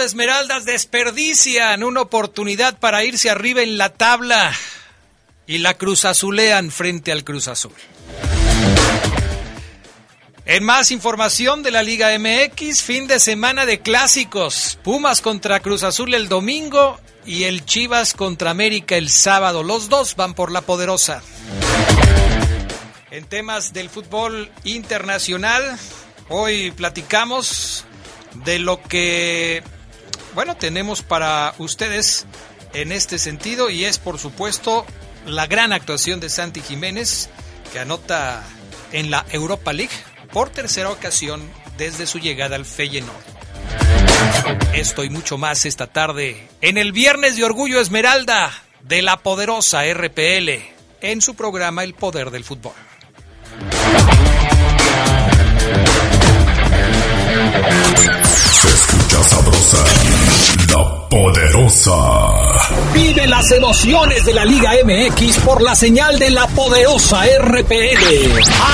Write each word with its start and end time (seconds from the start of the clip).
Esmeraldas 0.00 0.64
desperdician 0.64 1.84
una 1.84 2.00
oportunidad 2.00 2.78
para 2.78 3.04
irse 3.04 3.30
arriba 3.30 3.62
en 3.62 3.78
la 3.78 3.90
tabla 3.90 4.52
y 5.46 5.58
la 5.58 5.74
Cruz 5.74 6.04
Azulean 6.04 6.70
frente 6.70 7.12
al 7.12 7.24
Cruz 7.24 7.48
Azul. 7.48 7.72
En 10.46 10.64
más 10.64 10.90
información 10.90 11.62
de 11.62 11.70
la 11.70 11.82
Liga 11.82 12.10
MX, 12.18 12.82
fin 12.82 13.06
de 13.06 13.20
semana 13.20 13.66
de 13.66 13.80
clásicos. 13.80 14.78
Pumas 14.82 15.20
contra 15.20 15.60
Cruz 15.60 15.82
Azul 15.82 16.14
el 16.14 16.28
domingo 16.28 16.98
y 17.24 17.44
el 17.44 17.64
Chivas 17.64 18.14
contra 18.14 18.50
América 18.50 18.96
el 18.96 19.10
sábado. 19.10 19.62
Los 19.62 19.88
dos 19.88 20.16
van 20.16 20.34
por 20.34 20.50
la 20.50 20.62
poderosa. 20.62 21.22
En 23.10 23.24
temas 23.26 23.72
del 23.72 23.90
fútbol 23.90 24.50
internacional, 24.64 25.78
hoy 26.28 26.70
platicamos 26.70 27.84
de 28.44 28.58
lo 28.58 28.82
que, 28.82 29.62
bueno, 30.34 30.56
tenemos 30.56 31.02
para 31.02 31.54
ustedes 31.58 32.26
en 32.72 32.92
este 32.92 33.18
sentido 33.18 33.70
y 33.70 33.84
es, 33.84 33.98
por 33.98 34.18
supuesto, 34.18 34.86
la 35.26 35.46
gran 35.46 35.72
actuación 35.72 36.20
de 36.20 36.28
Santi 36.28 36.60
Jiménez, 36.60 37.28
que 37.72 37.80
anota 37.80 38.42
en 38.92 39.10
la 39.10 39.26
Europa 39.30 39.72
League 39.72 39.94
por 40.32 40.50
tercera 40.50 40.90
ocasión 40.90 41.42
desde 41.76 42.06
su 42.06 42.18
llegada 42.18 42.56
al 42.56 42.64
Feyenoord. 42.64 43.16
Esto 44.74 45.04
y 45.04 45.10
mucho 45.10 45.38
más 45.38 45.66
esta 45.66 45.86
tarde 45.86 46.48
en 46.60 46.78
el 46.78 46.92
Viernes 46.92 47.36
de 47.36 47.44
Orgullo 47.44 47.80
Esmeralda 47.80 48.52
de 48.82 49.02
la 49.02 49.18
poderosa 49.18 49.82
RPL 49.92 50.50
en 51.00 51.20
su 51.20 51.34
programa 51.34 51.84
El 51.84 51.94
Poder 51.94 52.30
del 52.30 52.44
Fútbol. 52.44 52.72
Vive 62.92 63.26
las 63.26 63.50
emociones 63.52 64.26
de 64.26 64.34
la 64.34 64.44
Liga 64.44 64.72
MX 64.84 65.38
por 65.38 65.62
la 65.62 65.74
señal 65.74 66.18
de 66.18 66.30
la 66.30 66.46
poderosa 66.48 67.22
RPL. 67.24 68.04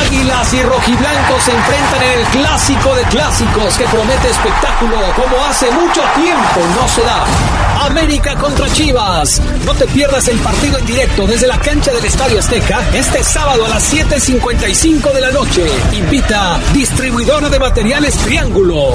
Águilas 0.01 0.53
y 0.53 0.63
rojiblancos 0.63 1.43
se 1.45 1.53
enfrentan 1.53 2.03
en 2.03 2.19
el 2.19 2.27
clásico 2.27 2.95
de 2.97 3.03
clásicos 3.03 3.79
que 3.79 3.85
promete 3.85 4.29
espectáculo 4.29 4.97
como 5.15 5.45
hace 5.45 5.71
mucho 5.71 6.03
tiempo 6.17 6.61
no 6.81 6.89
se 6.89 7.03
da. 7.03 7.87
América 7.87 8.35
contra 8.35 8.69
Chivas. 8.73 9.41
No 9.65 9.75
te 9.75 9.87
pierdas 9.87 10.27
el 10.27 10.39
partido 10.39 10.79
en 10.79 10.87
directo 10.87 11.29
desde 11.29 11.47
la 11.47 11.61
cancha 11.61 11.93
del 11.93 12.05
Estadio 12.05 12.41
Azteca 12.41 12.81
este 12.93 13.23
sábado 13.23 13.67
a 13.67 13.69
las 13.69 13.95
7.55 13.95 15.13
de 15.13 15.21
la 15.21 15.31
noche. 15.31 15.65
Invita 15.93 16.59
distribuidora 16.73 17.49
de 17.49 17.59
materiales 17.61 18.17
Triángulo. 18.17 18.95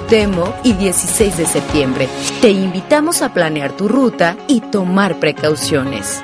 y 0.63 0.73
16 0.73 1.37
de 1.37 1.45
septiembre. 1.45 2.09
Te 2.41 2.49
invitamos 2.49 3.21
a 3.21 3.33
planear 3.33 3.71
tu 3.71 3.87
ruta 3.87 4.35
y 4.47 4.61
tomar 4.61 5.19
precauciones. 5.19 6.23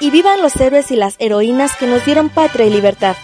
Y 0.00 0.10
vivan 0.10 0.42
los 0.42 0.56
héroes 0.56 0.90
y 0.90 0.96
las 0.96 1.16
heroínas 1.18 1.76
que 1.76 1.86
nos 1.86 2.04
dieron 2.04 2.28
patria 2.28 2.66
y 2.66 2.70
libertad. 2.70 3.16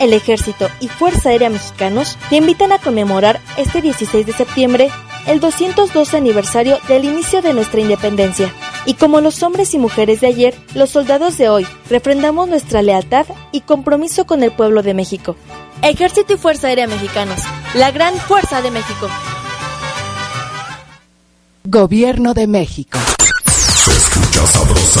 El 0.00 0.12
Ejército 0.12 0.68
y 0.80 0.88
Fuerza 0.88 1.30
Aérea 1.30 1.48
Mexicanos 1.48 2.18
te 2.28 2.36
invitan 2.36 2.72
a 2.72 2.78
conmemorar 2.78 3.40
este 3.56 3.80
16 3.80 4.26
de 4.26 4.32
septiembre 4.32 4.90
el 5.26 5.40
212 5.40 6.16
aniversario 6.16 6.78
del 6.88 7.04
inicio 7.04 7.42
de 7.42 7.52
nuestra 7.52 7.80
independencia. 7.80 8.52
Y 8.84 8.94
como 8.94 9.20
los 9.20 9.42
hombres 9.42 9.74
y 9.74 9.78
mujeres 9.78 10.20
de 10.20 10.28
ayer, 10.28 10.54
los 10.74 10.90
soldados 10.90 11.36
de 11.38 11.48
hoy 11.48 11.66
refrendamos 11.90 12.48
nuestra 12.48 12.82
lealtad 12.82 13.26
y 13.52 13.62
compromiso 13.62 14.26
con 14.26 14.42
el 14.42 14.52
pueblo 14.52 14.82
de 14.82 14.94
México. 14.94 15.36
Ejército 15.82 16.34
y 16.34 16.36
Fuerza 16.36 16.68
Aérea 16.68 16.86
Mexicanos, 16.86 17.40
la 17.74 17.90
gran 17.90 18.14
fuerza 18.16 18.62
de 18.62 18.70
México. 18.70 19.08
Gobierno 21.64 22.32
de 22.32 22.46
México. 22.46 22.98
Se 23.46 23.90
escucha 23.90 24.46
sabrosa, 24.46 25.00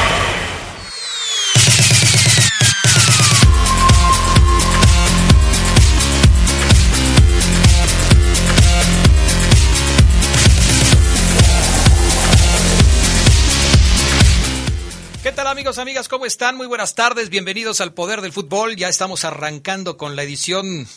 Amigos, 15.61 15.77
amigas? 15.77 16.07
¿Cómo 16.09 16.25
están? 16.25 16.57
Muy 16.57 16.65
buenas 16.65 16.95
tardes, 16.95 17.29
bienvenidos 17.29 17.81
al 17.81 17.93
Poder 17.93 18.21
del 18.21 18.33
Fútbol. 18.33 18.75
Ya 18.77 18.89
estamos 18.89 19.25
arrancando 19.25 19.95
con 19.95 20.15
la 20.15 20.23
edición, 20.23 20.87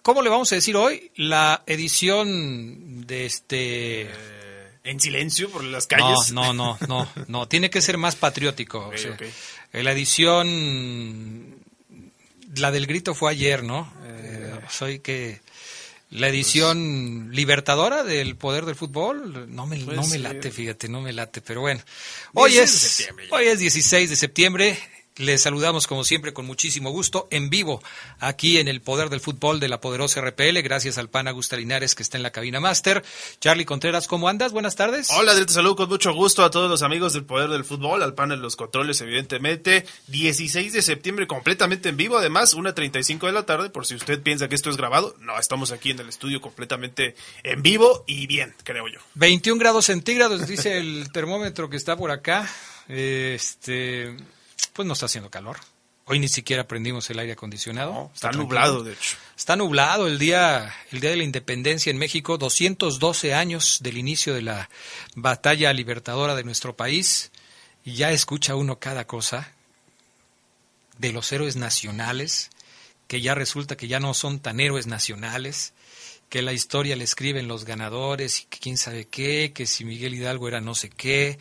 ¿cómo 0.00 0.22
le 0.22 0.30
vamos 0.30 0.50
a 0.50 0.54
decir 0.54 0.76
hoy? 0.76 1.10
La 1.14 1.62
edición 1.66 3.06
de 3.06 3.26
este... 3.26 4.10
En 4.82 4.98
silencio 4.98 5.50
por 5.50 5.62
las 5.62 5.86
calles. 5.86 6.32
No, 6.32 6.54
no, 6.54 6.78
no, 6.78 6.78
no, 6.88 7.08
no, 7.28 7.48
tiene 7.48 7.68
que 7.68 7.82
ser 7.82 7.98
más 7.98 8.16
patriótico. 8.16 8.88
o 8.88 8.96
sea, 8.96 9.10
ok. 9.10 9.22
La 9.74 9.92
edición, 9.92 11.56
la 12.54 12.70
del 12.70 12.86
grito 12.86 13.14
fue 13.14 13.30
ayer, 13.30 13.62
¿no? 13.62 13.92
Eh, 14.06 14.58
soy 14.70 15.00
que 15.00 15.42
la 16.10 16.28
edición 16.28 17.30
libertadora 17.32 18.04
del 18.04 18.36
poder 18.36 18.64
del 18.64 18.76
fútbol. 18.76 19.54
No 19.54 19.66
me, 19.66 19.78
no 19.78 20.02
me 20.02 20.04
ser. 20.04 20.20
late, 20.20 20.50
fíjate, 20.50 20.88
no 20.88 21.00
me 21.00 21.12
late, 21.12 21.40
pero 21.40 21.60
bueno. 21.60 21.82
Hoy 22.34 22.52
16 22.52 23.16
de 23.16 23.24
es, 23.24 23.32
hoy 23.32 23.46
es 23.46 23.58
16 23.58 24.10
de 24.10 24.16
septiembre. 24.16 24.78
Les 25.18 25.40
saludamos 25.40 25.86
como 25.86 26.04
siempre 26.04 26.34
con 26.34 26.44
muchísimo 26.44 26.90
gusto 26.90 27.26
en 27.30 27.48
vivo 27.48 27.82
aquí 28.20 28.58
en 28.58 28.68
el 28.68 28.82
Poder 28.82 29.08
del 29.08 29.20
Fútbol 29.20 29.60
de 29.60 29.68
la 29.68 29.80
poderosa 29.80 30.20
RPL. 30.20 30.60
Gracias 30.62 30.98
al 30.98 31.08
pan 31.08 31.26
Augusta 31.26 31.56
Linares 31.56 31.94
que 31.94 32.02
está 32.02 32.18
en 32.18 32.22
la 32.22 32.32
cabina 32.32 32.60
máster. 32.60 33.02
Charlie 33.40 33.64
Contreras, 33.64 34.08
¿cómo 34.08 34.28
andas? 34.28 34.52
Buenas 34.52 34.76
tardes. 34.76 35.08
Hola, 35.10 35.34
te 35.34 35.50
saludo 35.50 35.76
con 35.76 35.88
mucho 35.88 36.12
gusto 36.12 36.44
a 36.44 36.50
todos 36.50 36.68
los 36.68 36.82
amigos 36.82 37.14
del 37.14 37.24
Poder 37.24 37.48
del 37.48 37.64
Fútbol, 37.64 38.02
al 38.02 38.12
panel 38.12 38.40
Los 38.40 38.56
Controles, 38.56 39.00
evidentemente. 39.00 39.86
16 40.08 40.74
de 40.74 40.82
septiembre, 40.82 41.26
completamente 41.26 41.88
en 41.88 41.96
vivo, 41.96 42.18
además, 42.18 42.54
1.35 42.54 43.24
de 43.26 43.32
la 43.32 43.46
tarde, 43.46 43.70
por 43.70 43.86
si 43.86 43.94
usted 43.94 44.20
piensa 44.22 44.48
que 44.48 44.54
esto 44.54 44.68
es 44.68 44.76
grabado. 44.76 45.16
No, 45.20 45.38
estamos 45.38 45.72
aquí 45.72 45.92
en 45.92 46.00
el 46.00 46.10
estudio 46.10 46.42
completamente 46.42 47.14
en 47.42 47.62
vivo 47.62 48.04
y 48.06 48.26
bien, 48.26 48.54
creo 48.64 48.86
yo. 48.88 49.00
21 49.14 49.58
grados 49.58 49.86
centígrados, 49.86 50.46
dice 50.46 50.76
el 50.76 51.10
termómetro 51.10 51.70
que 51.70 51.78
está 51.78 51.96
por 51.96 52.10
acá. 52.10 52.50
Este, 52.88 54.14
pues 54.72 54.86
no 54.86 54.94
está 54.94 55.06
haciendo 55.06 55.30
calor. 55.30 55.58
Hoy 56.08 56.20
ni 56.20 56.28
siquiera 56.28 56.68
prendimos 56.68 57.10
el 57.10 57.18
aire 57.18 57.32
acondicionado. 57.32 58.12
Está 58.14 58.30
tranquilo. 58.30 58.44
nublado, 58.44 58.84
de 58.84 58.92
hecho. 58.92 59.16
Está 59.36 59.56
nublado 59.56 60.06
el 60.06 60.20
día, 60.20 60.72
el 60.92 61.00
día 61.00 61.10
de 61.10 61.16
la 61.16 61.24
independencia 61.24 61.90
en 61.90 61.98
México, 61.98 62.38
212 62.38 63.34
años 63.34 63.78
del 63.80 63.98
inicio 63.98 64.32
de 64.32 64.42
la 64.42 64.70
batalla 65.16 65.72
libertadora 65.72 66.36
de 66.36 66.44
nuestro 66.44 66.76
país. 66.76 67.32
Y 67.84 67.94
ya 67.94 68.12
escucha 68.12 68.54
uno 68.54 68.78
cada 68.78 69.06
cosa 69.06 69.52
de 70.98 71.12
los 71.12 71.30
héroes 71.32 71.56
nacionales, 71.56 72.50
que 73.08 73.20
ya 73.20 73.34
resulta 73.34 73.76
que 73.76 73.88
ya 73.88 73.98
no 73.98 74.14
son 74.14 74.38
tan 74.38 74.60
héroes 74.60 74.86
nacionales, 74.86 75.72
que 76.28 76.42
la 76.42 76.52
historia 76.52 76.96
le 76.96 77.04
escriben 77.04 77.48
los 77.48 77.64
ganadores 77.64 78.42
y 78.42 78.44
que 78.46 78.58
quién 78.58 78.76
sabe 78.76 79.06
qué, 79.06 79.52
que 79.52 79.66
si 79.66 79.84
Miguel 79.84 80.14
Hidalgo 80.14 80.48
era 80.48 80.60
no 80.60 80.74
sé 80.74 80.90
qué, 80.90 81.38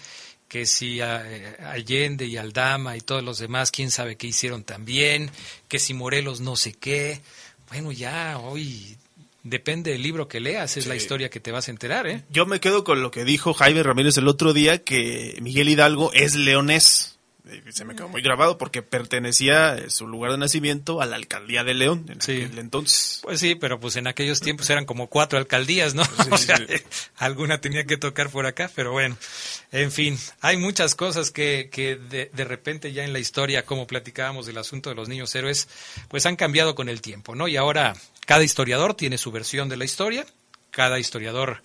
que 0.56 0.66
si 0.66 1.02
eh, 1.02 1.57
Allende 1.66 2.25
y 2.25 2.38
Aldama 2.38 2.96
y 2.96 3.02
todos 3.02 3.22
los 3.22 3.40
demás, 3.40 3.72
quién 3.72 3.92
sabe 3.92 4.16
qué 4.16 4.28
hicieron 4.28 4.63
también, 4.63 5.30
que 5.68 5.80
si 5.80 5.94
Morelos 5.94 6.40
no 6.40 6.56
sé 6.56 6.72
qué. 6.72 7.19
Bueno, 7.68 7.92
ya 7.92 8.38
hoy 8.38 8.96
depende 9.44 9.92
del 9.92 10.02
libro 10.02 10.30
que 10.30 10.40
leas, 10.40 10.78
es 10.78 10.88
la 10.88 10.96
historia 10.96 11.30
que 11.30 11.42
te 11.42 11.52
vas 11.52 11.68
a 11.68 11.72
enterar, 11.72 12.07
¿eh? 12.07 12.24
Yo 12.30 12.46
me 12.46 12.62
quedo 12.62 12.86
con 12.86 13.02
lo 13.02 13.12
que 13.12 13.25
dijo 13.25 13.54
Jaime 13.54 13.84
Ramírez 13.84 14.16
el 14.16 14.30
otro 14.30 14.54
día, 14.54 14.81
que 14.81 15.38
Miguel 15.42 15.68
Hidalgo 15.68 16.13
es 16.13 16.36
leonés. 16.36 17.15
Eh, 17.48 17.62
Se 17.70 17.86
me 17.86 17.96
quedó 17.96 18.08
muy 18.10 18.22
grabado 18.22 18.58
porque 18.58 18.82
pertenecía 18.82 19.76
eh, 19.76 19.90
su 19.90 20.08
lugar 20.08 20.32
de 20.32 20.38
nacimiento 20.38 21.02
a 21.02 21.06
la 21.06 21.16
alcaldía 21.16 21.64
de 21.64 21.74
León 21.74 22.06
en 22.08 22.18
aquel 22.18 22.58
entonces. 22.58 23.20
Pues 23.22 23.40
sí, 23.40 23.56
pero 23.56 23.80
pues 23.80 23.96
en 23.96 24.08
aquellos 24.08 24.40
tiempos 24.40 24.70
eran 24.70 24.86
como 24.86 25.08
cuatro 25.08 25.38
alcaldías, 25.38 25.94
¿no? 25.94 26.04
o 26.32 26.38
sea, 26.38 26.60
alguna 27.18 27.62
tenía 27.62 27.86
que 27.86 27.98
tocar 27.98 28.30
por 28.30 28.46
acá, 28.46 28.72
pero 28.76 28.92
bueno, 28.92 29.18
en 29.72 29.92
fin, 29.92 30.18
hay 30.42 30.58
muchas 30.58 30.96
cosas 30.96 31.32
que, 31.32 31.70
que 31.72 31.96
de, 31.96 32.32
de 32.34 32.44
repente 32.46 32.94
ya 32.94 33.04
en 33.04 33.14
la 33.14 33.20
historia, 33.20 33.66
como 33.66 33.88
platicábamos 33.88 34.46
del 34.46 34.58
asunto 34.58 34.90
de 34.90 34.96
los 34.96 35.08
niños 35.08 35.34
héroes, 35.36 35.68
pues 36.08 36.26
han 36.26 36.36
cambiado 36.36 36.76
con 36.76 36.90
el 36.90 37.02
tiempo, 37.02 37.36
¿no? 37.36 37.48
Y 37.48 37.58
ahora 37.58 37.96
cada 38.26 38.44
historiador 38.44 38.96
tiene 38.96 39.18
su 39.18 39.32
versión 39.32 39.70
de 39.70 39.78
la 39.78 39.86
historia, 39.86 40.26
cada 40.72 41.00
historiador 41.00 41.62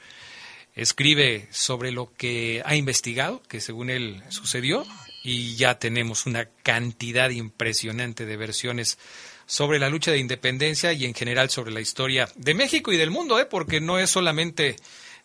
escribe 0.74 1.48
sobre 1.50 1.90
lo 1.90 2.12
que 2.16 2.62
ha 2.64 2.76
investigado, 2.76 3.42
que 3.48 3.60
según 3.60 3.90
él 3.90 4.22
sucedió, 4.28 4.86
y 5.22 5.56
ya 5.56 5.78
tenemos 5.78 6.26
una 6.26 6.48
cantidad 6.62 7.30
impresionante 7.30 8.24
de 8.26 8.36
versiones 8.36 8.98
sobre 9.46 9.78
la 9.78 9.88
lucha 9.90 10.12
de 10.12 10.18
independencia 10.18 10.92
y 10.92 11.04
en 11.04 11.14
general 11.14 11.50
sobre 11.50 11.72
la 11.72 11.80
historia 11.80 12.28
de 12.36 12.54
México 12.54 12.92
y 12.92 12.96
del 12.96 13.10
mundo, 13.10 13.38
¿eh? 13.38 13.46
porque 13.46 13.80
no 13.80 13.98
es 13.98 14.08
solamente 14.10 14.76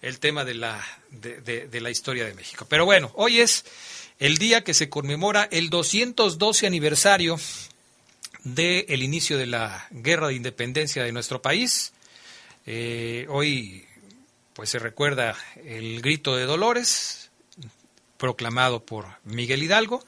el 0.01 0.19
tema 0.19 0.43
de 0.43 0.55
la, 0.55 0.83
de, 1.11 1.67
de- 1.67 1.81
la 1.81 1.89
historia 1.91 2.25
de 2.25 2.33
México. 2.33 2.65
Pero 2.69 2.85
bueno, 2.85 3.11
hoy 3.15 3.39
es 3.39 3.65
el 4.19 4.37
día 4.37 4.63
que 4.63 4.73
se 4.73 4.89
conmemora 4.89 5.47
el 5.51 5.69
212 5.69 6.67
aniversario 6.67 7.39
del 8.43 9.01
inicio 9.03 9.37
de 9.37 9.45
la 9.47 9.87
guerra 9.91 10.27
de 10.27 10.35
independencia 10.35 11.03
de 11.03 11.11
nuestro 11.11 11.41
país. 11.41 11.93
Eh, 12.65 13.25
hoy 13.29 13.85
pues 14.53 14.69
se 14.69 14.79
recuerda 14.79 15.35
el 15.63 16.01
grito 16.01 16.35
de 16.35 16.45
Dolores 16.45 17.24
proclamado 18.17 18.85
por 18.85 19.05
Miguel 19.23 19.63
Hidalgo 19.63 20.03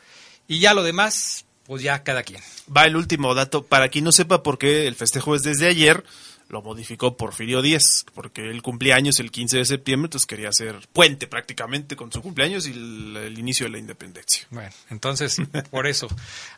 y 0.48 0.59
ya 0.59 0.74
lo 0.74 0.83
demás 0.83 1.45
pues 1.65 1.83
ya 1.83 2.01
cada 2.04 2.24
quien. 2.24 2.42
Va 2.75 2.86
el 2.86 2.95
último 2.95 3.36
dato. 3.36 3.63
Para 3.63 3.89
quien 3.89 4.06
no 4.06 4.12
sepa 4.13 4.42
por 4.42 4.57
qué 4.57 4.88
el 4.88 4.95
festejo 4.95 5.36
es 5.36 5.44
desde 5.44 5.68
ayer, 5.68 6.04
lo 6.50 6.62
modificó 6.62 7.18
Porfirio 7.18 7.62
Díez, 7.62 8.06
porque 8.14 8.50
él 8.50 8.62
cumplía 8.62 8.96
años 8.96 9.20
el 9.20 9.32
15 9.32 9.58
de 9.58 9.66
septiembre, 9.66 10.08
entonces 10.08 10.26
quería 10.26 10.50
hacer 10.50 10.88
puente 10.94 11.28
prácticamente 11.28 11.96
con 11.96 12.12
su 12.12 12.22
cumpleaños 12.22 12.68
y 12.68 12.72
el, 12.72 13.18
el 13.18 13.40
inicio 13.40 13.66
de 13.66 13.72
la 13.72 13.78
independencia. 13.80 14.48
Bueno, 14.50 14.72
entonces, 14.90 15.38
por 15.72 15.88
eso, 15.88 16.08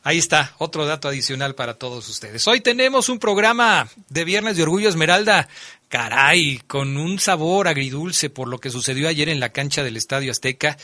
ahí 0.03 0.17
está, 0.17 0.53
otro 0.59 0.85
dato 0.85 1.07
adicional 1.07 1.55
para 1.55 1.75
todos 1.75 2.07
ustedes. 2.09 2.47
Hoy 2.47 2.61
tenemos 2.61 3.09
un 3.09 3.19
programa 3.19 3.89
de 4.09 4.25
Viernes 4.25 4.57
de 4.57 4.63
Orgullo 4.63 4.89
Esmeralda, 4.89 5.47
caray, 5.89 6.61
con 6.67 6.97
un 6.97 7.19
sabor 7.19 7.67
agridulce 7.67 8.29
por 8.29 8.47
lo 8.47 8.59
que 8.59 8.69
sucedió 8.69 9.09
ayer 9.09 9.27
en 9.27 9.39
la 9.39 9.49
cancha 9.49 9.83
del 9.83 9.97
Estadio 9.97 10.31
Azteca. 10.31 10.77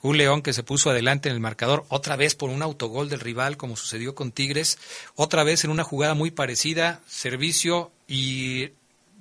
Un 0.00 0.16
León 0.16 0.42
que 0.42 0.52
se 0.52 0.62
puso 0.62 0.90
adelante 0.90 1.28
en 1.28 1.34
el 1.34 1.40
marcador, 1.40 1.84
otra 1.88 2.16
vez 2.16 2.34
por 2.34 2.48
un 2.48 2.62
autogol 2.62 3.08
del 3.08 3.20
rival, 3.20 3.56
como 3.56 3.76
sucedió 3.76 4.14
con 4.14 4.32
Tigres, 4.32 4.78
otra 5.14 5.44
vez 5.44 5.64
en 5.64 5.70
una 5.70 5.84
jugada 5.84 6.14
muy 6.14 6.30
parecida, 6.30 7.00
servicio 7.06 7.92
y 8.12 8.72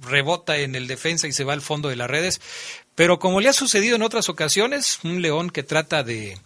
rebota 0.02 0.58
en 0.58 0.76
el 0.76 0.86
defensa 0.86 1.26
y 1.26 1.32
se 1.32 1.46
va 1.46 1.54
al 1.54 1.62
fondo 1.62 1.88
de 1.88 1.96
las 1.96 2.10
redes. 2.10 2.42
Pero 2.94 3.20
como 3.20 3.40
le 3.40 3.48
ha 3.48 3.54
sucedido 3.54 3.96
en 3.96 4.02
otras 4.02 4.28
ocasiones, 4.28 5.00
un 5.04 5.22
León 5.22 5.50
que 5.50 5.64
trata 5.64 6.04
de 6.04 6.38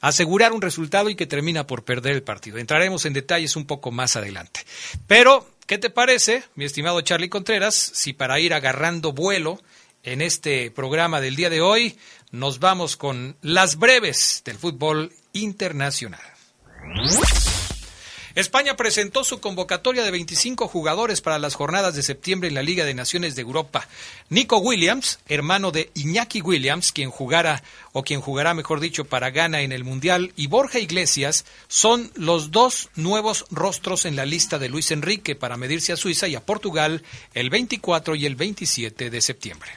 asegurar 0.00 0.52
un 0.52 0.62
resultado 0.62 1.10
y 1.10 1.14
que 1.14 1.26
termina 1.26 1.66
por 1.68 1.84
perder 1.84 2.16
el 2.16 2.24
partido. 2.24 2.58
Entraremos 2.58 3.06
en 3.06 3.12
detalles 3.12 3.54
un 3.54 3.66
poco 3.66 3.92
más 3.92 4.16
adelante. 4.16 4.66
Pero, 5.06 5.48
¿qué 5.66 5.78
te 5.78 5.88
parece, 5.88 6.42
mi 6.56 6.64
estimado 6.64 7.00
Charlie 7.02 7.28
Contreras, 7.28 7.74
si 7.76 8.12
para 8.12 8.40
ir 8.40 8.52
agarrando 8.52 9.12
vuelo 9.12 9.62
en 10.02 10.22
este 10.22 10.72
programa 10.72 11.20
del 11.20 11.36
día 11.36 11.50
de 11.50 11.60
hoy 11.60 11.96
nos 12.32 12.58
vamos 12.58 12.96
con 12.96 13.36
las 13.42 13.76
breves 13.76 14.42
del 14.44 14.58
fútbol 14.58 15.12
internacional? 15.32 16.20
España 18.36 18.76
presentó 18.76 19.24
su 19.24 19.40
convocatoria 19.40 20.04
de 20.04 20.10
25 20.10 20.68
jugadores 20.68 21.22
para 21.22 21.38
las 21.38 21.54
jornadas 21.54 21.94
de 21.94 22.02
septiembre 22.02 22.48
en 22.50 22.54
la 22.54 22.62
Liga 22.62 22.84
de 22.84 22.92
Naciones 22.92 23.34
de 23.34 23.40
Europa. 23.40 23.88
Nico 24.28 24.58
Williams, 24.58 25.20
hermano 25.26 25.70
de 25.72 25.90
Iñaki 25.94 26.42
Williams, 26.42 26.92
quien 26.92 27.10
jugara 27.10 27.62
o 27.92 28.02
quien 28.02 28.20
jugará, 28.20 28.52
mejor 28.52 28.80
dicho, 28.80 29.06
para 29.06 29.30
Ghana 29.30 29.62
en 29.62 29.72
el 29.72 29.84
Mundial, 29.84 30.34
y 30.36 30.48
Borja 30.48 30.78
Iglesias 30.78 31.46
son 31.66 32.10
los 32.14 32.50
dos 32.50 32.90
nuevos 32.94 33.46
rostros 33.50 34.04
en 34.04 34.16
la 34.16 34.26
lista 34.26 34.58
de 34.58 34.68
Luis 34.68 34.90
Enrique 34.90 35.34
para 35.34 35.56
medirse 35.56 35.94
a 35.94 35.96
Suiza 35.96 36.28
y 36.28 36.34
a 36.34 36.44
Portugal 36.44 37.02
el 37.32 37.48
24 37.48 38.16
y 38.16 38.26
el 38.26 38.36
27 38.36 39.08
de 39.08 39.20
septiembre. 39.22 39.70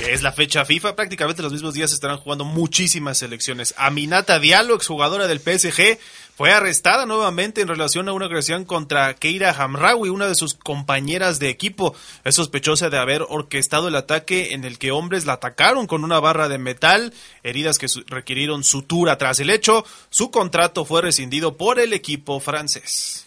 Es 0.00 0.22
la 0.22 0.30
fecha 0.30 0.64
FIFA, 0.64 0.94
prácticamente 0.94 1.42
los 1.42 1.52
mismos 1.52 1.72
días 1.72 1.92
estarán 1.92 2.18
jugando 2.18 2.44
muchísimas 2.44 3.18
selecciones. 3.18 3.74
Aminata 3.78 4.38
Diallo, 4.38 4.74
exjugadora 4.74 5.26
del 5.26 5.40
PSG, 5.40 5.98
fue 6.36 6.52
arrestada 6.52 7.06
nuevamente 7.06 7.62
en 7.62 7.68
relación 7.68 8.08
a 8.08 8.12
una 8.12 8.26
agresión 8.26 8.66
contra 8.66 9.14
Keira 9.14 9.52
Hamraoui, 9.52 10.10
una 10.10 10.26
de 10.26 10.34
sus 10.34 10.54
compañeras 10.54 11.38
de 11.38 11.48
equipo. 11.48 11.94
Es 12.24 12.34
sospechosa 12.34 12.90
de 12.90 12.98
haber 12.98 13.22
orquestado 13.26 13.88
el 13.88 13.96
ataque 13.96 14.52
en 14.52 14.64
el 14.64 14.78
que 14.78 14.92
hombres 14.92 15.24
la 15.24 15.34
atacaron 15.34 15.86
con 15.86 16.04
una 16.04 16.20
barra 16.20 16.48
de 16.48 16.58
metal, 16.58 17.14
heridas 17.42 17.78
que 17.78 17.86
requirieron 18.06 18.64
sutura. 18.64 19.16
Tras 19.16 19.40
el 19.40 19.48
hecho, 19.48 19.84
su 20.10 20.30
contrato 20.30 20.84
fue 20.84 21.00
rescindido 21.00 21.56
por 21.56 21.80
el 21.80 21.94
equipo 21.94 22.38
francés. 22.38 23.24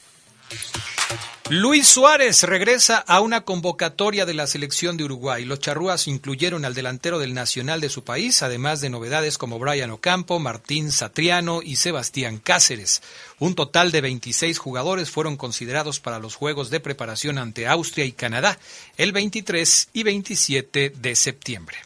Luis 1.52 1.88
Suárez 1.88 2.44
regresa 2.44 2.98
a 3.00 3.22
una 3.22 3.42
convocatoria 3.42 4.28
de 4.28 4.36
la 4.36 4.46
selección 4.46 4.98
de 4.98 5.06
Uruguay. 5.06 5.46
Los 5.46 5.58
charrúas 5.58 6.08
incluyeron 6.08 6.64
al 6.64 6.76
delantero 6.76 7.18
del 7.18 7.34
Nacional 7.34 7.82
de 7.82 7.90
su 7.90 8.04
país, 8.04 8.44
además 8.44 8.82
de 8.82 8.92
novedades 8.92 9.40
como 9.40 9.58
Brian 9.58 9.90
Ocampo, 9.90 10.38
Martín 10.38 10.92
Satriano 10.92 11.64
y 11.64 11.78
Sebastián 11.78 12.38
Cáceres. 12.38 13.02
Un 13.40 13.56
total 13.56 13.92
de 13.92 14.02
26 14.02 14.60
jugadores 14.60 15.10
fueron 15.10 15.38
considerados 15.38 16.00
para 16.00 16.20
los 16.20 16.36
Juegos 16.36 16.70
de 16.70 16.82
preparación 16.82 17.40
ante 17.40 17.68
Austria 17.68 18.06
y 18.06 18.12
Canadá 18.12 18.60
el 18.98 19.12
23 19.12 19.90
y 19.92 20.04
27 20.04 20.94
de 20.96 21.16
septiembre. 21.16 21.78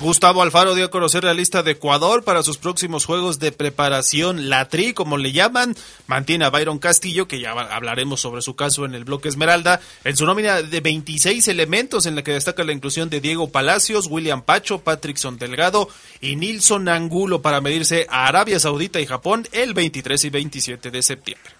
Gustavo 0.00 0.40
Alfaro 0.40 0.74
dio 0.74 0.86
a 0.86 0.90
conocer 0.90 1.24
la 1.24 1.34
lista 1.34 1.62
de 1.62 1.72
Ecuador 1.72 2.24
para 2.24 2.42
sus 2.42 2.56
próximos 2.56 3.04
juegos 3.04 3.38
de 3.38 3.52
preparación, 3.52 4.48
la 4.48 4.66
TRI, 4.66 4.94
como 4.94 5.18
le 5.18 5.32
llaman. 5.32 5.76
Mantiene 6.06 6.46
a 6.46 6.48
Byron 6.50 6.78
Castillo, 6.78 7.28
que 7.28 7.38
ya 7.38 7.50
hablaremos 7.50 8.18
sobre 8.18 8.40
su 8.40 8.56
caso 8.56 8.86
en 8.86 8.94
el 8.94 9.04
bloque 9.04 9.28
Esmeralda, 9.28 9.82
en 10.04 10.16
su 10.16 10.24
nómina 10.24 10.62
de 10.62 10.80
26 10.80 11.46
elementos, 11.48 12.06
en 12.06 12.16
la 12.16 12.22
que 12.22 12.32
destaca 12.32 12.64
la 12.64 12.72
inclusión 12.72 13.10
de 13.10 13.20
Diego 13.20 13.50
Palacios, 13.50 14.06
William 14.06 14.40
Pacho, 14.40 14.80
Patrickson 14.80 15.36
Delgado 15.36 15.90
y 16.22 16.36
Nilson 16.36 16.88
Angulo 16.88 17.42
para 17.42 17.60
medirse 17.60 18.06
a 18.08 18.26
Arabia 18.26 18.58
Saudita 18.58 19.00
y 19.00 19.06
Japón 19.06 19.46
el 19.52 19.74
23 19.74 20.24
y 20.24 20.30
27 20.30 20.90
de 20.90 21.02
septiembre. 21.02 21.50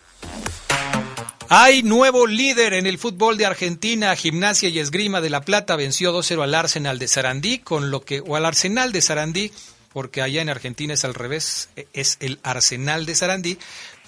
Hay 1.52 1.82
nuevo 1.82 2.28
líder 2.28 2.74
en 2.74 2.86
el 2.86 2.96
fútbol 2.96 3.36
de 3.36 3.44
Argentina. 3.44 4.14
Gimnasia 4.14 4.68
y 4.68 4.78
Esgrima 4.78 5.20
de 5.20 5.30
La 5.30 5.40
Plata 5.40 5.74
venció 5.74 6.16
2-0 6.16 6.44
al 6.44 6.54
Arsenal 6.54 7.00
de 7.00 7.08
Sarandí, 7.08 7.58
con 7.58 7.90
lo 7.90 8.04
que, 8.04 8.20
o 8.20 8.36
al 8.36 8.46
Arsenal 8.46 8.92
de 8.92 9.00
Sarandí, 9.00 9.50
porque 9.92 10.22
allá 10.22 10.42
en 10.42 10.48
Argentina 10.48 10.94
es 10.94 11.04
al 11.04 11.12
revés, 11.12 11.68
es 11.92 12.18
el 12.20 12.38
Arsenal 12.44 13.04
de 13.04 13.16
Sarandí, 13.16 13.58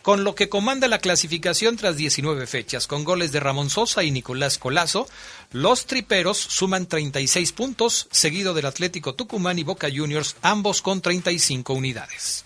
con 0.03 0.23
lo 0.23 0.37
que 0.37 0.49
comanda 0.49 0.87
la 0.87 1.01
clasificación 1.01 1.77
tras 1.77 1.97
19 1.97 2.47
fechas, 2.47 2.87
con 2.87 3.03
goles 3.03 3.33
de 3.33 3.41
Ramón 3.41 3.71
Sosa 3.71 4.05
y 4.05 4.13
Nicolás 4.13 4.57
Colazo. 4.59 5.09
Los 5.51 5.87
triperos 5.87 6.39
suman 6.39 6.87
36 6.87 7.51
puntos, 7.51 8.07
seguido 8.13 8.55
del 8.55 8.67
Atlético 8.67 9.17
Tucumán 9.17 9.59
y 9.59 9.65
Boca 9.65 9.89
Juniors, 9.93 10.37
ambos 10.43 10.81
con 10.81 11.01
35 11.01 11.73
unidades. 11.75 12.45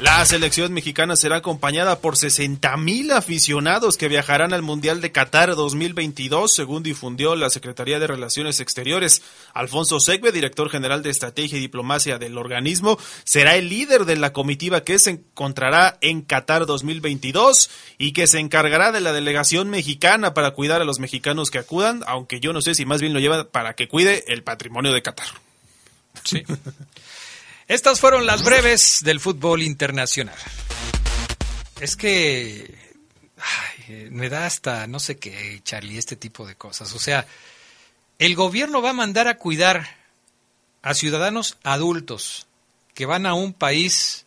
La 0.00 0.24
selección 0.24 0.72
mexicana 0.72 1.14
será 1.14 1.36
acompañada 1.36 1.98
por 2.00 2.16
60 2.16 2.74
mil 2.78 3.12
aficionados 3.12 3.98
que 3.98 4.08
viajarán 4.08 4.54
al 4.54 4.62
Mundial 4.62 5.02
de 5.02 5.12
Qatar 5.12 5.54
2022, 5.54 6.54
según 6.54 6.82
difundió 6.82 7.36
la 7.36 7.50
Secretaría 7.50 7.98
de 7.98 8.06
Relaciones 8.06 8.60
Exteriores. 8.60 9.20
Alfonso 9.52 10.00
Segbe, 10.00 10.32
director 10.32 10.70
general 10.70 11.02
de 11.02 11.10
Estrategia 11.10 11.58
y 11.58 11.60
Diplomacia 11.60 12.16
del 12.18 12.38
organismo, 12.38 12.98
será 13.24 13.56
el 13.56 13.68
líder 13.68 14.06
de 14.06 14.16
la 14.16 14.32
comitiva 14.32 14.84
que 14.84 14.98
se 14.98 15.10
encontrará 15.10 15.98
en 16.00 16.22
Qatar 16.22 16.64
2022 16.64 17.68
y 17.98 18.12
que 18.12 18.26
se 18.26 18.38
encargará 18.38 18.92
de 18.92 19.02
la 19.02 19.12
delegación 19.12 19.68
mexicana 19.68 20.32
para 20.32 20.52
cuidar 20.52 20.80
a 20.80 20.86
los 20.86 20.98
mexicanos 20.98 21.50
que 21.50 21.58
acudan, 21.58 22.04
aunque 22.06 22.40
yo 22.40 22.54
no 22.54 22.62
sé 22.62 22.74
si 22.74 22.86
más 22.86 23.02
bien 23.02 23.12
lo 23.12 23.20
lleva 23.20 23.50
para 23.50 23.74
que 23.74 23.86
cuide 23.86 24.24
el 24.32 24.44
patrimonio 24.44 24.94
de 24.94 25.02
Qatar. 25.02 25.28
Sí. 26.24 26.42
Estas 27.70 28.00
fueron 28.00 28.26
las 28.26 28.42
breves 28.42 28.98
del 29.04 29.20
fútbol 29.20 29.62
internacional. 29.62 30.34
Es 31.80 31.94
que 31.94 32.76
me 34.10 34.28
da 34.28 34.44
hasta 34.44 34.88
no 34.88 34.98
sé 34.98 35.18
qué, 35.18 35.60
Charlie, 35.62 35.96
este 35.96 36.16
tipo 36.16 36.48
de 36.48 36.56
cosas. 36.56 36.92
O 36.94 36.98
sea, 36.98 37.28
el 38.18 38.34
gobierno 38.34 38.82
va 38.82 38.90
a 38.90 38.94
mandar 38.94 39.28
a 39.28 39.38
cuidar 39.38 39.86
a 40.82 40.94
ciudadanos 40.94 41.58
adultos 41.62 42.48
que 42.92 43.06
van 43.06 43.24
a 43.24 43.34
un 43.34 43.52
país 43.52 44.24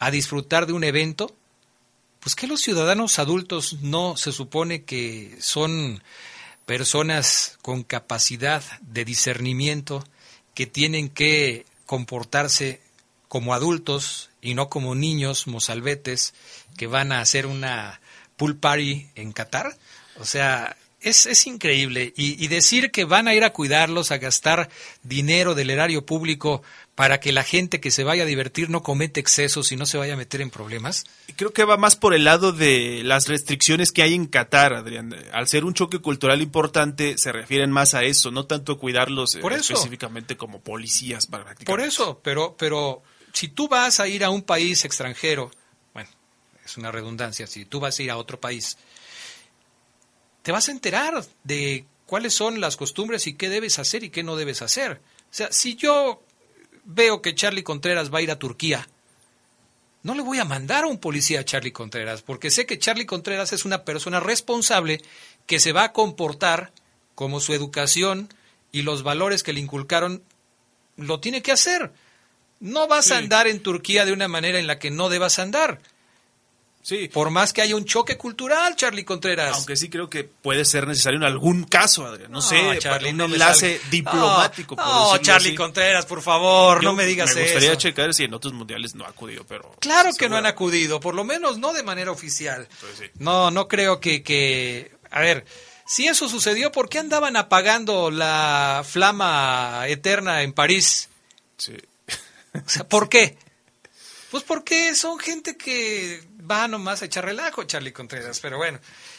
a 0.00 0.10
disfrutar 0.10 0.66
de 0.66 0.72
un 0.72 0.82
evento. 0.82 1.32
Pues 2.18 2.34
que 2.34 2.48
los 2.48 2.62
ciudadanos 2.62 3.20
adultos 3.20 3.74
no 3.74 4.16
se 4.16 4.32
supone 4.32 4.82
que 4.82 5.36
son 5.38 6.02
personas 6.64 7.60
con 7.62 7.84
capacidad 7.84 8.64
de 8.80 9.04
discernimiento 9.04 10.04
que 10.52 10.66
tienen 10.66 11.08
que 11.10 11.64
comportarse 11.86 12.80
como 13.28 13.54
adultos 13.54 14.30
y 14.40 14.54
no 14.54 14.68
como 14.68 14.94
niños 14.94 15.46
mozalbetes 15.46 16.34
que 16.76 16.86
van 16.86 17.12
a 17.12 17.20
hacer 17.20 17.46
una 17.46 18.00
pool 18.36 18.56
party 18.56 19.08
en 19.14 19.32
Qatar. 19.32 19.76
O 20.18 20.24
sea, 20.24 20.76
es, 21.06 21.26
es 21.26 21.46
increíble. 21.46 22.12
Y, 22.16 22.42
y, 22.42 22.48
decir 22.48 22.90
que 22.90 23.04
van 23.04 23.28
a 23.28 23.34
ir 23.34 23.44
a 23.44 23.52
cuidarlos, 23.52 24.10
a 24.10 24.18
gastar 24.18 24.68
dinero 25.02 25.54
del 25.54 25.70
erario 25.70 26.04
público 26.04 26.62
para 26.96 27.20
que 27.20 27.30
la 27.30 27.44
gente 27.44 27.78
que 27.78 27.90
se 27.90 28.04
vaya 28.04 28.24
a 28.24 28.26
divertir 28.26 28.70
no 28.70 28.82
cometa 28.82 29.20
excesos 29.20 29.70
y 29.70 29.76
no 29.76 29.86
se 29.86 29.98
vaya 29.98 30.14
a 30.14 30.16
meter 30.16 30.40
en 30.40 30.50
problemas. 30.50 31.04
Creo 31.36 31.52
que 31.52 31.64
va 31.64 31.76
más 31.76 31.94
por 31.94 32.14
el 32.14 32.24
lado 32.24 32.52
de 32.52 33.02
las 33.04 33.28
restricciones 33.28 33.92
que 33.92 34.02
hay 34.02 34.14
en 34.14 34.26
Qatar, 34.26 34.72
Adrián. 34.72 35.14
Al 35.32 35.46
ser 35.46 35.64
un 35.64 35.74
choque 35.74 36.00
cultural 36.00 36.42
importante, 36.42 37.18
se 37.18 37.30
refieren 37.32 37.70
más 37.70 37.94
a 37.94 38.02
eso, 38.02 38.30
no 38.30 38.46
tanto 38.46 38.72
a 38.72 38.78
cuidarlos 38.78 39.36
por 39.36 39.52
eso. 39.52 39.74
específicamente 39.74 40.36
como 40.36 40.60
policías 40.60 41.26
para. 41.26 41.54
Por 41.54 41.80
eso, 41.80 42.18
pero, 42.24 42.56
pero 42.58 43.02
si 43.32 43.48
tú 43.48 43.68
vas 43.68 44.00
a 44.00 44.08
ir 44.08 44.24
a 44.24 44.30
un 44.30 44.42
país 44.42 44.84
extranjero, 44.84 45.50
bueno, 45.92 46.08
es 46.64 46.76
una 46.78 46.90
redundancia, 46.90 47.46
si 47.46 47.66
tú 47.66 47.78
vas 47.78 47.98
a 47.98 48.02
ir 48.02 48.10
a 48.10 48.16
otro 48.16 48.40
país, 48.40 48.78
te 50.46 50.52
vas 50.52 50.68
a 50.68 50.70
enterar 50.70 51.24
de 51.42 51.86
cuáles 52.06 52.32
son 52.32 52.60
las 52.60 52.76
costumbres 52.76 53.26
y 53.26 53.34
qué 53.34 53.48
debes 53.48 53.80
hacer 53.80 54.04
y 54.04 54.10
qué 54.10 54.22
no 54.22 54.36
debes 54.36 54.62
hacer. 54.62 54.92
O 54.92 55.34
sea, 55.34 55.50
si 55.50 55.74
yo 55.74 56.22
veo 56.84 57.20
que 57.20 57.34
Charlie 57.34 57.64
Contreras 57.64 58.14
va 58.14 58.18
a 58.18 58.22
ir 58.22 58.30
a 58.30 58.38
Turquía, 58.38 58.88
no 60.04 60.14
le 60.14 60.22
voy 60.22 60.38
a 60.38 60.44
mandar 60.44 60.84
a 60.84 60.86
un 60.86 60.98
policía 60.98 61.40
a 61.40 61.44
Charlie 61.44 61.72
Contreras, 61.72 62.22
porque 62.22 62.52
sé 62.52 62.64
que 62.64 62.78
Charlie 62.78 63.06
Contreras 63.06 63.52
es 63.52 63.64
una 63.64 63.82
persona 63.84 64.20
responsable 64.20 65.02
que 65.46 65.58
se 65.58 65.72
va 65.72 65.82
a 65.82 65.92
comportar 65.92 66.70
como 67.16 67.40
su 67.40 67.52
educación 67.52 68.32
y 68.70 68.82
los 68.82 69.02
valores 69.02 69.42
que 69.42 69.52
le 69.52 69.58
inculcaron 69.58 70.22
lo 70.96 71.18
tiene 71.18 71.42
que 71.42 71.50
hacer. 71.50 71.92
No 72.60 72.86
vas 72.86 73.06
sí. 73.06 73.14
a 73.14 73.18
andar 73.18 73.48
en 73.48 73.64
Turquía 73.64 74.04
de 74.04 74.12
una 74.12 74.28
manera 74.28 74.60
en 74.60 74.68
la 74.68 74.78
que 74.78 74.92
no 74.92 75.08
debas 75.08 75.40
andar. 75.40 75.80
Sí. 76.86 77.08
Por 77.08 77.30
más 77.30 77.52
que 77.52 77.62
haya 77.62 77.74
un 77.74 77.84
choque 77.84 78.16
cultural, 78.16 78.76
Charlie 78.76 79.04
Contreras. 79.04 79.56
Aunque 79.56 79.74
sí 79.74 79.90
creo 79.90 80.08
que 80.08 80.22
puede 80.22 80.64
ser 80.64 80.86
necesario 80.86 81.18
en 81.18 81.24
algún 81.24 81.64
caso, 81.64 82.06
Adrián. 82.06 82.30
No, 82.30 82.36
no 82.36 82.42
sé, 82.42 82.78
Charlie, 82.78 83.10
un 83.10 83.16
no 83.16 83.24
enlace 83.24 83.80
diplomático. 83.90 84.76
No, 84.76 85.14
no 85.14 85.18
Charlie 85.18 85.48
así. 85.48 85.56
Contreras, 85.56 86.06
por 86.06 86.22
favor, 86.22 86.80
Yo 86.80 86.90
no 86.90 86.94
me 86.94 87.04
digas 87.04 87.30
eso. 87.30 87.40
Me 87.40 87.42
gustaría 87.42 87.72
eso. 87.72 87.80
checar 87.80 88.14
si 88.14 88.22
en 88.22 88.34
otros 88.34 88.52
mundiales 88.52 88.94
no 88.94 89.04
ha 89.04 89.08
acudido, 89.08 89.44
pero... 89.48 89.74
Claro 89.80 90.14
que 90.14 90.28
no 90.28 90.36
han 90.36 90.46
acudido, 90.46 91.00
por 91.00 91.16
lo 91.16 91.24
menos 91.24 91.58
no 91.58 91.72
de 91.72 91.82
manera 91.82 92.12
oficial. 92.12 92.68
Pues 92.80 92.98
sí. 92.98 93.06
No, 93.18 93.50
no 93.50 93.66
creo 93.66 93.98
que, 93.98 94.22
que... 94.22 94.92
A 95.10 95.18
ver, 95.18 95.44
si 95.86 96.06
eso 96.06 96.28
sucedió, 96.28 96.70
¿por 96.70 96.88
qué 96.88 97.00
andaban 97.00 97.36
apagando 97.36 98.12
la 98.12 98.84
flama 98.88 99.86
eterna 99.88 100.42
en 100.42 100.52
París? 100.52 101.08
Sí. 101.56 101.74
O 102.54 102.68
sea, 102.68 102.86
¿por 102.88 103.08
qué? 103.08 103.36
Pues 104.30 104.44
porque 104.44 104.94
son 104.94 105.18
gente 105.18 105.56
que 105.56 106.22
va 106.48 106.68
nomás 106.68 107.02
a 107.02 107.06
echar 107.06 107.24
relajo, 107.24 107.64
Charlie 107.64 107.92
Contreras, 107.92 108.40
pero 108.40 108.58
bueno. 108.58 108.78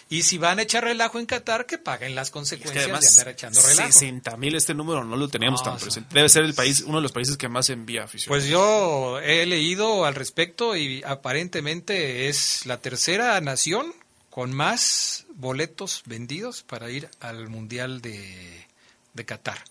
Y 0.10 0.24
si 0.24 0.38
van 0.38 0.60
a 0.60 0.64
echar 0.64 0.84
relajo 0.84 1.20
en 1.20 1.26
Qatar, 1.26 1.66
que 1.66 1.78
paguen 1.78 2.16
las 2.16 2.32
consecuencias 2.32 2.86
es 2.86 2.92
que 2.92 3.00
de 3.00 3.08
andar 3.08 3.28
echando 3.30 3.62
relajo. 3.62 3.92
60 3.92 4.38
mil 4.38 4.56
este 4.56 4.74
número 4.74 5.04
no 5.04 5.16
lo 5.16 5.28
teníamos 5.28 5.62
no, 5.62 5.72
tan 5.72 5.80
presente. 5.80 6.14
Debe 6.14 6.30
ser 6.30 6.44
el 6.44 6.54
país, 6.54 6.82
uno 6.82 6.98
de 6.98 7.04
los 7.04 7.12
países 7.12 7.38
que 7.38 7.50
más 7.50 7.70
envía 7.70 8.04
aficionados. 8.04 8.44
Pues 8.44 8.50
yo 8.50 9.20
he 9.20 9.46
leído 9.46 10.06
al 10.06 10.16
respecto 10.16 10.76
y 10.76 11.04
aparentemente 11.04 12.30
es 12.30 12.66
la 12.66 12.78
tercera 12.78 13.40
nación 13.42 13.94
con 14.30 14.54
más 14.54 15.26
boletos 15.36 16.04
vendidos 16.06 16.64
para 16.64 16.90
ir 16.90 17.10
al 17.20 17.50
Mundial 17.50 18.02
de, 18.02 18.66
de 19.14 19.26
Qatar 19.26 19.64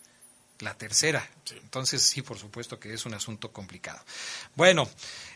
la 0.60 0.74
tercera. 0.74 1.28
Entonces, 1.62 2.02
sí, 2.02 2.22
por 2.22 2.38
supuesto 2.38 2.78
que 2.78 2.92
es 2.92 3.06
un 3.06 3.14
asunto 3.14 3.52
complicado. 3.52 4.00
Bueno, 4.54 4.88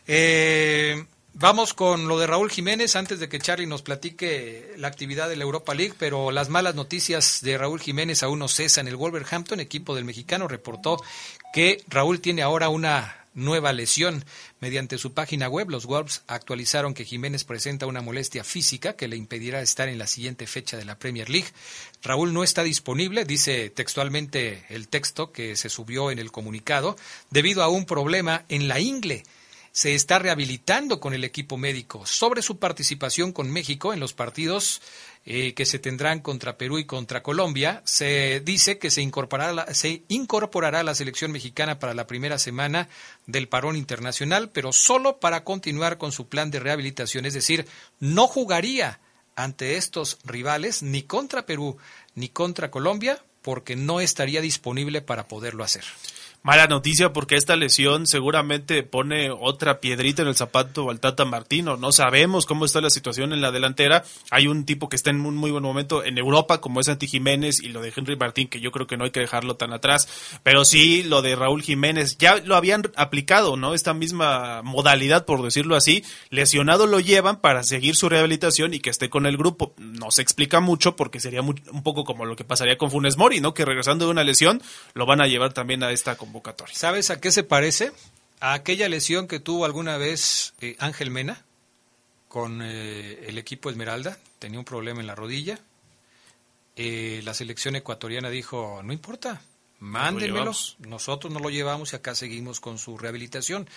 eh, 0.07 1.05
vamos 1.33 1.73
con 1.73 2.07
lo 2.07 2.19
de 2.19 2.27
Raúl 2.27 2.51
Jiménez 2.51 2.95
antes 2.95 3.19
de 3.19 3.29
que 3.29 3.39
Charlie 3.39 3.67
nos 3.67 3.81
platique 3.81 4.73
la 4.77 4.87
actividad 4.87 5.29
de 5.29 5.35
la 5.35 5.43
Europa 5.43 5.73
League, 5.73 5.95
pero 5.97 6.31
las 6.31 6.49
malas 6.49 6.75
noticias 6.75 7.39
de 7.41 7.57
Raúl 7.57 7.79
Jiménez 7.79 8.23
aún 8.23 8.39
no 8.39 8.47
cesan. 8.47 8.87
El 8.87 8.95
Wolverhampton, 8.95 9.59
equipo 9.59 9.95
del 9.95 10.05
mexicano, 10.05 10.47
reportó 10.47 11.01
que 11.53 11.83
Raúl 11.87 12.19
tiene 12.21 12.41
ahora 12.41 12.69
una 12.69 13.17
nueva 13.33 13.73
lesión. 13.73 14.25
Mediante 14.59 14.97
su 14.97 15.13
página 15.13 15.47
web, 15.47 15.69
los 15.69 15.85
Wolves 15.85 16.23
actualizaron 16.27 16.93
que 16.93 17.05
Jiménez 17.05 17.43
presenta 17.43 17.85
una 17.85 18.01
molestia 18.01 18.43
física 18.43 18.93
que 18.93 19.07
le 19.07 19.17
impedirá 19.17 19.61
estar 19.61 19.89
en 19.89 19.97
la 19.97 20.07
siguiente 20.07 20.47
fecha 20.47 20.77
de 20.77 20.85
la 20.85 20.99
Premier 20.99 21.29
League. 21.29 21.47
Raúl 22.03 22.33
no 22.33 22.43
está 22.43 22.63
disponible, 22.63 23.25
dice 23.25 23.69
textualmente 23.69 24.65
el 24.69 24.87
texto 24.87 25.31
que 25.31 25.55
se 25.55 25.69
subió 25.69 26.11
en 26.11 26.19
el 26.19 26.31
comunicado, 26.31 26.95
debido 27.29 27.63
a 27.63 27.69
un 27.69 27.85
problema 27.85 28.45
en 28.49 28.67
la 28.67 28.79
ingle 28.79 29.23
se 29.71 29.95
está 29.95 30.19
rehabilitando 30.19 30.99
con 30.99 31.13
el 31.13 31.23
equipo 31.23 31.57
médico 31.57 32.05
sobre 32.05 32.41
su 32.41 32.59
participación 32.59 33.31
con 33.31 33.49
México 33.49 33.93
en 33.93 33.99
los 33.99 34.13
partidos 34.13 34.81
eh, 35.25 35.53
que 35.53 35.65
se 35.65 35.79
tendrán 35.79 36.19
contra 36.19 36.57
Perú 36.57 36.79
y 36.79 36.85
contra 36.85 37.23
Colombia. 37.23 37.81
Se 37.85 38.41
dice 38.43 38.79
que 38.79 38.91
se 38.91 39.01
incorporará, 39.01 39.53
la, 39.53 39.73
se 39.73 40.03
incorporará 40.07 40.79
a 40.79 40.83
la 40.83 40.95
selección 40.95 41.31
mexicana 41.31 41.79
para 41.79 41.93
la 41.93 42.07
primera 42.07 42.37
semana 42.37 42.89
del 43.27 43.47
parón 43.47 43.77
internacional, 43.77 44.49
pero 44.49 44.73
solo 44.73 45.19
para 45.19 45.43
continuar 45.43 45.97
con 45.97 46.11
su 46.11 46.27
plan 46.27 46.51
de 46.51 46.59
rehabilitación, 46.59 47.25
es 47.25 47.33
decir, 47.33 47.67
no 47.99 48.27
jugaría 48.27 48.99
ante 49.35 49.77
estos 49.77 50.17
rivales 50.25 50.83
ni 50.83 51.03
contra 51.03 51.45
Perú 51.45 51.77
ni 52.15 52.27
contra 52.27 52.69
Colombia 52.71 53.23
porque 53.41 53.75
no 53.75 54.01
estaría 54.01 54.41
disponible 54.41 55.01
para 55.01 55.27
poderlo 55.27 55.63
hacer. 55.63 55.83
Mala 56.43 56.65
noticia 56.65 57.13
porque 57.13 57.35
esta 57.35 57.55
lesión 57.55 58.07
seguramente 58.07 58.81
pone 58.81 59.29
otra 59.29 59.79
piedrita 59.79 60.23
en 60.23 60.27
el 60.27 60.35
zapato 60.35 60.89
al 60.89 60.99
Tata 60.99 61.23
Martino. 61.23 61.77
No 61.77 61.91
sabemos 61.91 62.47
cómo 62.47 62.65
está 62.65 62.81
la 62.81 62.89
situación 62.89 63.31
en 63.31 63.41
la 63.41 63.51
delantera. 63.51 64.03
Hay 64.31 64.47
un 64.47 64.65
tipo 64.65 64.89
que 64.89 64.95
está 64.95 65.11
en 65.11 65.23
un 65.23 65.35
muy 65.35 65.51
buen 65.51 65.61
momento 65.61 66.03
en 66.03 66.17
Europa, 66.17 66.59
como 66.59 66.79
es 66.79 66.87
Santi 66.87 67.05
Jiménez, 67.05 67.61
y 67.61 67.67
lo 67.67 67.83
de 67.83 67.93
Henry 67.95 68.15
Martín, 68.15 68.47
que 68.47 68.59
yo 68.59 68.71
creo 68.71 68.87
que 68.87 68.97
no 68.97 69.03
hay 69.03 69.11
que 69.11 69.19
dejarlo 69.19 69.55
tan 69.55 69.71
atrás. 69.71 70.39
Pero 70.41 70.65
sí, 70.65 71.03
lo 71.03 71.21
de 71.21 71.35
Raúl 71.35 71.61
Jiménez, 71.61 72.17
ya 72.17 72.37
lo 72.37 72.55
habían 72.55 72.91
aplicado, 72.95 73.55
¿no? 73.55 73.75
Esta 73.75 73.93
misma 73.93 74.63
modalidad, 74.63 75.25
por 75.25 75.43
decirlo 75.43 75.75
así. 75.75 76.03
Lesionado 76.31 76.87
lo 76.87 76.99
llevan 76.99 77.39
para 77.39 77.61
seguir 77.61 77.95
su 77.95 78.09
rehabilitación 78.09 78.73
y 78.73 78.79
que 78.79 78.89
esté 78.89 79.11
con 79.11 79.27
el 79.27 79.37
grupo. 79.37 79.75
No 79.77 80.09
se 80.09 80.23
explica 80.23 80.59
mucho 80.59 80.95
porque 80.95 81.19
sería 81.19 81.43
un 81.43 81.83
poco 81.83 82.03
como 82.03 82.25
lo 82.25 82.35
que 82.35 82.45
pasaría 82.45 82.79
con 82.79 82.89
Funes 82.89 83.15
Mori, 83.15 83.41
¿no? 83.41 83.53
Que 83.53 83.63
regresando 83.63 84.05
de 84.05 84.11
una 84.11 84.23
lesión 84.23 84.59
lo 84.95 85.05
van 85.05 85.21
a 85.21 85.27
llevar 85.27 85.53
también 85.53 85.83
a 85.83 85.91
esta 85.91 86.15
convocatoria. 86.31 86.73
¿Sabes 86.75 87.09
a 87.09 87.19
qué 87.19 87.29
se 87.31 87.43
parece? 87.43 87.91
A 88.39 88.53
aquella 88.53 88.87
lesión 88.87 89.27
que 89.27 89.39
tuvo 89.39 89.65
alguna 89.65 89.97
vez 89.97 90.53
eh, 90.61 90.75
Ángel 90.79 91.11
Mena. 91.11 91.43
con 92.29 92.61
eh, 92.61 93.25
el 93.27 93.37
equipo 93.37 93.69
Esmeralda, 93.69 94.17
tenía 94.39 94.57
un 94.57 94.65
problema 94.65 95.01
en 95.01 95.07
la 95.07 95.15
rodilla. 95.15 95.59
Eh, 96.77 97.19
la 97.25 97.33
selección 97.33 97.75
ecuatoriana 97.75 98.29
dijo, 98.29 98.81
no 98.83 98.93
importa, 98.93 99.41
mándenmelo, 99.79 100.53
nosotros 100.79 101.33
no 101.33 101.39
lo 101.39 101.49
llevamos 101.49 101.91
y 101.91 101.97
acá 101.97 102.15
seguimos 102.15 102.61
con 102.61 102.77
su 102.77 102.97
rehabilitación. 102.97 103.67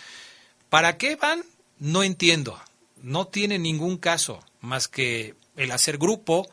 ¿Para 0.70 0.96
qué 0.96 1.16
van? 1.16 1.44
No 1.80 2.04
entiendo. 2.04 2.61
No 3.02 3.26
tiene 3.26 3.58
ningún 3.58 3.96
caso 3.99 4.44
más 4.61 4.87
que 4.87 5.34
el 5.56 5.73
hacer 5.73 5.99
grupo, 5.99 6.49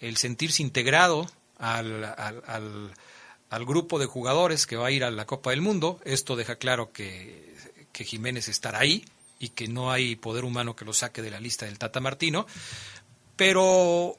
el 0.00 0.16
sentirse 0.16 0.60
integrado 0.60 1.30
al, 1.58 2.04
al, 2.04 2.42
al, 2.48 2.92
al 3.50 3.64
grupo 3.64 3.98
de 3.98 4.06
jugadores 4.06 4.66
que 4.66 4.76
va 4.76 4.88
a 4.88 4.90
ir 4.90 5.04
a 5.04 5.10
la 5.10 5.26
Copa 5.26 5.50
del 5.50 5.60
Mundo. 5.60 6.00
Esto 6.04 6.36
deja 6.36 6.56
claro 6.56 6.92
que, 6.92 7.54
Jiménez 7.92 8.48
estará 8.48 8.80
ahí 8.80 9.04
y 9.38 9.50
que 9.50 9.68
no 9.68 9.92
hay 9.92 10.16
poder 10.16 10.44
humano 10.44 10.74
que 10.74 10.84
lo 10.84 10.92
saque 10.92 11.22
de 11.22 11.30
la 11.30 11.40
lista 11.40 11.66
del 11.66 11.78
Tata 11.78 12.00
Martino. 12.00 12.46
Pero 13.36 14.18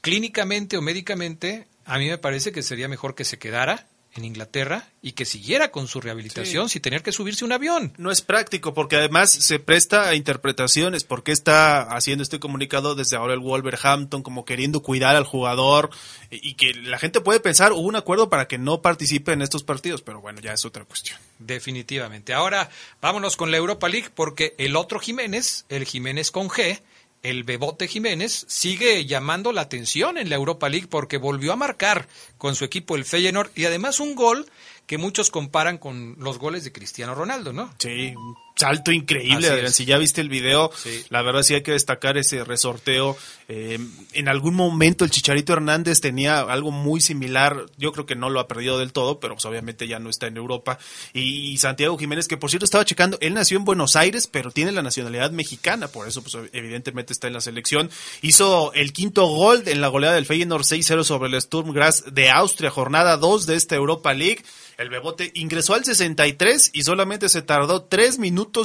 clínicamente 0.00 0.76
o 0.76 0.82
médicamente, 0.82 1.66
a 1.84 1.98
mí 1.98 2.08
me 2.08 2.18
parece 2.18 2.52
que 2.52 2.62
sería 2.62 2.88
mejor 2.88 3.14
que 3.14 3.24
se 3.24 3.38
quedara 3.38 3.86
en 4.16 4.24
Inglaterra 4.24 4.88
y 5.02 5.12
que 5.12 5.24
siguiera 5.24 5.70
con 5.70 5.86
su 5.88 6.00
rehabilitación 6.00 6.68
Sí. 6.68 6.74
sin 6.74 6.82
tener 6.82 7.02
que 7.02 7.12
subirse 7.12 7.44
un 7.44 7.52
avión. 7.52 7.92
No 7.96 8.10
es 8.10 8.22
práctico 8.22 8.74
porque 8.74 8.96
además 8.96 9.30
se 9.30 9.58
presta 9.58 10.08
a 10.08 10.14
interpretaciones. 10.14 11.04
¿Por 11.04 11.22
qué 11.22 11.32
está 11.32 11.82
haciendo 11.82 12.22
este 12.22 12.40
comunicado 12.40 12.94
desde 12.94 13.16
ahora 13.16 13.34
el 13.34 13.40
Wolverhampton 13.40 14.22
como 14.22 14.44
queriendo 14.44 14.82
cuidar 14.82 15.16
al 15.16 15.24
jugador 15.24 15.90
y 16.30 16.46
y 16.46 16.54
que 16.54 16.74
la 16.74 16.98
gente 16.98 17.20
puede 17.20 17.40
pensar 17.40 17.72
hubo 17.72 17.80
un 17.88 17.96
acuerdo 17.96 18.28
para 18.30 18.46
que 18.48 18.56
no 18.58 18.80
participe 18.82 19.32
en 19.32 19.42
estos 19.42 19.62
partidos? 19.64 20.02
Pero 20.02 20.20
bueno, 20.20 20.40
ya 20.40 20.52
es 20.52 20.64
otra 20.64 20.84
cuestión. 20.84 21.18
Definitivamente. 21.38 22.32
Ahora 22.34 22.70
vámonos 23.00 23.36
con 23.36 23.50
la 23.50 23.56
Europa 23.56 23.88
League 23.88 24.10
porque 24.14 24.54
el 24.58 24.76
otro 24.76 24.98
Jiménez, 25.00 25.64
el 25.68 25.84
Jiménez 25.84 26.30
con 26.30 26.48
G, 26.48 26.80
el 27.22 27.44
Bebote 27.44 27.88
Jiménez, 27.88 28.44
sigue 28.48 29.04
llamando 29.06 29.52
la 29.52 29.62
atención 29.62 30.18
en 30.18 30.30
la 30.30 30.36
Europa 30.36 30.68
League 30.68 30.88
porque 30.88 31.18
volvió 31.18 31.52
a 31.52 31.56
marcar 31.56 32.08
con 32.38 32.54
su 32.54 32.64
equipo 32.64 32.96
el 32.96 33.04
Feyenoord 33.04 33.50
y 33.54 33.64
además 33.64 34.00
un 34.00 34.14
gol 34.14 34.46
que 34.86 34.98
muchos 34.98 35.30
comparan 35.30 35.78
con 35.78 36.16
los 36.18 36.38
goles 36.38 36.64
de 36.64 36.72
Cristiano 36.72 37.14
Ronaldo, 37.14 37.52
¿no? 37.52 37.74
Sí, 37.78 38.14
salto 38.56 38.90
increíble. 38.90 39.48
Adrián. 39.48 39.72
Si 39.72 39.84
ya 39.84 39.98
viste 39.98 40.20
el 40.20 40.28
video, 40.28 40.70
Sí. 40.74 41.04
la 41.10 41.22
verdad 41.22 41.42
sí 41.42 41.54
hay 41.54 41.62
que 41.62 41.72
destacar 41.72 42.16
ese 42.16 42.42
resorteo. 42.42 43.16
Eh, 43.48 43.78
en 44.12 44.28
algún 44.28 44.54
momento 44.54 45.04
el 45.04 45.10
Chicharito 45.10 45.52
Hernández 45.52 46.00
tenía 46.00 46.40
algo 46.40 46.70
muy 46.72 47.00
similar. 47.00 47.66
Yo 47.76 47.92
creo 47.92 48.06
que 48.06 48.16
no 48.16 48.28
lo 48.30 48.40
ha 48.40 48.48
perdido 48.48 48.78
del 48.78 48.92
todo, 48.92 49.20
pero 49.20 49.34
pues, 49.34 49.44
obviamente 49.44 49.86
ya 49.86 49.98
no 49.98 50.10
está 50.10 50.26
en 50.26 50.36
Europa. 50.36 50.78
Y 51.12 51.56
Santiago 51.58 51.96
Jiménez, 51.98 52.26
que 52.28 52.36
por 52.36 52.50
cierto 52.50 52.64
estaba 52.64 52.84
checando, 52.84 53.18
él 53.20 53.34
nació 53.34 53.58
en 53.58 53.64
Buenos 53.64 53.94
Aires, 53.94 54.26
pero 54.26 54.50
tiene 54.50 54.72
la 54.72 54.82
nacionalidad 54.82 55.30
mexicana, 55.30 55.88
por 55.88 56.08
eso 56.08 56.22
pues 56.22 56.36
evidentemente 56.52 57.12
está 57.12 57.26
en 57.26 57.34
la 57.34 57.40
selección. 57.40 57.90
Hizo 58.22 58.72
el 58.72 58.92
quinto 58.92 59.26
gol 59.26 59.62
en 59.66 59.80
la 59.80 59.88
goleada 59.88 60.16
del 60.16 60.26
Feyenoord 60.26 60.62
6-0 60.64 61.04
sobre 61.04 61.28
el 61.28 61.40
Sturm 61.40 61.72
Graz 61.72 62.04
de 62.10 62.30
Austria, 62.30 62.70
jornada 62.70 63.16
2 63.16 63.46
de 63.46 63.54
esta 63.56 63.76
Europa 63.76 64.14
League. 64.14 64.42
El 64.78 64.90
Bebote 64.90 65.30
ingresó 65.34 65.72
al 65.74 65.84
63 65.86 66.70
y 66.74 66.82
solamente 66.82 67.28
se 67.30 67.40
tardó 67.42 67.84
tres 67.84 68.18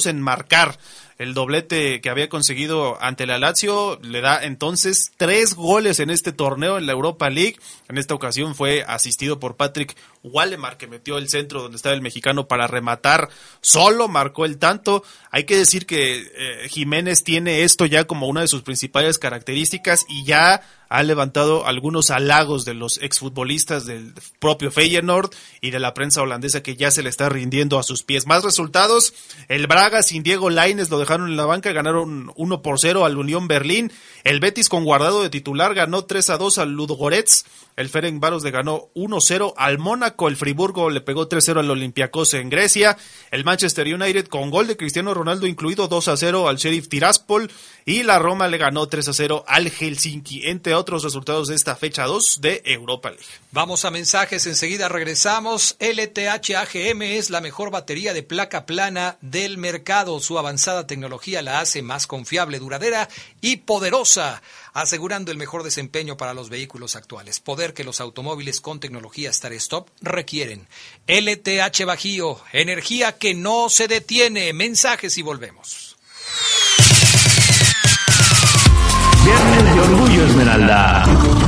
en 0.05 0.21
marcar. 0.21 0.77
El 1.17 1.33
doblete 1.33 2.01
que 2.01 2.09
había 2.09 2.29
conseguido 2.29 2.97
ante 3.01 3.27
la 3.27 3.37
Lazio 3.37 3.99
le 4.01 4.21
da 4.21 4.43
entonces 4.43 5.11
tres 5.17 5.53
goles 5.53 5.99
en 5.99 6.09
este 6.09 6.31
torneo 6.31 6.77
en 6.77 6.87
la 6.87 6.93
Europa 6.93 7.29
League. 7.29 7.57
En 7.89 7.97
esta 7.97 8.15
ocasión 8.15 8.55
fue 8.55 8.83
asistido 8.87 9.39
por 9.39 9.55
Patrick 9.55 9.95
Wallemar 10.23 10.77
que 10.77 10.87
metió 10.87 11.17
el 11.17 11.29
centro 11.29 11.61
donde 11.61 11.75
estaba 11.75 11.93
el 11.93 12.01
mexicano 12.01 12.47
para 12.47 12.65
rematar. 12.65 13.29
Solo 13.61 14.07
marcó 14.07 14.45
el 14.45 14.57
tanto. 14.57 15.03
Hay 15.33 15.45
que 15.45 15.57
decir 15.57 15.85
que 15.85 16.29
eh, 16.35 16.67
Jiménez 16.69 17.23
tiene 17.23 17.63
esto 17.63 17.85
ya 17.85 18.03
como 18.03 18.27
una 18.27 18.41
de 18.41 18.49
sus 18.49 18.63
principales 18.63 19.17
características 19.17 20.05
y 20.09 20.25
ya 20.25 20.61
ha 20.89 21.03
levantado 21.03 21.65
algunos 21.65 22.11
halagos 22.11 22.65
de 22.65 22.73
los 22.73 22.97
exfutbolistas 23.01 23.85
del 23.85 24.13
propio 24.39 24.71
Feyenoord 24.71 25.29
y 25.61 25.71
de 25.71 25.79
la 25.79 25.93
prensa 25.93 26.21
holandesa 26.21 26.63
que 26.63 26.75
ya 26.75 26.91
se 26.91 27.01
le 27.01 27.07
está 27.07 27.29
rindiendo 27.29 27.79
a 27.79 27.83
sus 27.83 28.03
pies. 28.03 28.27
Más 28.27 28.43
resultados, 28.43 29.13
el 29.47 29.67
Braga 29.67 30.03
sin 30.03 30.21
Diego 30.21 30.49
Laines 30.49 30.89
lo 30.89 30.99
dejaron 30.99 31.29
en 31.29 31.37
la 31.37 31.45
banca, 31.45 31.71
ganaron 31.71 32.33
1 32.35 32.61
por 32.61 32.77
0 32.77 33.05
al 33.05 33.15
Unión 33.15 33.47
Berlín. 33.47 33.89
El 34.25 34.41
Betis 34.41 34.67
con 34.67 34.83
guardado 34.83 35.23
de 35.23 35.29
titular 35.29 35.73
ganó 35.73 36.03
3 36.03 36.29
a 36.29 36.37
2 36.37 36.57
al 36.57 36.71
Ludogorets. 36.73 37.45
El 37.75 37.89
Ferencváros 37.89 38.43
le 38.43 38.51
ganó 38.51 38.89
1-0 38.95 39.53
al 39.57 39.77
Mónaco. 39.77 40.27
El 40.27 40.37
Friburgo 40.37 40.89
le 40.89 41.01
pegó 41.01 41.27
3-0 41.29 41.59
al 41.59 41.71
Olympiacos 41.71 42.33
en 42.33 42.49
Grecia. 42.49 42.97
El 43.31 43.43
Manchester 43.43 43.87
United 43.87 44.27
con 44.27 44.49
gol 44.49 44.67
de 44.67 44.77
Cristiano 44.77 45.13
Ronaldo 45.13 45.47
incluido 45.47 45.89
2-0 45.89 46.49
al 46.49 46.57
Sheriff 46.57 46.87
Tiraspol. 46.89 47.51
Y 47.85 48.03
la 48.03 48.19
Roma 48.19 48.47
le 48.47 48.57
ganó 48.57 48.87
3-0 48.87 49.43
al 49.47 49.71
Helsinki, 49.71 50.47
entre 50.47 50.75
otros 50.75 51.03
resultados 51.03 51.47
de 51.47 51.55
esta 51.55 51.75
fecha 51.75 52.05
2 52.05 52.41
de 52.41 52.61
Europa 52.65 53.09
League. 53.09 53.25
Vamos 53.51 53.85
a 53.85 53.91
mensajes, 53.91 54.45
enseguida 54.45 54.87
regresamos. 54.87 55.77
LTH 55.79 56.55
AGM 56.55 57.01
es 57.01 57.31
la 57.31 57.41
mejor 57.41 57.71
batería 57.71 58.13
de 58.13 58.23
placa 58.23 58.65
plana 58.65 59.17
del 59.21 59.57
mercado. 59.57 60.19
Su 60.19 60.37
avanzada 60.37 60.85
tecnología 60.85 61.41
la 61.41 61.59
hace 61.59 61.81
más 61.81 62.05
confiable, 62.05 62.59
duradera 62.59 63.09
y 63.41 63.57
poderosa, 63.57 64.41
asegurando 64.73 65.31
el 65.31 65.37
mejor 65.37 65.63
desempeño 65.63 66.17
para 66.17 66.33
los 66.33 66.49
vehículos 66.49 66.95
actuales. 66.95 67.39
Poder 67.39 67.73
que 67.73 67.83
los 67.83 68.01
automóviles 68.01 68.61
con 68.61 68.79
tecnología 68.79 69.29
Star 69.29 69.53
Stop 69.53 69.89
requieren. 70.01 70.67
LTH 71.07 71.85
Bajío, 71.85 72.39
energía 72.53 73.17
que 73.17 73.33
no 73.33 73.69
se 73.69 73.87
detiene. 73.87 74.53
Mensajes 74.53 75.17
y 75.17 75.21
volvemos. 75.21 75.97
Viernes 79.23 79.75
de 79.75 79.79
Orgullo 79.81 80.25
Esmeralda. 80.25 81.40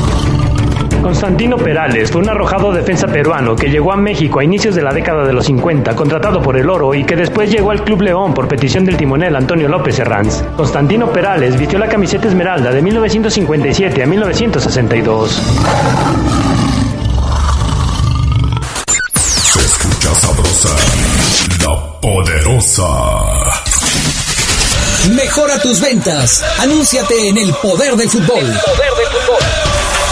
Constantino 1.03 1.57
Perales 1.57 2.09
fue 2.09 2.21
un 2.21 2.29
arrojado 2.29 2.71
defensa 2.71 3.07
peruano 3.07 3.57
que 3.57 3.69
llegó 3.69 3.91
a 3.91 3.97
México 3.97 4.39
a 4.39 4.43
inicios 4.43 4.73
de 4.73 4.81
la 4.81 4.93
década 4.93 5.25
de 5.25 5.33
los 5.33 5.45
50, 5.45 5.97
contratado 5.97 6.41
por 6.41 6.55
el 6.55 6.69
Oro 6.69 6.95
y 6.95 7.03
que 7.03 7.17
después 7.17 7.51
llegó 7.51 7.71
al 7.71 7.83
Club 7.83 8.03
León 8.03 8.33
por 8.33 8.47
petición 8.47 8.85
del 8.85 8.95
timonel 8.95 9.35
Antonio 9.35 9.67
López 9.67 9.99
Herranz. 9.99 10.41
Constantino 10.55 11.11
Perales 11.11 11.59
vistió 11.59 11.77
la 11.77 11.89
camiseta 11.89 12.29
Esmeralda 12.29 12.71
de 12.71 12.81
1957 12.81 14.01
a 14.01 14.05
1962. 14.05 15.31
Se 19.51 19.59
escucha 19.59 20.15
sabrosa, 20.15 20.69
la 21.65 21.99
poderosa. 21.99 22.83
Mejora 25.11 25.59
tus 25.59 25.81
ventas. 25.81 26.45
Anúnciate 26.59 27.27
en 27.27 27.37
el 27.39 27.53
poder 27.55 27.97
del 27.97 28.09
fútbol. 28.09 28.45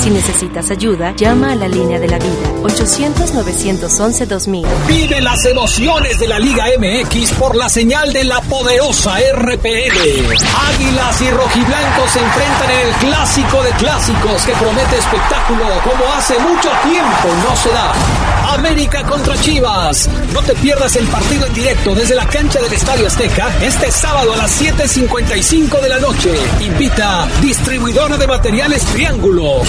Si 0.00 0.10
necesitas 0.10 0.70
ayuda, 0.70 1.12
llama 1.16 1.52
a 1.52 1.54
la 1.56 1.66
línea 1.66 1.98
de 1.98 2.06
la 2.08 2.18
vida 2.18 2.52
800-911-2000. 2.62 4.64
Vive 4.86 5.20
las 5.20 5.44
emociones 5.44 6.20
de 6.20 6.28
la 6.28 6.38
Liga 6.38 6.66
MX 6.78 7.32
por 7.32 7.56
la 7.56 7.68
señal 7.68 8.12
de 8.12 8.22
la 8.24 8.40
poderosa 8.42 9.18
RPL. 9.18 10.36
Águilas 10.70 11.20
y 11.20 11.30
rojiblancos 11.30 12.10
se 12.12 12.20
enfrentan 12.20 12.70
en 12.70 12.88
el 12.88 12.94
clásico 12.94 13.60
de 13.62 13.70
clásicos 13.72 14.46
que 14.46 14.52
promete 14.52 14.98
espectáculo 14.98 15.64
como 15.82 16.12
hace 16.14 16.38
mucho 16.38 16.70
tiempo 16.84 17.28
no 17.48 17.56
se 17.56 17.70
da. 17.70 17.92
América 18.54 19.04
contra 19.04 19.36
Chivas. 19.40 20.08
No 20.32 20.42
te 20.42 20.54
pierdas 20.54 20.96
el 20.96 21.06
partido 21.06 21.46
en 21.46 21.54
directo 21.54 21.94
desde 21.94 22.14
la 22.14 22.26
cancha 22.26 22.60
del 22.60 22.72
Estadio 22.72 23.06
Azteca 23.06 23.48
este 23.62 23.90
sábado 23.90 24.32
a 24.32 24.36
las 24.36 24.60
7.55 24.60 25.80
de 25.80 25.88
la 25.88 25.98
noche. 25.98 26.32
Invita 26.60 27.28
distribuidora 27.40 28.16
de 28.16 28.26
materiales 28.26 28.84
Triángulo. 28.86 29.62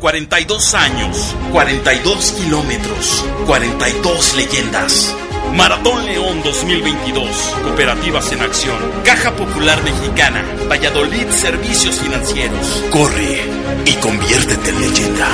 42 0.00 0.74
años, 0.74 1.34
42 1.52 2.32
kilómetros, 2.32 3.24
42 3.46 4.34
leyendas. 4.36 5.14
Maratón 5.54 6.04
León 6.04 6.42
2022. 6.42 7.54
Cooperativas 7.62 8.32
en 8.32 8.40
acción. 8.42 8.76
Caja 9.04 9.30
Popular 9.30 9.82
Mexicana. 9.84 10.44
Valladolid 10.68 11.28
Servicios 11.30 12.00
Financieros. 12.00 12.84
Corre 12.90 13.44
y 13.84 13.94
conviértete 13.94 14.70
en 14.70 14.80
leyenda. 14.80 15.28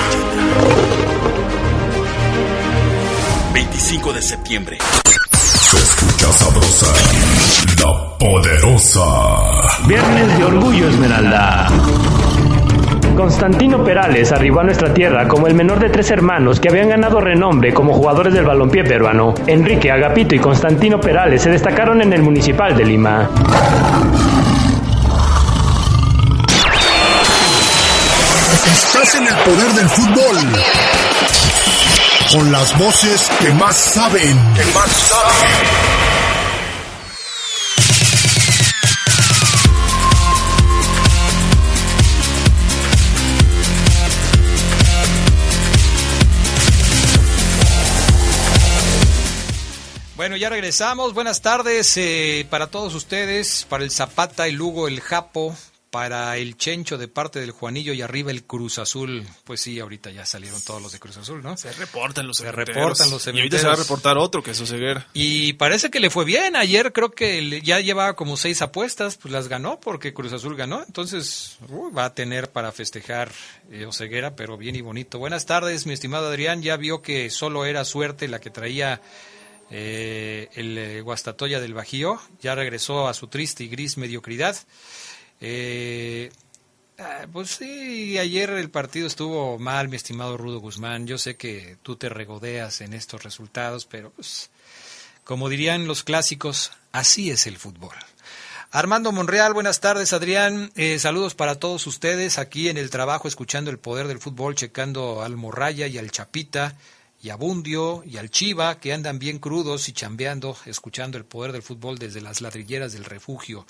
25 3.53 4.13
de 4.13 4.23
septiembre. 4.23 4.79
Se 5.33 5.77
escucha 5.77 6.33
sabrosa, 6.33 6.87
la 7.83 8.19
poderosa. 8.19 9.01
Viernes 9.89 10.39
de 10.39 10.45
Orgullo 10.45 10.89
Esmeralda. 10.89 11.67
Constantino 13.17 13.83
Perales 13.85 14.31
arribó 14.33 14.61
a 14.61 14.65
nuestra 14.65 14.95
tierra 14.95 15.27
como 15.27 15.49
el 15.49 15.55
menor 15.55 15.81
de 15.81 15.91
tres 15.91 16.11
hermanos 16.11 16.61
que 16.61 16.69
habían 16.69 16.91
ganado 16.91 17.21
renombre 17.21 17.75
como 17.75 17.93
jugadores 17.93 18.35
del 18.35 18.47
balompié 18.47 18.85
peruano. 18.85 19.35
Enrique 19.47 19.91
Agapito 19.91 20.35
y 20.35 20.39
Constantino 20.39 21.01
Perales 21.01 21.43
se 21.43 21.51
destacaron 21.51 22.01
en 22.03 22.13
el 22.13 22.23
Municipal 22.23 22.77
de 22.77 22.85
Lima. 22.85 23.29
Estás 28.65 29.15
en 29.17 29.27
el 29.27 29.35
poder 29.35 29.73
del 29.73 29.89
fútbol. 29.89 30.80
Con 32.33 32.53
las 32.53 32.79
voces 32.79 33.29
que 33.41 33.51
más 33.53 33.77
saben. 33.77 34.39
Que 34.55 34.65
más 34.67 34.89
saben. 34.93 35.91
Bueno, 50.15 50.37
ya 50.37 50.51
regresamos. 50.51 51.15
Buenas 51.15 51.43
tardes 51.43 51.97
eh, 51.97 52.47
para 52.49 52.69
todos 52.69 52.95
ustedes, 52.95 53.67
para 53.69 53.83
el 53.83 53.91
Zapata, 53.91 54.47
el 54.47 54.55
Lugo, 54.55 54.87
el 54.87 55.01
Japo, 55.01 55.57
para 55.91 56.37
el 56.37 56.57
Chencho 56.57 56.99
de 56.99 57.09
parte 57.09 57.41
del 57.41 57.51
Juanillo 57.51 57.93
y 57.93 58.01
arriba 58.01 58.31
el 58.31 58.45
Cruz 58.45 58.79
Azul. 58.79 59.27
Pues 59.43 59.61
sí, 59.61 59.81
ahorita 59.81 60.11
ya 60.13 60.25
salieron 60.25 60.63
todos 60.63 60.81
los 60.81 60.93
de 60.93 61.01
Cruz 61.01 61.17
Azul, 61.17 61.43
¿no? 61.43 61.57
Se 61.57 61.73
reportan 61.73 62.29
los 62.29 62.37
Se 62.37 62.45
cementeros. 62.45 62.77
reportan 62.77 63.11
los 63.11 63.27
Y 63.27 63.31
ahorita 63.31 63.59
cementeros. 63.59 63.61
se 63.61 63.67
va 63.67 63.73
a 63.73 63.77
reportar 63.77 64.17
otro 64.17 64.41
que 64.43 64.53
es 64.53 64.61
Oseguera. 64.61 65.09
Y 65.15 65.55
parece 65.55 65.91
que 65.91 65.99
le 65.99 66.09
fue 66.09 66.25
bien. 66.25 66.55
Ayer 66.55 66.93
creo 66.93 67.11
que 67.11 67.61
ya 67.63 67.81
llevaba 67.81 68.15
como 68.15 68.37
seis 68.37 68.63
apuestas, 68.63 69.17
pues 69.17 69.33
las 69.33 69.49
ganó 69.49 69.81
porque 69.81 70.15
Cruz 70.15 70.33
Azul 70.33 70.55
ganó. 70.55 70.85
Entonces 70.87 71.59
uy, 71.69 71.93
va 71.93 72.05
a 72.05 72.15
tener 72.15 72.51
para 72.53 72.71
festejar 72.71 73.33
eh, 73.73 73.85
Oseguera, 73.85 74.37
pero 74.37 74.57
bien 74.57 74.77
y 74.77 74.83
bonito. 74.83 75.19
Buenas 75.19 75.45
tardes, 75.47 75.87
mi 75.87 75.93
estimado 75.93 76.29
Adrián. 76.29 76.63
Ya 76.63 76.77
vio 76.77 77.03
que 77.03 77.31
solo 77.31 77.65
era 77.65 77.85
suerte 77.85 78.29
la 78.29 78.39
que 78.39 78.51
traía 78.51 79.01
eh, 79.73 80.49
el 80.55 80.79
eh, 80.79 81.01
Guastatoya 81.01 81.61
del 81.61 81.75
Bajío. 81.75 82.21
Ya 82.41 82.55
regresó 82.55 83.09
a 83.09 83.15
su 83.15 83.27
triste 83.27 83.65
y 83.65 83.69
gris 83.69 83.97
mediocridad. 83.99 84.57
Eh, 85.41 86.31
Ah, 87.03 87.27
Pues 87.33 87.53
sí, 87.53 88.19
ayer 88.19 88.51
el 88.51 88.69
partido 88.71 89.07
estuvo 89.07 89.59
mal, 89.59 89.89
mi 89.89 89.97
estimado 89.97 90.37
Rudo 90.37 90.61
Guzmán. 90.61 91.07
Yo 91.07 91.17
sé 91.17 91.37
que 91.37 91.79
tú 91.83 91.97
te 91.97 92.11
regodeas 92.11 92.83
en 92.83 92.93
estos 92.93 93.23
resultados, 93.23 93.87
pero 93.87 94.11
pues, 94.11 94.51
como 95.25 95.49
dirían 95.49 95.87
los 95.87 96.03
clásicos, 96.05 96.73
así 96.93 97.31
es 97.31 97.47
el 97.47 97.57
fútbol. 97.57 97.95
Armando 98.71 99.13
Monreal, 99.13 99.55
buenas 99.55 99.81
tardes, 99.81 100.13
Adrián. 100.13 100.73
Eh, 100.77 100.99
saludos 100.99 101.35
para 101.35 101.59
todos 101.59 101.87
ustedes 101.87 102.39
aquí 102.39 102.69
en 102.69 102.77
el 102.77 102.91
trabajo, 102.91 103.29
escuchando 103.29 103.71
el 103.71 103.79
poder 103.79 104.07
del 104.07 104.19
fútbol, 104.21 104.55
checando 104.55 105.23
al 105.23 105.39
Morraya 105.39 105.87
y 105.87 105.97
al 105.97 106.11
Chapita 106.11 106.77
y 107.23 107.31
a 107.31 107.37
Bundio 107.37 108.03
y 108.05 108.19
al 108.19 108.31
Chiva, 108.31 108.79
que 108.79 108.93
andan 108.93 109.19
bien 109.19 109.39
crudos 109.39 109.89
y 109.89 109.93
chambeando, 109.95 110.55
escuchando 110.67 111.17
el 111.17 111.25
poder 111.25 111.53
del 111.53 111.63
fútbol 111.63 111.99
desde 111.99 112.21
las 112.21 112.43
ladrilleras 112.43 112.93
del 112.93 113.07
refugio 113.07 113.67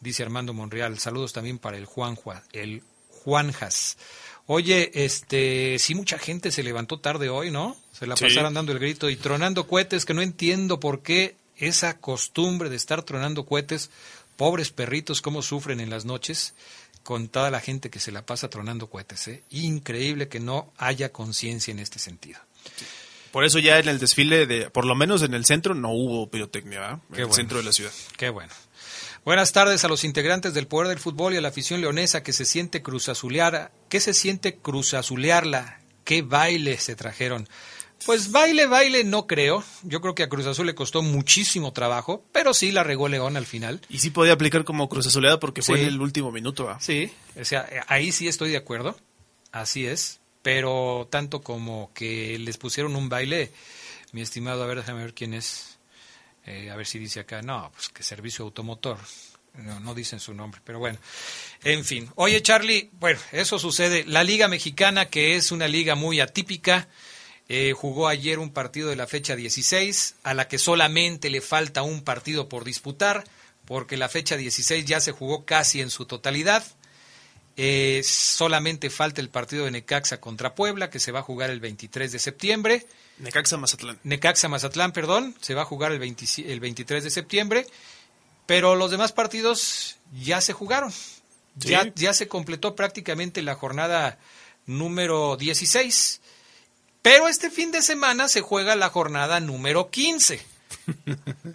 dice 0.00 0.22
Armando 0.22 0.52
Monreal. 0.52 0.98
Saludos 0.98 1.32
también 1.32 1.58
para 1.58 1.76
el 1.76 1.84
Juanjua, 1.86 2.42
el 2.52 2.82
Juanjas. 3.08 3.96
Oye, 4.46 4.90
este, 5.04 5.78
sí 5.78 5.94
mucha 5.94 6.18
gente 6.18 6.52
se 6.52 6.62
levantó 6.62 7.00
tarde 7.00 7.28
hoy, 7.28 7.50
¿no? 7.50 7.76
Se 7.92 8.06
la 8.06 8.16
Sí. 8.16 8.24
pasaron 8.26 8.54
dando 8.54 8.72
el 8.72 8.78
grito 8.78 9.10
y 9.10 9.16
tronando 9.16 9.66
cohetes, 9.66 10.04
que 10.04 10.14
no 10.14 10.22
entiendo 10.22 10.78
por 10.78 11.02
qué 11.02 11.36
esa 11.56 11.98
costumbre 11.98 12.68
de 12.70 12.76
estar 12.76 13.02
tronando 13.02 13.44
cohetes, 13.46 13.90
pobres 14.36 14.70
perritos, 14.70 15.22
cómo 15.22 15.42
sufren 15.42 15.80
en 15.80 15.90
las 15.90 16.04
noches 16.04 16.54
con 17.02 17.28
toda 17.28 17.50
la 17.50 17.60
gente 17.60 17.88
que 17.90 17.98
se 18.00 18.12
la 18.12 18.26
pasa 18.26 18.48
tronando 18.50 18.88
cohetes, 18.88 19.26
¿eh? 19.28 19.42
Increíble 19.50 20.28
que 20.28 20.38
no 20.40 20.72
haya 20.76 21.12
conciencia 21.12 21.72
en 21.72 21.78
este 21.78 21.98
sentido. 21.98 22.38
Por 23.32 23.44
eso 23.44 23.58
ya 23.58 23.78
en 23.78 23.88
el 23.88 23.98
desfile, 23.98 24.46
de, 24.46 24.70
por 24.70 24.84
lo 24.84 24.94
menos 24.94 25.22
en 25.22 25.34
el 25.34 25.44
centro, 25.44 25.74
no 25.74 25.90
hubo 25.92 26.28
pirotecnia, 26.30 26.80
¿verdad? 26.80 26.98
En 27.10 27.14
Qué 27.14 27.20
el 27.22 27.26
bueno. 27.26 27.34
centro 27.34 27.58
de 27.58 27.64
la 27.64 27.72
ciudad. 27.72 27.92
Qué 28.16 28.28
bueno. 28.30 28.52
Buenas 29.26 29.50
tardes 29.52 29.84
a 29.84 29.88
los 29.88 30.04
integrantes 30.04 30.54
del 30.54 30.68
Poder 30.68 30.86
del 30.86 31.00
Fútbol 31.00 31.34
y 31.34 31.36
a 31.36 31.40
la 31.40 31.48
afición 31.48 31.80
leonesa 31.80 32.22
que 32.22 32.32
se 32.32 32.44
siente 32.44 32.80
cruzazulear. 32.80 33.72
¿Qué 33.88 33.98
se 33.98 34.14
siente 34.14 34.54
cruzazulearla? 34.56 35.80
¿Qué 36.04 36.22
baile 36.22 36.78
se 36.78 36.94
trajeron? 36.94 37.48
Pues 38.04 38.30
baile, 38.30 38.66
baile 38.66 39.02
no 39.02 39.26
creo. 39.26 39.64
Yo 39.82 40.00
creo 40.00 40.14
que 40.14 40.22
a 40.22 40.28
Cruz 40.28 40.46
Azul 40.46 40.66
le 40.66 40.76
costó 40.76 41.02
muchísimo 41.02 41.72
trabajo, 41.72 42.24
pero 42.30 42.54
sí 42.54 42.70
la 42.70 42.84
regó 42.84 43.08
León 43.08 43.36
al 43.36 43.46
final. 43.46 43.80
Y 43.88 43.98
sí 43.98 44.10
podía 44.10 44.32
aplicar 44.34 44.62
como 44.62 44.88
cruz 44.88 45.08
azuleada 45.08 45.40
porque 45.40 45.60
fue 45.62 45.78
Sí. 45.78 45.82
en 45.82 45.88
el 45.88 46.00
último 46.00 46.30
minuto, 46.30 46.66
¿verdad? 46.66 46.80
Sí, 46.80 47.10
o 47.40 47.44
sea, 47.44 47.66
eh, 47.68 47.80
ahí 47.88 48.12
sí 48.12 48.28
estoy 48.28 48.50
de 48.50 48.58
acuerdo. 48.58 48.96
Así 49.50 49.86
es. 49.86 50.20
Pero 50.42 51.08
tanto 51.10 51.40
como 51.42 51.90
que 51.94 52.38
les 52.38 52.58
pusieron 52.58 52.94
un 52.94 53.08
baile, 53.08 53.50
mi 54.12 54.20
estimado, 54.22 54.62
a 54.62 54.66
ver, 54.68 54.76
déjame 54.76 55.00
ver 55.02 55.14
quién 55.14 55.34
es. 55.34 55.75
Eh, 56.46 56.70
a 56.70 56.76
ver 56.76 56.86
si 56.86 56.98
dice 56.98 57.20
acá, 57.20 57.42
no, 57.42 57.70
pues 57.72 57.88
que 57.88 58.02
servicio 58.02 58.44
automotor. 58.44 58.98
No, 59.54 59.80
no 59.80 59.94
dicen 59.94 60.20
su 60.20 60.34
nombre, 60.34 60.60
pero 60.64 60.78
bueno. 60.78 60.98
En 61.64 61.84
fin. 61.84 62.10
Oye, 62.14 62.42
Charlie, 62.42 62.90
bueno, 62.92 63.18
eso 63.32 63.58
sucede. 63.58 64.04
La 64.06 64.22
Liga 64.22 64.48
Mexicana, 64.48 65.06
que 65.06 65.36
es 65.36 65.50
una 65.50 65.66
liga 65.66 65.94
muy 65.94 66.20
atípica, 66.20 66.88
eh, 67.48 67.72
jugó 67.74 68.08
ayer 68.08 68.38
un 68.38 68.50
partido 68.50 68.90
de 68.90 68.96
la 68.96 69.06
fecha 69.06 69.34
16, 69.34 70.16
a 70.24 70.34
la 70.34 70.46
que 70.46 70.58
solamente 70.58 71.30
le 71.30 71.40
falta 71.40 71.82
un 71.82 72.02
partido 72.02 72.48
por 72.48 72.64
disputar, 72.64 73.24
porque 73.64 73.96
la 73.96 74.08
fecha 74.08 74.36
16 74.36 74.84
ya 74.84 75.00
se 75.00 75.12
jugó 75.12 75.44
casi 75.44 75.80
en 75.80 75.90
su 75.90 76.06
totalidad. 76.06 76.64
Eh, 77.58 78.02
solamente 78.04 78.90
falta 78.90 79.22
el 79.22 79.30
partido 79.30 79.64
de 79.64 79.70
Necaxa 79.70 80.20
contra 80.20 80.54
Puebla, 80.54 80.90
que 80.90 81.00
se 81.00 81.10
va 81.10 81.20
a 81.20 81.22
jugar 81.22 81.50
el 81.50 81.60
23 81.60 82.12
de 82.12 82.18
septiembre. 82.18 82.86
Necaxa 83.18 83.56
Mazatlán. 83.56 83.98
Necaxa 84.04 84.48
Mazatlán, 84.48 84.92
perdón, 84.92 85.34
se 85.40 85.54
va 85.54 85.62
a 85.62 85.64
jugar 85.64 85.92
el, 85.92 85.98
20 85.98 86.52
el 86.52 86.60
23 86.60 87.02
de 87.04 87.10
septiembre, 87.10 87.66
pero 88.44 88.76
los 88.76 88.90
demás 88.90 89.12
partidos 89.12 89.96
ya 90.12 90.42
se 90.42 90.52
jugaron. 90.52 90.92
Sí. 90.92 91.68
Ya, 91.68 91.90
ya 91.94 92.12
se 92.12 92.28
completó 92.28 92.74
prácticamente 92.76 93.40
la 93.40 93.54
jornada 93.54 94.18
número 94.66 95.38
16. 95.38 96.20
Pero 97.00 97.28
este 97.28 97.50
fin 97.50 97.72
de 97.72 97.80
semana 97.80 98.28
se 98.28 98.42
juega 98.42 98.76
la 98.76 98.90
jornada 98.90 99.40
número 99.40 99.90
15. 99.90 100.40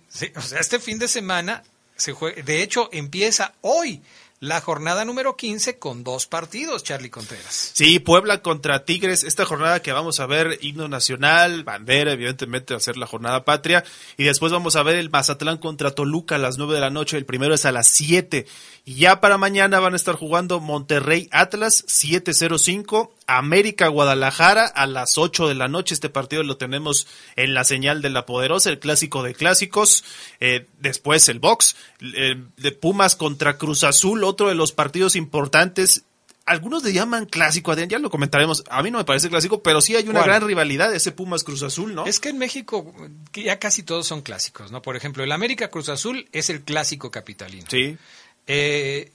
Sí, 0.09 0.31
o 0.35 0.41
sea, 0.41 0.59
este 0.59 0.79
fin 0.79 0.99
de 0.99 1.07
semana 1.07 1.63
se 1.95 2.11
juega, 2.11 2.41
de 2.41 2.63
hecho 2.63 2.89
empieza 2.91 3.53
hoy 3.61 4.01
la 4.41 4.59
jornada 4.59 5.05
número 5.05 5.35
15 5.35 5.77
con 5.77 6.03
dos 6.03 6.25
partidos, 6.25 6.83
Charlie 6.83 7.11
Contreras. 7.11 7.73
Sí, 7.75 7.99
Puebla 7.99 8.41
contra 8.41 8.85
Tigres, 8.85 9.23
esta 9.23 9.45
jornada 9.45 9.83
que 9.83 9.91
vamos 9.91 10.19
a 10.19 10.25
ver, 10.25 10.57
himno 10.61 10.87
nacional, 10.87 11.63
bandera, 11.63 12.13
evidentemente 12.13 12.73
va 12.73 12.79
a 12.79 12.81
ser 12.81 12.97
la 12.97 13.05
jornada 13.05 13.45
patria, 13.45 13.83
y 14.17 14.23
después 14.23 14.51
vamos 14.51 14.75
a 14.75 14.81
ver 14.81 14.95
el 14.95 15.11
Mazatlán 15.11 15.59
contra 15.59 15.91
Toluca 15.91 16.35
a 16.35 16.39
las 16.39 16.57
9 16.57 16.73
de 16.73 16.79
la 16.79 16.89
noche, 16.89 17.17
el 17.17 17.25
primero 17.27 17.53
es 17.53 17.65
a 17.65 17.71
las 17.71 17.87
7, 17.89 18.47
y 18.83 18.95
ya 18.95 19.21
para 19.21 19.37
mañana 19.37 19.79
van 19.79 19.93
a 19.93 19.95
estar 19.95 20.15
jugando 20.15 20.59
Monterrey 20.59 21.29
Atlas 21.31 21.83
705, 21.87 23.13
América 23.27 23.87
Guadalajara 23.87 24.65
a 24.65 24.87
las 24.87 25.17
8 25.17 25.47
de 25.47 25.55
la 25.55 25.67
noche, 25.67 25.93
este 25.93 26.09
partido 26.09 26.43
lo 26.43 26.57
tenemos 26.57 27.07
en 27.35 27.53
la 27.53 27.63
señal 27.63 28.01
de 28.01 28.09
la 28.09 28.25
poderosa, 28.25 28.69
el 28.69 28.79
clásico 28.79 29.23
de 29.23 29.35
clásicos, 29.35 30.03
eh, 30.39 30.67
después 30.79 31.29
el 31.29 31.39
box, 31.39 31.75
eh, 32.01 32.41
de 32.57 32.71
Pumas 32.71 33.15
contra 33.15 33.57
Cruz 33.57 33.83
Azul, 33.83 34.23
otro 34.23 34.49
de 34.49 34.55
los 34.55 34.71
partidos 34.71 35.15
importantes 35.15 36.05
algunos 36.45 36.83
le 36.83 36.91
llaman 36.91 37.25
clásico, 37.27 37.71
Adrián, 37.71 37.89
ya 37.89 37.99
lo 37.99 38.09
comentaremos. 38.09 38.63
A 38.69 38.81
mí 38.81 38.91
no 38.91 38.97
me 38.97 39.05
parece 39.05 39.29
clásico, 39.29 39.61
pero 39.61 39.79
sí 39.79 39.95
hay 39.95 40.09
una 40.09 40.23
gran 40.23 40.45
rivalidad, 40.45 40.93
ese 40.93 41.11
Pumas 41.11 41.43
Cruz 41.43 41.63
Azul, 41.63 41.93
¿no? 41.93 42.05
Es 42.05 42.19
que 42.19 42.29
en 42.29 42.39
México 42.39 42.93
ya 43.33 43.59
casi 43.59 43.83
todos 43.83 44.07
son 44.07 44.21
clásicos, 44.21 44.71
¿no? 44.71 44.81
Por 44.81 44.95
ejemplo, 44.95 45.23
el 45.23 45.31
América 45.31 45.69
Cruz 45.69 45.89
Azul 45.89 46.27
es 46.31 46.49
el 46.49 46.61
clásico 46.61 47.11
capitalino. 47.11 47.67
Sí. 47.69 47.97
Eh, 48.47 49.11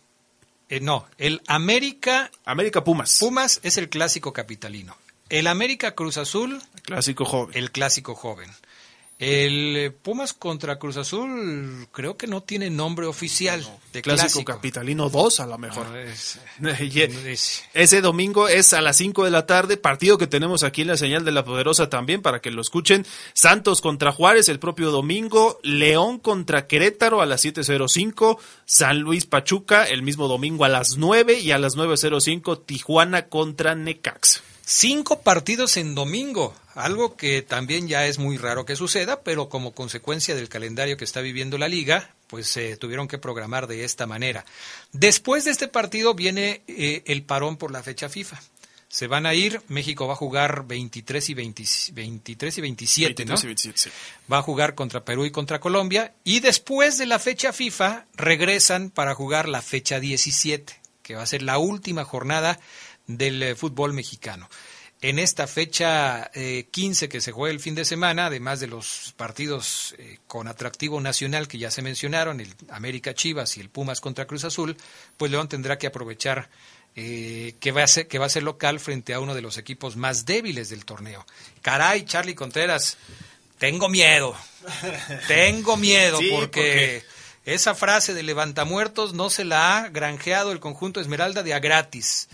eh, 0.69 0.81
no, 0.81 1.07
el 1.19 1.43
América 1.47 2.31
América 2.45 2.85
Pumas. 2.85 3.19
Pumas 3.19 3.61
es 3.63 3.79
el 3.79 3.89
clásico 3.89 4.33
capitalino. 4.33 4.97
El 5.29 5.47
América 5.49 5.95
Cruz 5.95 6.19
Azul, 6.19 6.63
Clásico 6.83 7.25
joven. 7.25 7.57
el 7.57 7.73
clásico 7.73 8.15
joven. 8.15 8.51
El 9.19 9.77
eh, 9.79 9.91
Pumas 9.91 10.35
contra 10.35 10.79
Cruz 10.79 10.99
Azul 10.99 11.89
creo 11.91 12.19
que 12.19 12.27
no 12.27 12.43
tiene 12.43 12.69
nombre 12.69 13.07
oficial 13.07 13.61
de 13.95 14.03
Clásico, 14.03 14.27
clásico. 14.27 14.45
Capitalino 14.45 15.09
2 15.09 15.41
a 15.41 15.47
lo 15.47 15.57
mejor. 15.57 15.87
No, 16.59 16.69
es- 16.71 16.81
Y, 16.81 17.01
es- 17.01 17.65
Ese 17.73 18.03
domingo 18.03 18.47
es 18.49 18.75
a 18.75 18.83
las 18.83 18.99
5 18.99 19.25
de 19.25 19.31
la 19.31 19.47
tarde, 19.47 19.79
partido 19.79 20.19
que 20.19 20.27
tenemos 20.27 20.65
aquí 20.65 20.83
en 20.83 20.89
la 20.89 20.99
señal 20.99 21.25
de 21.25 21.33
la 21.33 21.45
Poderosa 21.47 21.89
también 21.89 22.21
para 22.21 22.41
que 22.41 22.51
lo 22.51 22.61
escuchen. 22.61 23.07
Santos 23.33 23.81
contra 23.81 24.13
Juárez 24.13 24.51
el 24.51 24.59
propio 24.59 24.91
domingo, 24.91 25.59
León 25.63 26.19
contra 26.19 26.67
Querétaro 26.67 27.23
a 27.23 27.27
las 27.27 27.43
7.05, 27.43 28.39
San 28.67 28.99
Luis 29.01 29.25
Pachuca 29.25 29.85
el 29.85 30.03
mismo 30.03 30.29
domingo 30.29 30.65
a 30.67 30.69
las 30.69 30.99
9 30.99 31.41
y 31.41 31.53
a 31.53 31.59
las 31.59 31.75
9.05 31.77 32.65
Tijuana 32.67 33.29
contra 33.29 33.75
Necax. 33.75 34.43
Cinco 34.69 35.21
partidos 35.23 35.77
en 35.79 35.95
domingo, 35.95 36.53
algo 36.77 37.17
que 37.17 37.43
también 37.43 37.89
ya 37.89 38.07
es 38.07 38.19
muy 38.19 38.37
raro 38.37 38.67
que 38.67 38.77
suceda, 38.77 39.23
pero 39.23 39.49
como 39.49 39.73
consecuencia 39.73 40.35
del 40.35 40.51
calendario 40.51 40.97
que 40.97 41.05
está 41.05 41.23
viviendo 41.23 41.57
la 41.57 41.69
liga, 41.69 42.15
pues 42.27 42.49
se 42.49 42.77
tuvieron 42.77 43.09
que 43.09 43.19
programar 43.19 43.67
de 43.67 43.85
esta 43.85 44.07
manera. 44.07 44.45
Después 44.93 45.45
de 45.47 45.53
este 45.53 45.69
partido 45.69 46.15
viene 46.15 46.63
eh, 46.69 47.03
el 47.07 47.23
parón 47.23 47.57
por 47.57 47.73
la 47.73 47.83
fecha 47.83 48.11
FIFA. 48.11 48.41
Se 48.89 49.07
van 49.07 49.27
a 49.27 49.35
ir, 49.35 49.63
México 49.69 50.07
va 50.07 50.13
a 50.13 50.17
jugar 50.17 50.67
23 50.67 51.31
y, 51.31 51.35
20 51.35 51.65
23 51.93 52.59
y 52.59 52.61
27, 52.61 53.25
¿no? 53.25 53.35
23 53.35 53.43
y 53.43 53.47
27, 53.47 53.79
sí. 53.79 53.91
va 54.31 54.39
a 54.39 54.43
jugar 54.43 54.75
contra 54.75 55.05
Perú 55.05 55.25
y 55.25 55.31
contra 55.31 55.59
Colombia 55.59 56.15
y 56.25 56.41
después 56.41 56.99
de 56.99 57.07
la 57.07 57.19
fecha 57.19 57.53
FIFA 57.53 58.05
regresan 58.15 58.91
para 58.91 59.15
jugar 59.15 59.49
la 59.49 59.61
fecha 59.61 59.99
17, 59.99 60.79
que 61.03 61.15
va 61.15 61.23
a 61.23 61.27
ser 61.27 61.43
la 61.43 61.59
última 61.59 62.05
jornada 62.05 62.61
del 63.07 63.43
eh, 63.43 63.57
fútbol 63.57 63.93
mexicano. 63.93 64.49
En 65.03 65.19
esta 65.19 65.47
fecha 65.47 66.31
eh, 66.35 66.69
15 66.71 67.09
que 67.09 67.21
se 67.21 67.31
juega 67.31 67.53
el 67.53 67.61
fin 67.61 67.75
de 67.75 67.85
semana, 67.85 68.27
además 68.27 68.61
de 68.61 68.67
los 68.67 69.13
partidos 69.17 69.95
eh, 69.99 70.19
con 70.27 70.49
atractivo 70.49 71.01
nacional 71.01 71.49
que 71.49 71.59
ya 71.59 71.71
se 71.71 71.83
mencionaron, 71.83 72.41
el 72.41 72.55
América 72.71 73.15
Chivas 73.15 73.57
y 73.57 73.61
el 73.61 73.69
Pumas 73.69 74.01
contra 74.01 74.27
Cruz 74.27 74.45
Azul, 74.45 74.77
pues 75.17 75.31
León 75.31 75.49
tendrá 75.49 75.77
que 75.77 75.87
aprovechar 75.87 76.49
eh, 76.95 77.57
que, 77.61 77.73
va 77.73 77.83
a 77.83 77.87
ser, 77.87 78.09
que 78.09 78.19
va 78.19 78.25
a 78.25 78.31
ser 78.31 78.43
local 78.43 78.81
frente 78.81 79.13
a 79.13 79.21
uno 79.21 79.35
de 79.35 79.43
los 79.43 79.59
equipos 79.59 79.97
más 79.97 80.25
débiles 80.25 80.71
del 80.71 80.87
torneo. 80.87 81.27
Caray, 81.61 82.07
Charlie 82.07 82.35
Contreras, 82.35 82.97
tengo 83.59 83.91
miedo. 83.91 84.35
Tengo 85.29 85.77
miedo 85.77 86.19
Sí, 86.21 86.31
porque, 86.31 87.05
esa 87.45 87.75
frase 87.75 88.13
de 88.13 88.25
levantamuertos 88.25 89.13
no 89.13 89.31
se 89.31 89.45
la 89.45 89.79
ha 89.79 89.89
granjeado 89.89 90.51
el 90.51 90.59
conjunto 90.59 91.01
Esmeralda 91.01 91.43
de 91.43 91.55
a 91.55 91.61
gratis. 91.61 92.29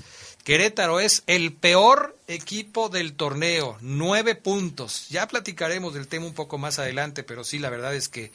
Querétaro 0.44 0.98
es 0.98 1.22
el 1.28 1.52
peor 1.52 2.16
equipo 2.26 2.88
del 2.88 3.14
torneo, 3.14 3.78
nueve 3.81 4.35
puntos. 4.35 5.09
Ya 5.09 5.28
platicaremos 5.28 5.94
del 5.94 6.09
tema 6.09 6.26
un 6.26 6.35
poco 6.35 6.59
más 6.59 6.81
adelante, 6.81 7.22
pero 7.22 7.44
sí, 7.44 7.61
la 7.61 7.70
verdad 7.70 7.94
es 7.94 8.09
que 8.09 8.33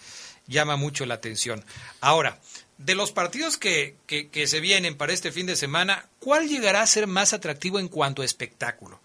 llama 0.48 0.78
mucho 0.78 1.06
la 1.06 1.16
atención. 1.16 1.66
Ahora, 2.00 2.40
de 2.78 2.96
los 2.96 3.12
partidos 3.12 3.58
que, 3.58 3.96
que, 4.06 4.30
que 4.30 4.48
se 4.48 4.62
vienen 4.62 4.96
para 4.96 5.12
este 5.12 5.34
fin 5.34 5.48
de 5.48 5.58
semana, 5.58 6.06
¿cuál 6.20 6.48
llegará 6.48 6.82
a 6.82 6.88
ser 6.88 7.08
más 7.08 7.34
atractivo 7.34 7.78
en 7.78 7.90
cuanto 7.90 8.22
a 8.22 8.26
espectáculo? 8.26 9.02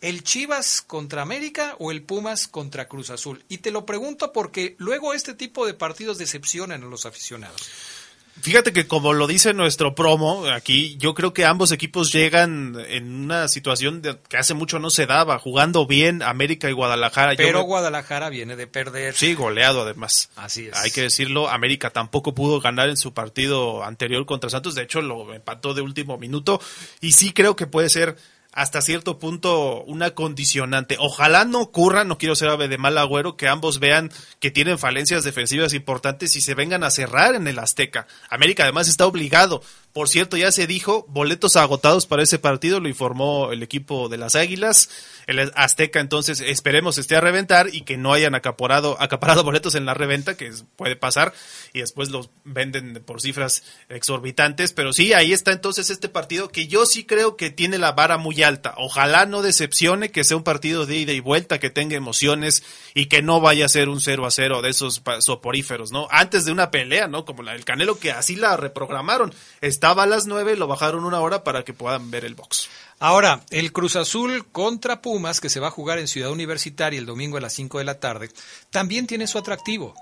¿El 0.00 0.22
Chivas 0.22 0.80
contra 0.80 1.22
América 1.22 1.74
o 1.78 1.90
el 1.90 2.02
Pumas 2.02 2.48
contra 2.48 2.88
Cruz 2.88 3.10
Azul? 3.10 3.44
Y 3.48 3.58
te 3.58 3.70
lo 3.70 3.84
pregunto 3.84 4.32
porque 4.32 4.76
luego 4.78 5.12
este 5.12 5.34
tipo 5.34 5.66
de 5.66 5.74
partidos 5.74 6.16
decepcionan 6.16 6.82
a 6.82 6.86
los 6.86 7.04
aficionados. 7.04 7.68
Fíjate 8.40 8.72
que 8.72 8.86
como 8.86 9.12
lo 9.12 9.26
dice 9.26 9.54
nuestro 9.54 9.94
promo 9.94 10.46
aquí, 10.46 10.96
yo 10.98 11.14
creo 11.14 11.32
que 11.34 11.44
ambos 11.44 11.72
equipos 11.72 12.12
llegan 12.12 12.76
en 12.88 13.24
una 13.24 13.48
situación 13.48 14.02
de- 14.02 14.18
que 14.28 14.36
hace 14.36 14.54
mucho 14.54 14.78
no 14.78 14.90
se 14.90 15.06
daba, 15.06 15.38
jugando 15.40 15.84
bien 15.86 16.22
América 16.22 16.68
y 16.70 16.72
Guadalajara. 16.72 17.34
Pero 17.36 17.60
me- 17.60 17.64
Guadalajara 17.64 18.28
viene 18.28 18.54
de 18.54 18.66
perder. 18.68 19.14
Sí, 19.14 19.34
goleado 19.34 19.82
además. 19.82 20.30
Así 20.36 20.66
es. 20.68 20.76
Hay 20.76 20.90
que 20.92 21.02
decirlo, 21.02 21.48
América 21.48 21.90
tampoco 21.90 22.34
pudo 22.34 22.60
ganar 22.60 22.88
en 22.88 22.96
su 22.96 23.12
partido 23.12 23.82
anterior 23.82 24.24
contra 24.26 24.48
Santos, 24.50 24.74
de 24.76 24.82
hecho 24.82 25.00
lo 25.00 25.34
empató 25.34 25.74
de 25.74 25.82
último 25.82 26.16
minuto 26.18 26.60
y 27.00 27.12
sí 27.12 27.32
creo 27.32 27.56
que 27.56 27.66
puede 27.66 27.88
ser 27.88 28.16
hasta 28.56 28.80
cierto 28.80 29.18
punto 29.18 29.84
una 29.84 30.12
condicionante. 30.12 30.96
Ojalá 30.98 31.44
no 31.44 31.60
ocurra, 31.60 32.04
no 32.04 32.16
quiero 32.16 32.34
ser 32.34 32.48
ave 32.48 32.68
de 32.68 32.78
mal 32.78 32.96
agüero, 32.96 33.36
que 33.36 33.48
ambos 33.48 33.80
vean 33.80 34.10
que 34.40 34.50
tienen 34.50 34.78
falencias 34.78 35.24
defensivas 35.24 35.74
importantes 35.74 36.34
y 36.36 36.40
se 36.40 36.54
vengan 36.54 36.82
a 36.82 36.90
cerrar 36.90 37.34
en 37.34 37.46
el 37.48 37.58
Azteca. 37.58 38.06
América 38.30 38.62
además 38.62 38.88
está 38.88 39.04
obligado. 39.04 39.62
Por 39.96 40.10
cierto, 40.10 40.36
ya 40.36 40.52
se 40.52 40.66
dijo, 40.66 41.06
boletos 41.08 41.56
agotados 41.56 42.04
para 42.04 42.22
ese 42.22 42.38
partido, 42.38 42.80
lo 42.80 42.88
informó 42.90 43.50
el 43.50 43.62
equipo 43.62 44.10
de 44.10 44.18
las 44.18 44.36
Águilas. 44.36 44.90
El 45.26 45.50
Azteca 45.54 46.00
entonces 46.00 46.42
esperemos 46.42 46.98
esté 46.98 47.16
a 47.16 47.22
reventar 47.22 47.74
y 47.74 47.80
que 47.80 47.96
no 47.96 48.12
hayan 48.12 48.34
acaparado, 48.34 49.00
acaparado 49.00 49.42
boletos 49.42 49.74
en 49.74 49.86
la 49.86 49.94
reventa, 49.94 50.36
que 50.36 50.52
puede 50.76 50.96
pasar, 50.96 51.32
y 51.72 51.80
después 51.80 52.10
los 52.10 52.28
venden 52.44 53.02
por 53.06 53.22
cifras 53.22 53.64
exorbitantes. 53.88 54.74
Pero 54.74 54.92
sí, 54.92 55.14
ahí 55.14 55.32
está 55.32 55.52
entonces 55.52 55.88
este 55.88 56.10
partido 56.10 56.50
que 56.50 56.66
yo 56.66 56.84
sí 56.84 57.04
creo 57.04 57.38
que 57.38 57.48
tiene 57.48 57.78
la 57.78 57.92
vara 57.92 58.18
muy 58.18 58.42
alta. 58.42 58.74
Ojalá 58.76 59.24
no 59.24 59.40
decepcione, 59.40 60.10
que 60.10 60.24
sea 60.24 60.36
un 60.36 60.44
partido 60.44 60.84
de 60.84 60.98
ida 60.98 61.12
y 61.12 61.20
vuelta, 61.20 61.58
que 61.58 61.70
tenga 61.70 61.96
emociones 61.96 62.62
y 62.92 63.06
que 63.06 63.22
no 63.22 63.40
vaya 63.40 63.64
a 63.64 63.70
ser 63.70 63.88
un 63.88 64.02
0 64.02 64.26
a 64.26 64.30
0 64.30 64.60
de 64.60 64.68
esos 64.68 65.02
soporíferos, 65.20 65.90
¿no? 65.90 66.06
Antes 66.10 66.44
de 66.44 66.52
una 66.52 66.70
pelea, 66.70 67.08
¿no? 67.08 67.24
Como 67.24 67.42
la 67.42 67.52
del 67.52 67.64
Canelo, 67.64 67.98
que 67.98 68.12
así 68.12 68.36
la 68.36 68.58
reprogramaron. 68.58 69.32
Estaba 69.86 70.02
a 70.02 70.06
las 70.06 70.26
9, 70.26 70.56
lo 70.56 70.66
bajaron 70.66 71.04
una 71.04 71.20
hora 71.20 71.44
para 71.44 71.64
que 71.64 71.72
puedan 71.72 72.10
ver 72.10 72.24
el 72.24 72.34
box. 72.34 72.68
Ahora, 72.98 73.42
el 73.50 73.72
Cruz 73.72 73.94
Azul 73.94 74.44
contra 74.50 75.00
Pumas, 75.00 75.40
que 75.40 75.48
se 75.48 75.60
va 75.60 75.68
a 75.68 75.70
jugar 75.70 76.00
en 76.00 76.08
Ciudad 76.08 76.32
Universitaria 76.32 76.98
el 76.98 77.06
domingo 77.06 77.36
a 77.36 77.40
las 77.40 77.52
5 77.52 77.78
de 77.78 77.84
la 77.84 78.00
tarde, 78.00 78.28
también 78.70 79.06
tiene 79.06 79.28
su 79.28 79.38
atractivo. 79.38 79.94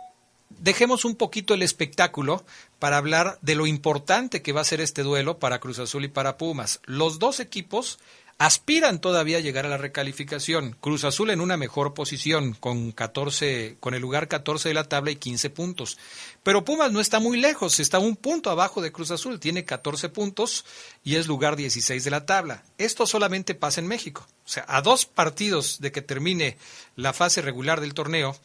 Dejemos 0.48 1.04
un 1.04 1.16
poquito 1.16 1.52
el 1.52 1.60
espectáculo 1.60 2.46
para 2.78 2.96
hablar 2.96 3.38
de 3.42 3.56
lo 3.56 3.66
importante 3.66 4.40
que 4.40 4.54
va 4.54 4.62
a 4.62 4.64
ser 4.64 4.80
este 4.80 5.02
duelo 5.02 5.38
para 5.38 5.58
Cruz 5.58 5.78
Azul 5.78 6.06
y 6.06 6.08
para 6.08 6.38
Pumas. 6.38 6.80
Los 6.86 7.18
dos 7.18 7.38
equipos 7.38 7.98
aspiran 8.38 9.00
todavía 9.00 9.38
a 9.38 9.40
llegar 9.40 9.64
a 9.66 9.68
la 9.68 9.76
recalificación. 9.76 10.76
Cruz 10.80 11.04
Azul 11.04 11.30
en 11.30 11.40
una 11.40 11.56
mejor 11.56 11.94
posición 11.94 12.54
con 12.54 12.92
14 12.92 13.76
con 13.80 13.94
el 13.94 14.02
lugar 14.02 14.28
14 14.28 14.68
de 14.68 14.74
la 14.74 14.84
tabla 14.84 15.12
y 15.12 15.16
15 15.16 15.50
puntos. 15.50 15.98
Pero 16.42 16.64
Pumas 16.64 16.90
no 16.90 17.00
está 17.00 17.20
muy 17.20 17.40
lejos, 17.40 17.80
está 17.80 17.98
un 17.98 18.16
punto 18.16 18.50
abajo 18.50 18.82
de 18.82 18.92
Cruz 18.92 19.10
Azul, 19.10 19.38
tiene 19.38 19.64
14 19.64 20.08
puntos 20.08 20.64
y 21.04 21.16
es 21.16 21.26
lugar 21.26 21.56
16 21.56 22.02
de 22.02 22.10
la 22.10 22.26
tabla. 22.26 22.64
Esto 22.76 23.06
solamente 23.06 23.54
pasa 23.54 23.80
en 23.80 23.86
México. 23.86 24.26
O 24.44 24.48
sea, 24.48 24.64
a 24.68 24.82
dos 24.82 25.06
partidos 25.06 25.80
de 25.80 25.92
que 25.92 26.02
termine 26.02 26.58
la 26.96 27.12
fase 27.12 27.40
regular 27.40 27.80
del 27.80 27.94
torneo, 27.94 28.36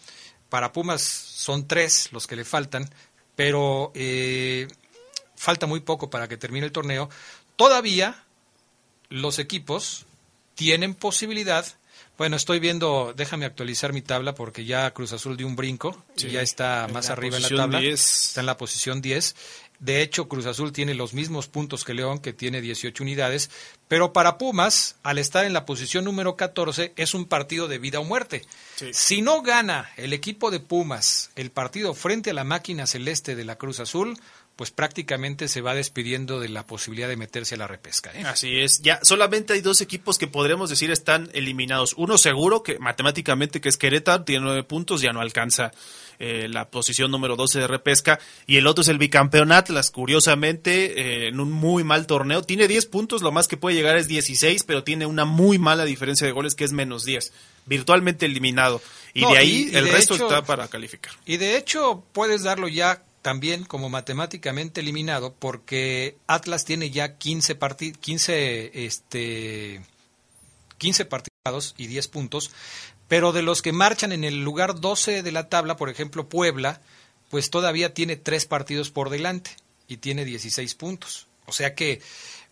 para 0.49 0.71
Pumas 0.71 1.01
son 1.01 1.67
tres 1.67 2.11
los 2.11 2.25
que 2.25 2.35
le 2.35 2.45
faltan, 2.45 2.89
pero 3.35 3.91
eh, 3.95 4.67
falta 5.35 5.67
muy 5.67 5.79
poco 5.79 6.09
para 6.09 6.27
que 6.27 6.37
termine 6.37 6.65
el 6.65 6.71
torneo. 6.71 7.09
Todavía 7.55 8.23
los 9.09 9.39
equipos 9.39 10.05
tienen 10.55 10.93
posibilidad. 10.93 11.65
Bueno, 12.17 12.35
estoy 12.35 12.59
viendo, 12.59 13.13
déjame 13.15 13.45
actualizar 13.45 13.93
mi 13.93 14.01
tabla 14.01 14.35
porque 14.35 14.65
ya 14.65 14.91
Cruz 14.91 15.13
Azul 15.13 15.37
dio 15.37 15.47
un 15.47 15.55
brinco 15.55 16.03
y 16.17 16.27
ya 16.27 16.41
está 16.41 16.87
más 16.91 17.09
arriba 17.09 17.37
en 17.37 17.43
la 17.43 17.49
tabla. 17.49 17.79
10. 17.79 18.25
Está 18.27 18.39
en 18.41 18.45
la 18.45 18.57
posición 18.57 19.01
10. 19.01 19.35
De 19.79 20.01
hecho, 20.01 20.27
Cruz 20.27 20.45
Azul 20.45 20.73
tiene 20.73 20.93
los 20.93 21.13
mismos 21.13 21.47
puntos 21.47 21.85
que 21.85 21.93
León, 21.93 22.19
que 22.19 22.33
tiene 22.33 22.59
18 22.59 23.01
unidades. 23.01 23.49
Pero 23.87 24.11
para 24.11 24.37
Pumas, 24.37 24.97
al 25.03 25.17
estar 25.17 25.45
en 25.45 25.53
la 25.53 25.65
posición 25.65 26.03
número 26.03 26.35
14, 26.35 26.91
es 26.97 27.13
un 27.13 27.25
partido 27.25 27.69
de 27.69 27.79
vida 27.79 28.01
o 28.01 28.03
muerte. 28.03 28.45
Si 28.91 29.21
no 29.21 29.41
gana 29.41 29.89
el 29.95 30.11
equipo 30.11 30.51
de 30.51 30.59
Pumas 30.59 31.31
el 31.35 31.51
partido 31.51 31.93
frente 31.93 32.31
a 32.31 32.33
la 32.33 32.43
máquina 32.43 32.87
celeste 32.87 33.37
de 33.37 33.45
la 33.45 33.57
Cruz 33.57 33.79
Azul, 33.79 34.19
pues 34.59 34.71
prácticamente 34.71 35.47
se 35.47 35.61
va 35.61 35.73
despidiendo 35.73 36.41
de 36.41 36.49
la 36.49 36.67
posibilidad 36.67 37.07
de 37.07 37.15
meterse 37.15 37.55
a 37.55 37.57
la 37.59 37.65
repesca. 37.67 38.11
¿eh? 38.13 38.23
Así 38.25 38.59
es. 38.59 38.81
Ya 38.81 38.99
solamente 39.03 39.53
hay 39.53 39.61
dos 39.61 39.79
equipos 39.79 40.17
que 40.17 40.27
podremos 40.27 40.69
decir 40.69 40.91
están 40.91 41.29
eliminados. 41.33 41.93
Uno 41.95 42.17
seguro 42.17 42.61
que 42.61 42.77
matemáticamente 42.77 43.61
que 43.61 43.69
es 43.69 43.77
Querétaro, 43.77 44.25
tiene 44.25 44.43
nueve 44.43 44.63
puntos, 44.63 44.99
ya 44.99 45.13
no 45.13 45.21
alcanza 45.21 45.71
eh, 46.19 46.49
la 46.49 46.69
posición 46.69 47.09
número 47.09 47.37
12 47.37 47.57
de 47.59 47.67
repesca. 47.67 48.19
Y 48.47 48.57
el 48.57 48.67
otro 48.67 48.81
es 48.81 48.89
el 48.89 48.97
bicampeón 48.97 49.53
Atlas, 49.53 49.91
curiosamente, 49.91 50.99
eh, 50.99 51.27
en 51.29 51.39
un 51.39 51.53
muy 51.53 51.85
mal 51.85 52.05
torneo. 52.05 52.41
Tiene 52.41 52.67
10 52.67 52.85
puntos, 52.87 53.21
lo 53.21 53.31
más 53.31 53.47
que 53.47 53.55
puede 53.55 53.77
llegar 53.77 53.95
es 53.95 54.09
16, 54.09 54.65
pero 54.65 54.83
tiene 54.83 55.05
una 55.05 55.23
muy 55.23 55.57
mala 55.57 55.85
diferencia 55.85 56.27
de 56.27 56.33
goles 56.33 56.53
que 56.55 56.65
es 56.65 56.73
menos 56.73 57.05
10. 57.05 57.31
Virtualmente 57.65 58.25
eliminado. 58.25 58.81
Y 59.13 59.21
No, 59.21 59.31
de 59.31 59.37
ahí 59.37 59.69
y- 59.69 59.73
y 59.73 59.75
el 59.77 59.85
de 59.85 59.91
resto 59.91 60.15
hecho- 60.15 60.25
está 60.25 60.43
para 60.43 60.67
calificar. 60.67 61.13
Y 61.25 61.37
de 61.37 61.55
hecho 61.55 62.03
puedes 62.11 62.43
darlo 62.43 62.67
ya 62.67 63.03
también 63.21 63.65
como 63.65 63.89
matemáticamente 63.89 64.81
eliminado 64.81 65.33
porque 65.37 66.17
Atlas 66.27 66.65
tiene 66.65 66.89
ya 66.89 67.17
15 67.17 67.55
partidos 67.55 67.97
15 67.99 68.85
este 68.85 69.81
15 70.77 71.05
partidos 71.05 71.75
y 71.77 71.87
10 71.87 72.07
puntos, 72.07 72.51
pero 73.07 73.31
de 73.31 73.41
los 73.41 73.61
que 73.61 73.73
marchan 73.73 74.11
en 74.11 74.23
el 74.23 74.43
lugar 74.43 74.79
12 74.79 75.23
de 75.23 75.31
la 75.31 75.49
tabla, 75.49 75.75
por 75.75 75.89
ejemplo, 75.89 76.29
Puebla, 76.29 76.81
pues 77.29 77.49
todavía 77.49 77.93
tiene 77.93 78.15
3 78.15 78.45
partidos 78.45 78.89
por 78.89 79.09
delante 79.09 79.51
y 79.87 79.97
tiene 79.97 80.25
16 80.25 80.73
puntos. 80.75 81.27
O 81.45 81.51
sea 81.51 81.75
que 81.75 82.01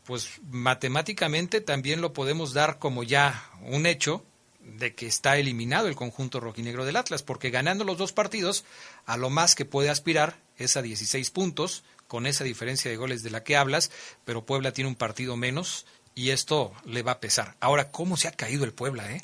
pues 0.06 0.40
matemáticamente 0.50 1.60
también 1.60 2.00
lo 2.00 2.14
podemos 2.14 2.54
dar 2.54 2.80
como 2.80 3.04
ya 3.04 3.50
un 3.62 3.86
hecho 3.86 4.24
de 4.76 4.94
que 4.94 5.08
está 5.08 5.38
eliminado 5.38 5.88
el 5.88 5.96
conjunto 5.96 6.40
rojinegro 6.40 6.86
del 6.86 6.96
Atlas, 6.96 7.24
porque 7.24 7.50
ganando 7.50 7.84
los 7.84 7.98
dos 7.98 8.14
partidos, 8.14 8.66
a 9.06 9.18
lo 9.18 9.30
más 9.30 9.56
que 9.56 9.66
puede 9.66 9.90
aspirar 9.90 10.38
es 10.58 10.78
a 10.78 10.82
16 10.82 11.32
puntos, 11.32 11.84
con 12.08 12.26
esa 12.26 12.44
diferencia 12.44 12.90
de 12.90 12.98
goles 12.98 13.24
de 13.24 13.30
la 13.30 13.44
que 13.44 13.58
hablas, 13.58 13.92
pero 14.26 14.46
Puebla 14.46 14.72
tiene 14.72 14.90
un 14.90 14.96
partido 14.96 15.36
menos 15.36 15.86
y 16.16 16.32
esto 16.32 16.74
le 16.86 17.04
va 17.04 17.14
a 17.14 17.20
pesar. 17.20 17.56
Ahora, 17.60 17.92
¿cómo 17.92 18.18
se 18.18 18.28
ha 18.28 18.32
caído 18.32 18.64
el 18.64 18.74
Puebla, 18.74 19.12
eh? 19.12 19.22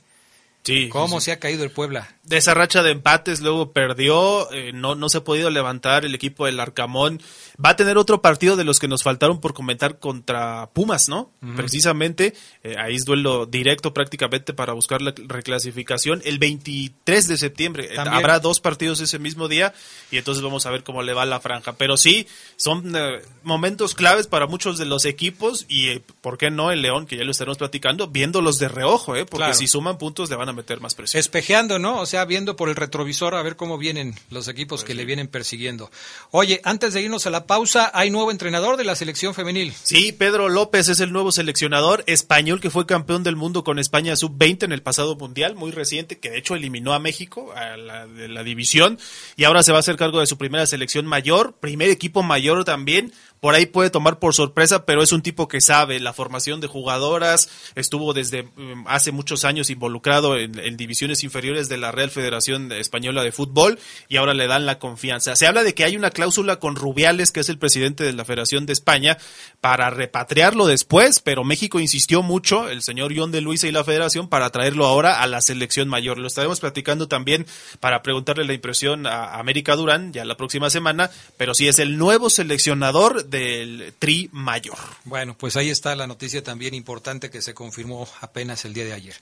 Sí, 0.63 0.88
¿Cómo 0.89 1.19
sí. 1.19 1.26
se 1.26 1.32
ha 1.34 1.39
caído 1.39 1.63
el 1.63 1.71
Puebla? 1.71 2.15
De 2.23 2.38
esa 2.38 2.54
racha 2.54 2.82
de 2.84 2.91
empates, 2.91 3.41
luego 3.41 3.73
perdió, 3.73 4.49
eh, 4.54 4.71
no, 4.73 4.95
no 4.95 5.10
se 5.10 5.17
ha 5.17 5.23
podido 5.26 5.49
levantar 5.49 6.06
el 6.06 6.15
equipo 6.15 6.45
del 6.45 6.58
Arcamón. 6.60 7.21
Va 7.63 7.71
a 7.71 7.76
tener 7.76 7.97
otro 7.97 8.21
partido 8.21 8.56
de 8.56 8.63
los 8.63 8.80
que 8.80 8.88
nos 8.88 9.04
faltaron 9.04 9.41
por 9.41 9.54
comentar 9.54 9.99
contra 9.99 10.69
Pumas, 10.71 11.10
¿no? 11.10 11.32
Precisamente, 11.58 12.34
eh, 12.63 12.76
ahí 12.80 12.95
es 12.95 13.04
duelo 13.04 13.45
directo 13.45 13.93
prácticamente 13.93 14.54
para 14.54 14.71
buscar 14.73 15.02
la 15.02 15.13
reclasificación. 15.28 16.21
El 16.23 16.39
23 16.39 17.28
de 17.28 17.38
septiembre 17.38 17.86
eh, 17.91 17.95
También. 17.95 18.15
habrá 18.15 18.39
dos 18.39 18.60
partidos 18.62 19.02
ese 19.02 19.19
mismo 19.19 19.47
día 19.49 19.73
y 20.12 20.17
entonces 20.17 20.41
vamos 20.43 20.65
a 20.65 20.71
ver 20.71 20.84
cómo 20.84 21.04
le 21.04 21.13
va 21.13 21.26
la 21.26 21.39
franja. 21.41 21.73
Pero 21.73 21.97
sí, 21.97 22.26
son 22.56 22.95
eh, 22.95 23.21
momentos 23.43 23.95
claves 23.95 24.28
para 24.28 24.47
muchos 24.47 24.78
de 24.78 24.86
los 24.86 25.04
equipos 25.06 25.65
y, 25.67 25.99
¿por 26.21 26.38
qué 26.38 26.49
no 26.52 26.71
el 26.71 26.82
León, 26.82 27.06
que 27.06 27.17
ya 27.17 27.23
lo 27.26 27.32
estaremos 27.32 27.58
platicando, 27.58 28.08
viéndolos 28.08 28.60
de 28.60 28.69
reojo, 28.69 29.15
¿eh? 29.17 29.26
Porque 29.26 29.43
Claro. 29.43 29.54
si 29.56 29.67
suman 29.67 29.97
puntos 29.97 30.30
le 30.30 30.36
van 30.38 30.49
a 30.49 30.52
meter 30.53 30.79
más 30.79 30.95
presión. 30.95 31.19
Espejeando, 31.19 31.79
¿no? 31.79 31.99
O 31.99 32.05
sea, 32.05 32.25
viendo 32.25 32.55
por 32.55 32.69
el 32.69 32.75
retrovisor 32.75 33.35
a 33.35 33.41
ver 33.41 33.55
cómo 33.55 33.77
vienen 33.77 34.15
los 34.29 34.47
equipos 34.47 34.83
que 34.83 34.93
le 34.93 35.05
vienen 35.05 35.27
persiguiendo. 35.27 35.91
Oye, 36.31 36.61
antes 36.63 36.93
de 36.93 37.01
irnos 37.01 37.25
a 37.27 37.29
la 37.29 37.47
pausa, 37.47 37.91
hay 37.93 38.09
nuevo 38.09 38.31
entrenador 38.31 38.77
de 38.77 38.83
la 38.83 38.95
selección 38.95 39.33
femenil. 39.33 39.73
Sí, 39.83 40.11
Pedro 40.11 40.49
López 40.49 40.89
es 40.89 40.99
el 40.99 41.11
nuevo 41.11 41.31
seleccionador 41.31 42.03
español 42.07 42.61
que 42.61 42.69
fue 42.69 42.85
campeón 42.85 43.23
del 43.23 43.35
mundo 43.35 43.63
con 43.63 43.79
España 43.79 44.15
sub-20 44.15 44.63
en 44.63 44.71
el 44.71 44.81
pasado 44.81 45.15
mundial, 45.15 45.55
muy 45.55 45.71
reciente, 45.71 46.19
que 46.19 46.29
de 46.29 46.37
hecho 46.37 46.55
eliminó 46.55 46.93
a 46.93 46.99
México 46.99 47.53
a 47.55 47.77
la, 47.77 48.07
de 48.07 48.27
la 48.27 48.43
división 48.43 48.99
y 49.35 49.43
ahora 49.43 49.63
se 49.63 49.71
va 49.71 49.77
a 49.77 49.79
hacer 49.79 49.97
cargo 49.97 50.19
de 50.19 50.27
su 50.27 50.37
primera 50.37 50.65
selección 50.65 51.05
mayor, 51.05 51.55
primer 51.59 51.89
equipo 51.89 52.23
mayor 52.23 52.65
también. 52.65 53.13
Por 53.39 53.55
ahí 53.55 53.65
puede 53.65 53.89
tomar 53.89 54.19
por 54.19 54.33
sorpresa, 54.33 54.85
pero 54.85 55.03
es 55.03 55.11
un 55.11 55.21
tipo 55.21 55.49
que 55.49 55.59
sabe 55.59 55.99
la 55.99 56.13
formación 56.13 56.61
de 56.61 56.67
jugadoras, 56.67 57.49
estuvo 57.75 58.13
desde 58.13 58.43
mm, 58.43 58.85
hace 58.87 59.11
muchos 59.11 59.43
años 59.43 59.69
involucrado 59.69 60.37
en, 60.43 60.77
divisiones 60.77 61.23
inferiores 61.23 61.69
de 61.69 61.77
la 61.77 61.91
Real 61.91 62.10
Federación 62.10 62.71
Española 62.71 63.23
de 63.23 63.32
Fútbol 63.32 63.79
y 64.10 64.17
ahora 64.17 64.34
le 64.34 64.47
dan 64.47 64.65
la 64.65 64.79
confianza. 64.79 65.36
Se 65.36 65.47
habla 65.47 65.63
de 65.63 65.73
que 65.73 65.84
hay 65.84 65.95
una 65.95 66.12
cláusula 66.12 66.58
con 66.58 66.75
Rubiales, 66.75 67.32
que 67.32 67.39
es 67.39 67.49
el 67.49 67.58
presidente 67.58 68.03
de 68.03 68.13
la 68.13 68.25
Federación 68.25 68.65
de 68.65 68.73
España, 68.73 69.17
para 69.62 69.89
repatriarlo 69.89 70.67
después, 70.67 71.19
pero 71.19 71.43
México 71.43 71.79
insistió 71.79 72.21
mucho, 72.21 72.69
el 72.69 72.82
señor 72.82 73.13
John 73.15 73.32
de 73.32 73.41
Luisa 73.41 73.67
y 73.67 73.71
la 73.71 73.84
Federación, 73.84 74.29
para 74.29 74.49
traerlo 74.49 74.86
ahora 74.86 75.21
a 75.21 75.27
la 75.27 75.41
selección 75.41 75.88
mayor. 75.88 76.17
Lo 76.17 76.27
estaremos 76.27 76.60
platicando 76.60 77.08
también 77.08 77.45
para 77.79 78.01
preguntarle 78.03 78.45
la 78.45 78.53
impresión 78.53 79.08
a 79.08 79.36
América 79.39 79.75
Durán 79.75 80.13
ya 80.13 80.25
la 80.25 80.38
próxima 80.38 80.69
semana, 80.69 81.10
pero 81.38 81.53
sí 81.53 81.67
es 81.67 81.79
el 81.79 81.97
nuevo 81.97 82.29
seleccionador 82.29 83.25
del 83.25 83.93
Tri 83.99 84.29
Mayor. 84.32 84.77
Bueno, 85.06 85.38
pues 85.38 85.56
ahí 85.58 85.69
está 85.69 85.95
la 85.95 86.08
noticia 86.08 86.43
también 86.43 86.73
importante 86.73 87.29
que 87.29 87.41
se 87.41 87.53
confirmó 87.53 88.08
apenas 88.21 88.65
el 88.65 88.73
día 88.73 88.86
de 88.86 88.93
ayer. 88.93 89.15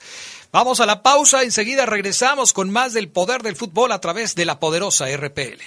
Vamos 0.52 0.80
a 0.80 0.86
la 0.86 1.02
pausa, 1.02 1.44
enseguida 1.44 1.86
regresamos 1.86 2.52
con 2.52 2.70
más 2.70 2.92
del 2.92 3.08
poder 3.08 3.42
del 3.42 3.56
fútbol 3.56 3.90
a 3.90 4.00
través 4.00 4.34
de 4.34 4.44
la 4.44 4.60
poderosa 4.60 5.06
RPL. 5.06 5.62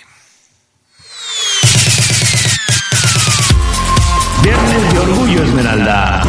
Viernes 4.43 4.93
de 4.93 4.99
Orgullo 4.99 5.43
Esmeralda. 5.43 6.21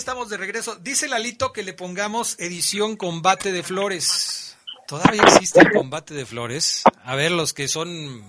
Estamos 0.00 0.30
de 0.30 0.38
regreso. 0.38 0.76
Dice 0.76 1.08
Lalito 1.08 1.52
que 1.52 1.62
le 1.62 1.74
pongamos 1.74 2.36
edición 2.38 2.96
combate 2.96 3.52
de 3.52 3.62
flores. 3.62 4.56
¿Todavía 4.88 5.22
existe 5.22 5.60
el 5.60 5.70
combate 5.72 6.14
de 6.14 6.24
flores? 6.24 6.82
A 7.04 7.14
ver, 7.14 7.30
los 7.30 7.52
que 7.52 7.68
son 7.68 8.24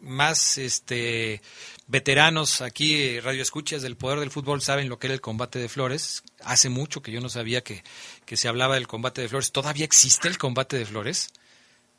más 0.00 0.56
este 0.56 1.42
veteranos 1.88 2.60
aquí, 2.62 3.18
radio 3.18 3.42
escuchas 3.42 3.82
del 3.82 3.96
poder 3.96 4.20
del 4.20 4.30
fútbol, 4.30 4.62
saben 4.62 4.88
lo 4.88 5.00
que 5.00 5.08
era 5.08 5.14
el 5.14 5.20
combate 5.20 5.58
de 5.58 5.68
flores. 5.68 6.22
Hace 6.44 6.68
mucho 6.68 7.02
que 7.02 7.10
yo 7.10 7.20
no 7.20 7.28
sabía 7.28 7.62
que, 7.62 7.82
que 8.24 8.36
se 8.36 8.46
hablaba 8.46 8.76
del 8.76 8.86
combate 8.86 9.20
de 9.20 9.28
flores. 9.28 9.50
¿Todavía 9.50 9.84
existe 9.84 10.28
el 10.28 10.38
combate 10.38 10.78
de 10.78 10.86
flores? 10.86 11.30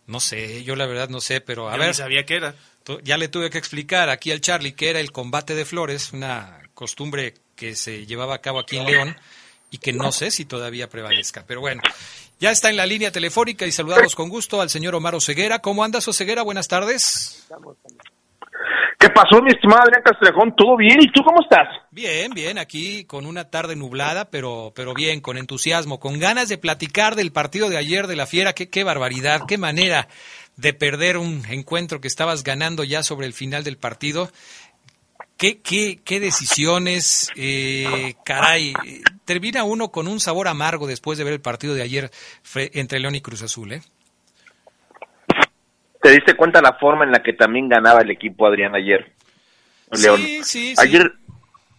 No 0.07 0.21
sé, 0.21 0.63
yo 0.63 0.77
la 0.77 0.85
verdad 0.85 1.09
no 1.09 1.19
sé, 1.19 1.41
pero 1.41 1.69
a 1.69 1.73
Yo 1.73 1.79
ver. 1.79 1.87
ni 1.89 1.93
sabía 1.95 2.25
que 2.25 2.37
era. 2.37 2.55
Ya 3.03 3.17
le 3.17 3.27
tuve 3.27 3.49
que 3.49 3.57
explicar 3.57 4.09
aquí 4.09 4.31
al 4.31 4.39
Charlie 4.41 4.71
que 4.71 4.89
era 4.89 5.01
el 5.01 5.11
combate 5.11 5.53
de 5.53 5.65
flores, 5.65 6.13
una 6.13 6.61
costumbre 6.73 7.35
que 7.61 7.75
se 7.75 8.07
llevaba 8.07 8.33
a 8.33 8.41
cabo 8.41 8.57
aquí 8.57 8.77
en 8.77 8.87
León 8.87 9.15
y 9.69 9.77
que 9.77 9.93
no 9.93 10.11
sé 10.11 10.31
si 10.31 10.45
todavía 10.45 10.89
prevalezca. 10.89 11.43
Pero 11.45 11.61
bueno, 11.61 11.83
ya 12.39 12.49
está 12.49 12.71
en 12.71 12.75
la 12.75 12.87
línea 12.87 13.11
telefónica 13.11 13.67
y 13.67 13.71
saludamos 13.71 14.15
con 14.15 14.29
gusto 14.29 14.61
al 14.61 14.71
señor 14.71 14.95
Omar 14.95 15.13
Oseguera. 15.13 15.59
¿Cómo 15.59 15.83
andas, 15.83 16.07
Oseguera? 16.07 16.41
Buenas 16.41 16.67
tardes. 16.67 17.47
¿Qué 18.97 19.09
pasó, 19.09 19.43
mi 19.43 19.51
estimada 19.51 19.83
Adrián 19.83 20.01
Castrejón? 20.03 20.55
¿Todo 20.55 20.75
bien? 20.75 21.03
¿Y 21.03 21.11
tú 21.11 21.21
cómo 21.23 21.39
estás? 21.39 21.67
Bien, 21.91 22.31
bien, 22.33 22.57
aquí 22.57 23.05
con 23.05 23.27
una 23.27 23.51
tarde 23.51 23.75
nublada, 23.75 24.25
pero, 24.31 24.73
pero 24.75 24.95
bien, 24.95 25.21
con 25.21 25.37
entusiasmo, 25.37 25.99
con 25.99 26.17
ganas 26.17 26.49
de 26.49 26.57
platicar 26.57 27.15
del 27.15 27.31
partido 27.31 27.69
de 27.69 27.77
ayer 27.77 28.07
de 28.07 28.15
la 28.15 28.25
Fiera. 28.25 28.53
Qué, 28.53 28.71
qué 28.71 28.83
barbaridad, 28.83 29.41
qué 29.47 29.59
manera 29.59 30.07
de 30.55 30.73
perder 30.73 31.17
un 31.17 31.43
encuentro 31.47 32.01
que 32.01 32.07
estabas 32.07 32.43
ganando 32.43 32.83
ya 32.83 33.03
sobre 33.03 33.27
el 33.27 33.33
final 33.33 33.63
del 33.63 33.77
partido. 33.77 34.31
¿Qué, 35.41 35.59
qué, 35.59 35.99
qué 36.05 36.19
decisiones? 36.19 37.31
Eh, 37.35 38.13
caray, 38.23 38.73
termina 39.25 39.63
uno 39.63 39.89
con 39.89 40.07
un 40.07 40.19
sabor 40.19 40.47
amargo 40.47 40.85
después 40.85 41.17
de 41.17 41.23
ver 41.23 41.33
el 41.33 41.41
partido 41.41 41.73
de 41.73 41.81
ayer 41.81 42.11
entre 42.53 42.99
León 42.99 43.15
y 43.15 43.21
Cruz 43.21 43.41
Azul, 43.41 43.73
¿eh? 43.73 43.81
¿Te 45.99 46.11
diste 46.11 46.35
cuenta 46.35 46.61
la 46.61 46.77
forma 46.79 47.05
en 47.05 47.11
la 47.11 47.23
que 47.23 47.33
también 47.33 47.69
ganaba 47.69 48.01
el 48.01 48.11
equipo 48.11 48.45
Adrián 48.45 48.75
ayer? 48.75 49.13
León. 49.99 50.21
Sí, 50.21 50.43
sí, 50.43 50.73
ayer, 50.77 51.11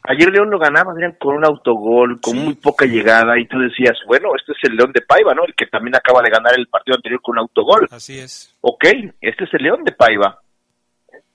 Ayer 0.09 0.33
León 0.33 0.51
lo 0.51 0.59
ganaba, 0.59 0.91
Adrián, 0.91 1.15
con 1.21 1.37
un 1.37 1.45
autogol, 1.45 2.21
con 2.21 2.37
muy 2.37 2.55
poca 2.57 2.85
llegada, 2.85 3.39
y 3.39 3.47
tú 3.47 3.61
decías, 3.61 3.97
bueno, 4.09 4.31
este 4.37 4.51
es 4.51 4.59
el 4.69 4.77
León 4.77 4.91
de 4.93 5.03
Paiva, 5.03 5.35
¿no? 5.35 5.45
El 5.45 5.55
que 5.55 5.67
también 5.67 5.95
acaba 5.95 6.21
de 6.21 6.31
ganar 6.31 6.59
el 6.59 6.67
partido 6.67 6.97
anterior 6.97 7.21
con 7.23 7.35
un 7.35 7.43
autogol. 7.43 7.87
Así 7.93 8.19
es. 8.19 8.53
Ok, 8.61 8.87
este 9.21 9.45
es 9.45 9.55
el 9.55 9.63
León 9.63 9.85
de 9.85 9.93
Paiva. 9.93 10.41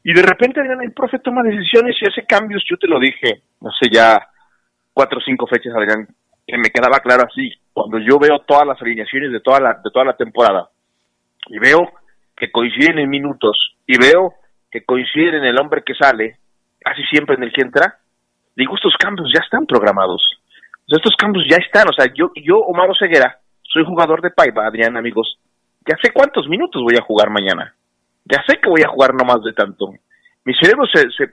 Y 0.08 0.14
de 0.14 0.22
repente, 0.22 0.62
el 0.62 0.94
profe 0.94 1.20
toma 1.20 1.44
decisiones 1.44 1.98
y 2.00 2.08
hace 2.08 2.26
cambios. 2.26 2.64
Yo 2.72 2.78
te 2.78 2.88
lo 2.88 2.98
dije, 2.98 3.42
no 3.60 3.70
sé, 3.72 3.90
ya 3.92 4.18
cuatro 4.94 5.20
o 5.20 5.22
cinco 5.22 5.48
fechas, 5.48 5.76
Adrián, 5.76 6.08
que 6.48 6.58
me 6.58 6.70
quedaba 6.70 7.02
claro 7.02 7.26
así. 7.30 7.52
Cuando 7.74 8.00
yo 8.00 8.18
veo 8.18 8.40
todas 8.48 8.66
las 8.66 8.82
alineaciones 8.82 9.34
de 9.34 9.42
toda 9.42 9.60
la, 9.60 9.74
de 9.84 9.92
toda 9.92 10.06
la 10.06 10.16
temporada 10.16 10.70
y 11.48 11.60
veo 11.60 11.92
que 12.38 12.50
coinciden 12.54 13.00
en 13.00 13.10
minutos 13.10 13.76
y 13.86 13.98
veo 13.98 14.36
que 14.72 14.86
coinciden 14.86 15.44
en 15.44 15.44
el 15.44 15.60
hombre 15.60 15.84
que 15.86 15.94
sale, 15.94 16.38
casi 16.80 17.04
siempre 17.12 17.36
en 17.36 17.44
el 17.44 17.52
que 17.52 17.64
entra, 17.64 18.00
digo, 18.56 18.76
estos 18.76 18.96
cambios 18.98 19.30
ya 19.36 19.44
están 19.44 19.66
programados. 19.66 20.24
estos 20.88 21.18
cambios 21.18 21.46
ya 21.50 21.58
están. 21.58 21.90
O 21.90 21.92
sea, 21.92 22.06
yo, 22.14 22.32
yo 22.34 22.60
Omar 22.60 22.88
Ceguera, 22.98 23.40
soy 23.62 23.84
jugador 23.84 24.22
de 24.22 24.32
Paiva, 24.32 24.68
Adrián, 24.68 24.96
amigos. 24.96 25.38
Ya 25.86 25.98
sé 26.02 26.14
cuántos 26.14 26.48
minutos 26.48 26.82
voy 26.82 26.96
a 26.96 27.04
jugar 27.04 27.30
mañana 27.30 27.76
ya 28.30 28.44
sé 28.48 28.60
que 28.62 28.70
voy 28.70 28.82
a 28.82 28.90
jugar 28.90 29.14
no 29.14 29.26
más 29.26 29.42
de 29.44 29.54
tanto. 29.54 29.94
Mi 30.44 30.54
cerebro 30.54 30.86
se, 30.86 31.10
se, 31.12 31.32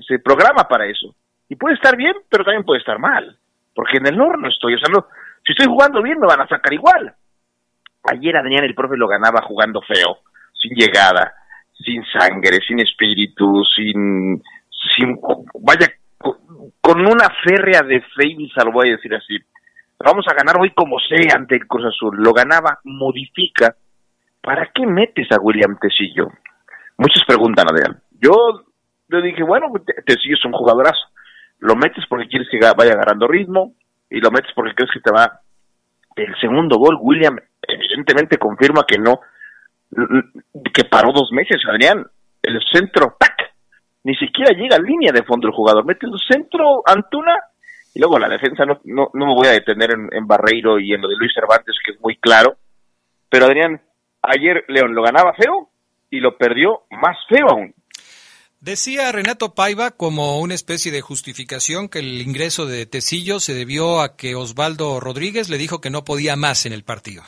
se, 0.00 0.18
programa 0.18 0.64
para 0.68 0.86
eso. 0.86 1.14
Y 1.48 1.56
puede 1.56 1.74
estar 1.74 1.96
bien, 1.96 2.14
pero 2.28 2.44
también 2.44 2.64
puede 2.64 2.80
estar 2.80 2.98
mal. 2.98 3.36
Porque 3.74 3.98
en 3.98 4.06
el 4.06 4.20
horno 4.20 4.48
estoy. 4.48 4.74
O 4.74 4.78
sea, 4.78 4.88
no, 4.92 5.06
si 5.44 5.52
estoy 5.52 5.66
jugando 5.66 6.02
bien, 6.02 6.18
me 6.18 6.26
van 6.26 6.40
a 6.40 6.48
sacar 6.48 6.72
igual. 6.72 7.14
Ayer 8.10 8.36
Adrián 8.36 8.64
el 8.64 8.74
profe 8.74 8.96
lo 8.96 9.08
ganaba 9.08 9.42
jugando 9.42 9.80
feo, 9.82 10.18
sin 10.52 10.74
llegada, 10.74 11.32
sin 11.84 12.04
sangre, 12.06 12.58
sin 12.66 12.80
espíritu, 12.80 13.64
sin, 13.64 14.42
sin 14.96 15.18
vaya, 15.60 15.88
con 16.80 17.00
una 17.00 17.28
férrea 17.44 17.82
defensa, 17.82 18.64
lo 18.64 18.72
voy 18.72 18.88
a 18.88 18.92
decir 18.92 19.14
así. 19.14 19.36
Vamos 19.98 20.26
a 20.28 20.34
ganar 20.34 20.56
hoy 20.60 20.70
como 20.70 20.98
sea 21.00 21.36
ante 21.36 21.56
el 21.56 21.66
Cruz 21.66 21.86
Azul. 21.86 22.16
Lo 22.18 22.32
ganaba, 22.32 22.80
modifica, 22.84 23.74
¿para 24.46 24.70
qué 24.72 24.86
metes 24.86 25.26
a 25.32 25.40
William 25.40 25.76
Tecillo? 25.80 26.28
Muchos 26.96 27.24
preguntan, 27.26 27.66
Adrián. 27.68 28.00
Yo 28.12 28.32
le 29.08 29.20
dije, 29.20 29.42
bueno, 29.42 29.66
Tecillo 30.06 30.36
es 30.36 30.44
un 30.44 30.52
jugadorazo. 30.52 31.02
Lo 31.58 31.74
metes 31.74 32.04
porque 32.08 32.28
quieres 32.28 32.48
que 32.48 32.60
vaya 32.60 32.92
agarrando 32.92 33.26
ritmo 33.26 33.74
y 34.08 34.20
lo 34.20 34.30
metes 34.30 34.52
porque 34.54 34.74
crees 34.74 34.92
que 34.92 35.00
te 35.00 35.10
va. 35.10 35.40
El 36.14 36.34
segundo 36.40 36.78
gol, 36.78 36.96
William 37.00 37.36
evidentemente 37.60 38.38
confirma 38.38 38.84
que 38.86 38.98
no, 38.98 39.18
que 40.72 40.84
paró 40.84 41.12
dos 41.12 41.32
meses, 41.32 41.60
Adrián. 41.68 42.06
El 42.40 42.60
centro, 42.72 43.16
¡tac! 43.18 43.34
Ni 44.04 44.14
siquiera 44.14 44.52
llega 44.52 44.76
a 44.76 44.80
línea 44.80 45.10
de 45.12 45.24
fondo 45.24 45.48
el 45.48 45.54
jugador. 45.54 45.84
Mete 45.84 46.06
el 46.06 46.12
centro, 46.30 46.82
Antuna, 46.86 47.34
y 47.92 47.98
luego 47.98 48.20
la 48.20 48.28
defensa, 48.28 48.64
no, 48.64 48.78
no, 48.84 49.10
me 49.12 49.34
voy 49.34 49.48
a 49.48 49.52
detener 49.52 49.90
en, 49.90 50.08
en 50.12 50.26
Barreiro 50.26 50.78
y 50.78 50.94
en 50.94 51.00
lo 51.02 51.08
de 51.08 51.16
Luis 51.16 51.32
Cervantes, 51.34 51.74
que 51.84 51.92
es 51.92 52.00
muy 52.00 52.16
claro. 52.16 52.54
Pero 53.28 53.46
Adrián, 53.46 53.80
Ayer 54.26 54.64
León 54.68 54.94
lo 54.94 55.02
ganaba 55.02 55.34
feo 55.34 55.70
y 56.10 56.20
lo 56.20 56.36
perdió 56.36 56.82
más 56.90 57.16
feo 57.28 57.48
aún. 57.48 57.74
Decía 58.60 59.12
Renato 59.12 59.54
Paiva 59.54 59.92
como 59.92 60.40
una 60.40 60.54
especie 60.54 60.90
de 60.90 61.00
justificación 61.00 61.88
que 61.88 62.00
el 62.00 62.20
ingreso 62.20 62.66
de 62.66 62.86
Tecillo 62.86 63.38
se 63.38 63.54
debió 63.54 64.00
a 64.00 64.16
que 64.16 64.34
Osvaldo 64.34 64.98
Rodríguez 64.98 65.48
le 65.48 65.58
dijo 65.58 65.80
que 65.80 65.90
no 65.90 66.04
podía 66.04 66.36
más 66.36 66.66
en 66.66 66.72
el 66.72 66.82
partido. 66.82 67.22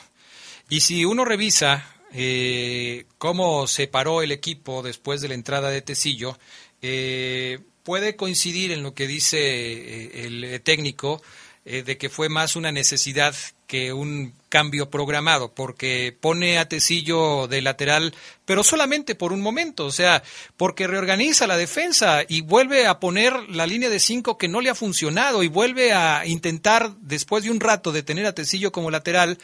Y 0.69 0.81
si 0.81 1.05
uno 1.05 1.25
revisa 1.25 1.85
eh, 2.11 3.05
cómo 3.17 3.67
se 3.67 3.87
paró 3.87 4.21
el 4.21 4.31
equipo 4.31 4.81
después 4.81 5.21
de 5.21 5.29
la 5.29 5.35
entrada 5.35 5.69
de 5.69 5.81
Tecillo, 5.81 6.37
eh, 6.81 7.59
puede 7.83 8.15
coincidir 8.15 8.71
en 8.71 8.83
lo 8.83 8.93
que 8.93 9.07
dice 9.07 9.37
eh, 9.39 10.25
el 10.25 10.61
técnico 10.61 11.21
de 11.69 11.97
que 11.97 12.09
fue 12.09 12.29
más 12.29 12.55
una 12.55 12.71
necesidad 12.71 13.35
que 13.69 13.93
un 13.93 14.33
cambio 14.49 14.89
programado, 14.89 15.53
porque 15.53 16.17
pone 16.19 16.57
a 16.57 16.67
Tecillo 16.67 17.47
de 17.47 17.61
lateral, 17.61 18.15
pero 18.43 18.63
solamente 18.63 19.13
por 19.13 19.31
un 19.31 19.41
momento, 19.41 19.85
o 19.85 19.91
sea, 19.91 20.23
porque 20.57 20.87
reorganiza 20.87 21.45
la 21.45 21.55
defensa 21.55 22.23
y 22.27 22.41
vuelve 22.41 22.87
a 22.87 22.99
poner 22.99 23.47
la 23.49 23.67
línea 23.67 23.89
de 23.89 23.99
cinco 23.99 24.39
que 24.39 24.47
no 24.47 24.59
le 24.59 24.71
ha 24.71 24.75
funcionado 24.75 25.43
y 25.43 25.47
vuelve 25.49 25.93
a 25.93 26.25
intentar, 26.25 26.95
después 27.01 27.43
de 27.43 27.51
un 27.51 27.59
rato 27.59 27.91
de 27.91 28.01
tener 28.01 28.25
a 28.25 28.33
Tecillo 28.33 28.71
como 28.71 28.89
lateral, 28.89 29.37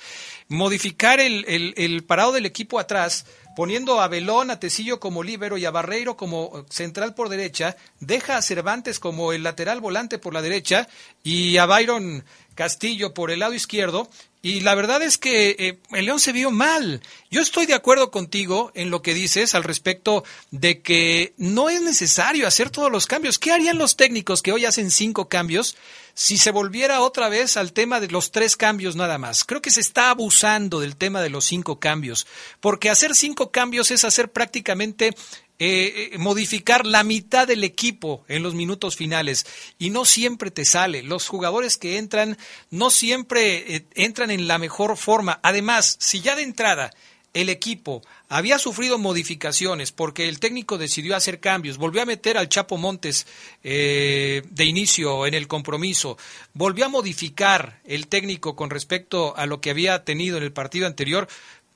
modificar 0.47 1.19
el, 1.19 1.45
el, 1.47 1.75
el 1.77 2.03
parado 2.03 2.31
del 2.31 2.47
equipo 2.47 2.79
atrás 2.79 3.27
poniendo 3.55 4.01
a 4.01 4.07
Belón, 4.07 4.51
a 4.51 4.59
Tecillo 4.59 4.99
como 4.99 5.23
líbero 5.23 5.57
y 5.57 5.65
a 5.65 5.71
Barreiro 5.71 6.17
como 6.17 6.65
central 6.69 7.15
por 7.15 7.29
derecha, 7.29 7.75
deja 7.99 8.37
a 8.37 8.41
Cervantes 8.41 8.99
como 8.99 9.33
el 9.33 9.43
lateral 9.43 9.81
volante 9.81 10.19
por 10.19 10.33
la 10.33 10.41
derecha 10.41 10.87
y 11.23 11.57
a 11.57 11.65
Byron 11.65 12.23
Castillo 12.55 13.13
por 13.13 13.31
el 13.31 13.39
lado 13.39 13.53
izquierdo. 13.53 14.09
Y 14.41 14.59
la 14.59 14.75
verdad 14.75 15.01
es 15.01 15.17
que 15.17 15.55
eh, 15.57 15.79
el 15.91 16.05
León 16.05 16.19
se 16.19 16.31
vio 16.31 16.51
mal. 16.51 17.01
Yo 17.31 17.41
estoy 17.41 17.65
de 17.65 17.73
acuerdo 17.73 18.11
contigo 18.11 18.71
en 18.75 18.91
lo 18.91 19.01
que 19.01 19.15
dices 19.15 19.55
al 19.55 19.63
respecto 19.63 20.23
de 20.51 20.81
que 20.81 21.33
no 21.37 21.69
es 21.69 21.81
necesario 21.81 22.47
hacer 22.47 22.69
todos 22.69 22.91
los 22.91 23.07
cambios. 23.07 23.39
¿Qué 23.39 23.51
harían 23.51 23.79
los 23.79 23.95
técnicos 23.95 24.43
que 24.43 24.51
hoy 24.51 24.65
hacen 24.65 24.91
cinco 24.91 25.29
cambios 25.29 25.75
si 26.15 26.37
se 26.37 26.49
volviera 26.49 27.01
otra 27.01 27.29
vez 27.29 27.57
al 27.57 27.73
tema 27.73 27.99
de 27.99 28.07
los 28.07 28.31
tres 28.31 28.55
cambios 28.55 28.95
nada 28.95 29.17
más. 29.17 29.43
Creo 29.43 29.61
que 29.61 29.69
se 29.69 29.81
está 29.81 30.09
abusando 30.09 30.79
del 30.79 30.95
tema 30.95 31.21
de 31.21 31.29
los 31.29 31.45
cinco 31.45 31.79
cambios, 31.79 32.25
porque 32.61 32.89
hacer 32.89 33.13
cinco 33.13 33.51
cambios 33.51 33.91
es 33.91 34.05
hacer 34.05 34.31
prácticamente 34.31 35.13
eh, 35.57 36.11
eh, 36.13 36.17
modificar 36.17 36.85
la 36.85 37.03
mitad 37.03 37.47
del 37.47 37.63
equipo 37.63 38.25
en 38.27 38.43
los 38.43 38.55
minutos 38.55 38.95
finales 38.95 39.45
y 39.77 39.89
no 39.89 40.05
siempre 40.05 40.51
te 40.51 40.65
sale. 40.65 41.03
Los 41.03 41.27
jugadores 41.27 41.77
que 41.77 41.97
entran 41.97 42.37
no 42.71 42.89
siempre 42.89 43.75
eh, 43.75 43.85
entran 43.93 44.31
en 44.31 44.47
la 44.47 44.57
mejor 44.57 44.97
forma. 44.97 45.39
Además, 45.43 45.97
si 45.99 46.21
ya 46.21 46.35
de 46.35 46.43
entrada 46.43 46.91
el 47.35 47.49
equipo. 47.49 48.01
Había 48.29 48.57
sufrido 48.57 48.97
modificaciones 48.97 49.91
porque 49.91 50.27
el 50.27 50.39
técnico 50.39 50.77
decidió 50.79 51.15
hacer 51.15 51.39
cambios, 51.39 51.77
volvió 51.77 52.01
a 52.01 52.05
meter 52.05 52.37
al 52.37 52.49
Chapo 52.49 52.77
Montes 52.77 53.27
eh, 53.63 54.41
de 54.49 54.65
inicio 54.65 55.27
en 55.27 55.33
el 55.33 55.47
compromiso, 55.47 56.17
volvió 56.53 56.85
a 56.85 56.89
modificar 56.89 57.81
el 57.83 58.07
técnico 58.07 58.55
con 58.55 58.69
respecto 58.69 59.35
a 59.37 59.45
lo 59.45 59.59
que 59.59 59.69
había 59.69 60.03
tenido 60.05 60.37
en 60.37 60.43
el 60.43 60.53
partido 60.53 60.87
anterior. 60.87 61.27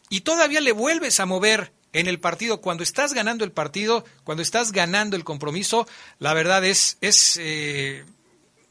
Y 0.09 0.21
todavía 0.21 0.61
le 0.61 0.71
vuelves 0.71 1.19
a 1.19 1.25
mover 1.25 1.73
en 1.91 2.07
el 2.07 2.19
partido. 2.19 2.61
Cuando 2.61 2.83
estás 2.83 3.13
ganando 3.13 3.43
el 3.43 3.51
partido, 3.51 4.05
cuando 4.23 4.41
estás 4.41 4.71
ganando 4.71 5.17
el 5.17 5.25
compromiso, 5.25 5.87
la 6.19 6.33
verdad 6.33 6.63
es 6.63 6.97
es 7.01 7.37
eh, 7.37 8.05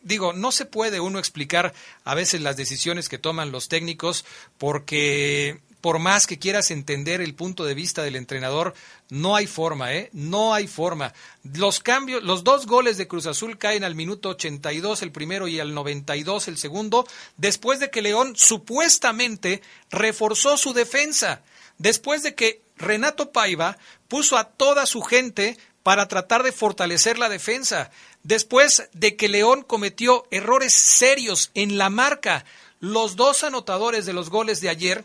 digo, 0.02 0.32
no 0.32 0.52
se 0.52 0.64
puede 0.64 1.00
uno 1.00 1.18
explicar 1.18 1.74
a 2.04 2.14
veces 2.14 2.40
las 2.40 2.56
decisiones 2.56 3.10
que 3.10 3.18
toman 3.18 3.52
los 3.52 3.68
técnicos 3.68 4.24
porque 4.56 5.60
por 5.80 5.98
más 5.98 6.26
que 6.26 6.38
quieras 6.38 6.70
entender 6.70 7.20
el 7.20 7.34
punto 7.34 7.64
de 7.64 7.74
vista 7.74 8.02
del 8.02 8.16
entrenador, 8.16 8.74
no 9.10 9.36
hay 9.36 9.46
forma, 9.46 9.94
¿eh? 9.94 10.10
No 10.12 10.52
hay 10.54 10.66
forma. 10.66 11.14
Los 11.54 11.80
cambios, 11.80 12.22
los 12.22 12.44
dos 12.44 12.66
goles 12.66 12.96
de 12.96 13.06
Cruz 13.06 13.26
Azul 13.26 13.58
caen 13.58 13.84
al 13.84 13.94
minuto 13.94 14.30
82 14.30 15.02
el 15.02 15.12
primero 15.12 15.46
y 15.48 15.60
al 15.60 15.74
92 15.74 16.48
el 16.48 16.58
segundo, 16.58 17.06
después 17.36 17.80
de 17.80 17.90
que 17.90 18.02
León 18.02 18.34
supuestamente 18.36 19.62
reforzó 19.90 20.56
su 20.56 20.72
defensa, 20.72 21.42
después 21.78 22.22
de 22.22 22.34
que 22.34 22.62
Renato 22.76 23.30
Paiva 23.32 23.78
puso 24.08 24.36
a 24.36 24.44
toda 24.44 24.86
su 24.86 25.02
gente 25.02 25.56
para 25.82 26.06
tratar 26.06 26.42
de 26.42 26.52
fortalecer 26.52 27.18
la 27.18 27.28
defensa, 27.28 27.90
después 28.22 28.88
de 28.92 29.16
que 29.16 29.28
León 29.28 29.62
cometió 29.62 30.26
errores 30.30 30.74
serios 30.74 31.50
en 31.54 31.78
la 31.78 31.88
marca. 31.88 32.44
Los 32.80 33.16
dos 33.16 33.42
anotadores 33.42 34.06
de 34.06 34.12
los 34.12 34.28
goles 34.28 34.60
de 34.60 34.68
ayer 34.68 35.04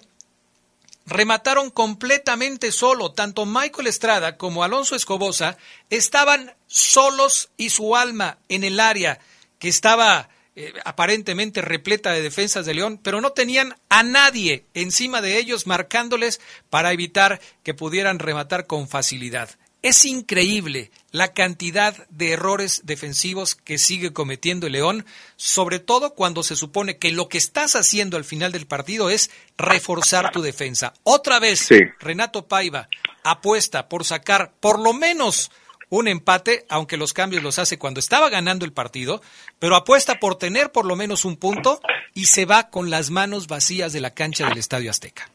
remataron 1.06 1.70
completamente 1.70 2.72
solo. 2.72 3.12
Tanto 3.12 3.45
Michael 3.45 3.88
Estrada 3.88 4.38
como 4.38 4.64
Alonso 4.64 4.95
Escobosa 4.95 5.58
estaban 5.89 6.56
solos 6.68 7.49
y 7.58 7.70
su 7.70 7.95
alma 7.95 8.38
en 8.49 8.64
el 8.64 8.80
área 8.80 9.20
que 9.60 9.70
estaba 9.70 10.30
eh, 10.56 10.74
aparentemente 10.86 11.62
repleta 11.62 12.12
de 12.12 12.22
defensas 12.22 12.66
de 12.66 12.76
León, 12.76 12.99
pero 13.01 13.22
no 13.22 13.32
tenían 13.32 13.76
a 13.89 14.04
nadie 14.04 14.66
encima 14.74 15.22
de 15.22 15.38
ellos 15.38 15.66
marcándoles 15.66 16.41
para 16.70 16.91
evitar 16.91 17.41
que 17.64 17.74
pudieran 17.74 18.20
rematar 18.20 18.68
con 18.68 18.88
facilidad. 18.88 19.49
Es 19.84 20.06
increíble 20.06 20.92
la 21.12 21.34
cantidad 21.34 22.08
de 22.08 22.32
errores 22.32 22.84
defensivos 22.86 23.54
que 23.54 23.78
sigue 23.78 24.14
cometiendo 24.14 24.68
el 24.68 24.74
León, 24.74 25.06
sobre 25.36 25.80
todo 25.80 26.14
cuando 26.14 26.42
se 26.42 26.56
supone 26.56 26.98
que 26.98 27.12
lo 27.12 27.28
que 27.28 27.38
estás 27.38 27.76
haciendo 27.76 28.16
al 28.16 28.24
final 28.24 28.54
del 28.54 28.66
partido 28.66 29.10
es 29.10 29.30
reforzar 29.58 30.32
tu 30.32 30.42
defensa. 30.42 30.94
Otra 31.04 31.42
vez, 31.42 31.68
Renato 32.00 32.48
Paiva 32.48 32.88
apuesta 33.26 33.90
por 33.90 34.06
sacar 34.06 34.54
por 34.62 34.80
lo 34.80 34.94
menos 34.94 35.52
un 35.90 36.08
empate, 36.08 36.66
aunque 36.70 36.96
los 36.96 37.12
cambios 37.12 37.44
los 37.44 37.60
hace 37.60 37.78
cuando 37.78 38.00
estaba 38.00 38.30
ganando 38.30 38.64
el 38.64 38.72
partido, 38.72 39.22
pero 39.60 39.76
apuesta 39.76 40.16
por 40.16 40.38
tener 40.38 40.72
por 40.72 40.86
lo 40.86 40.96
menos 40.96 41.26
un 41.26 41.36
punto 41.36 41.82
y 42.14 42.26
se 42.26 42.46
va 42.46 42.70
con 42.70 42.90
las 42.90 43.12
manos 43.12 43.48
vacías 43.48 43.92
de 43.92 44.00
la 44.00 44.12
cancha 44.12 44.48
del 44.48 44.58
Estadio 44.58 44.90
Azteca. 44.90 45.30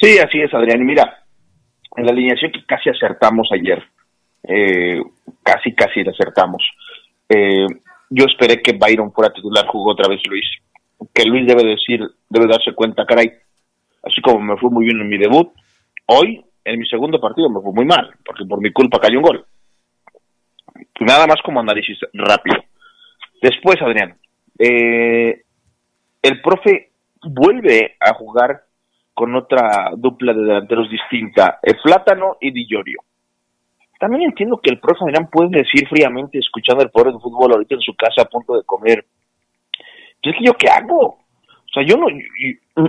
Sí, 0.00 0.16
así 0.18 0.40
es, 0.40 0.54
Adrián. 0.54 0.80
Y 0.80 0.84
mira, 0.84 1.21
en 1.96 2.06
la 2.06 2.12
alineación 2.12 2.52
que 2.52 2.64
casi 2.64 2.90
acertamos 2.90 3.48
ayer, 3.52 3.82
eh, 4.44 5.02
casi, 5.42 5.74
casi 5.74 6.02
la 6.02 6.12
acertamos. 6.12 6.62
Eh, 7.28 7.66
yo 8.10 8.24
esperé 8.26 8.60
que 8.62 8.76
Byron 8.76 9.12
fuera 9.12 9.32
titular, 9.32 9.66
jugó 9.66 9.92
otra 9.92 10.08
vez 10.08 10.20
Luis. 10.28 10.46
Que 11.14 11.24
Luis 11.24 11.46
debe 11.46 11.64
decir, 11.64 12.00
debe 12.28 12.46
darse 12.46 12.72
cuenta, 12.74 13.06
caray, 13.06 13.32
así 14.02 14.20
como 14.22 14.40
me 14.40 14.56
fue 14.58 14.70
muy 14.70 14.84
bien 14.84 15.00
en 15.00 15.08
mi 15.08 15.18
debut, 15.18 15.52
hoy, 16.06 16.44
en 16.64 16.78
mi 16.78 16.86
segundo 16.86 17.20
partido, 17.20 17.48
me 17.48 17.60
fue 17.60 17.72
muy 17.72 17.84
mal, 17.84 18.10
porque 18.24 18.44
por 18.44 18.60
mi 18.60 18.72
culpa 18.72 19.00
cayó 19.00 19.18
un 19.18 19.24
gol. 19.24 19.46
Nada 21.00 21.26
más 21.26 21.36
como 21.44 21.60
análisis 21.60 21.98
rápido. 22.12 22.62
Después, 23.40 23.80
Adrián, 23.82 24.16
eh, 24.58 25.42
el 26.22 26.40
profe 26.40 26.90
vuelve 27.24 27.96
a 27.98 28.14
jugar 28.14 28.62
con 29.14 29.34
otra 29.34 29.90
dupla 29.96 30.32
de 30.32 30.40
delanteros 30.40 30.90
distinta, 30.90 31.58
el 31.62 31.76
Plátano 31.82 32.36
y 32.40 32.50
Di 32.50 32.66
También 33.98 34.22
entiendo 34.22 34.58
que 34.62 34.70
el 34.70 34.80
profe 34.80 35.04
Adrián 35.04 35.28
puede 35.30 35.58
decir 35.58 35.86
fríamente, 35.88 36.38
escuchando 36.38 36.82
el 36.82 36.90
poder 36.90 37.12
del 37.12 37.20
fútbol 37.20 37.52
ahorita 37.52 37.74
en 37.74 37.80
su 37.82 37.94
casa 37.94 38.22
a 38.22 38.30
punto 38.30 38.54
de 38.54 38.64
comer, 38.64 39.04
¿es 40.22 40.36
que 40.36 40.44
yo 40.44 40.54
qué 40.54 40.68
hago? 40.68 41.18
O 41.72 41.72
sea, 41.74 41.84
yo 41.86 41.96
no, 41.96 42.06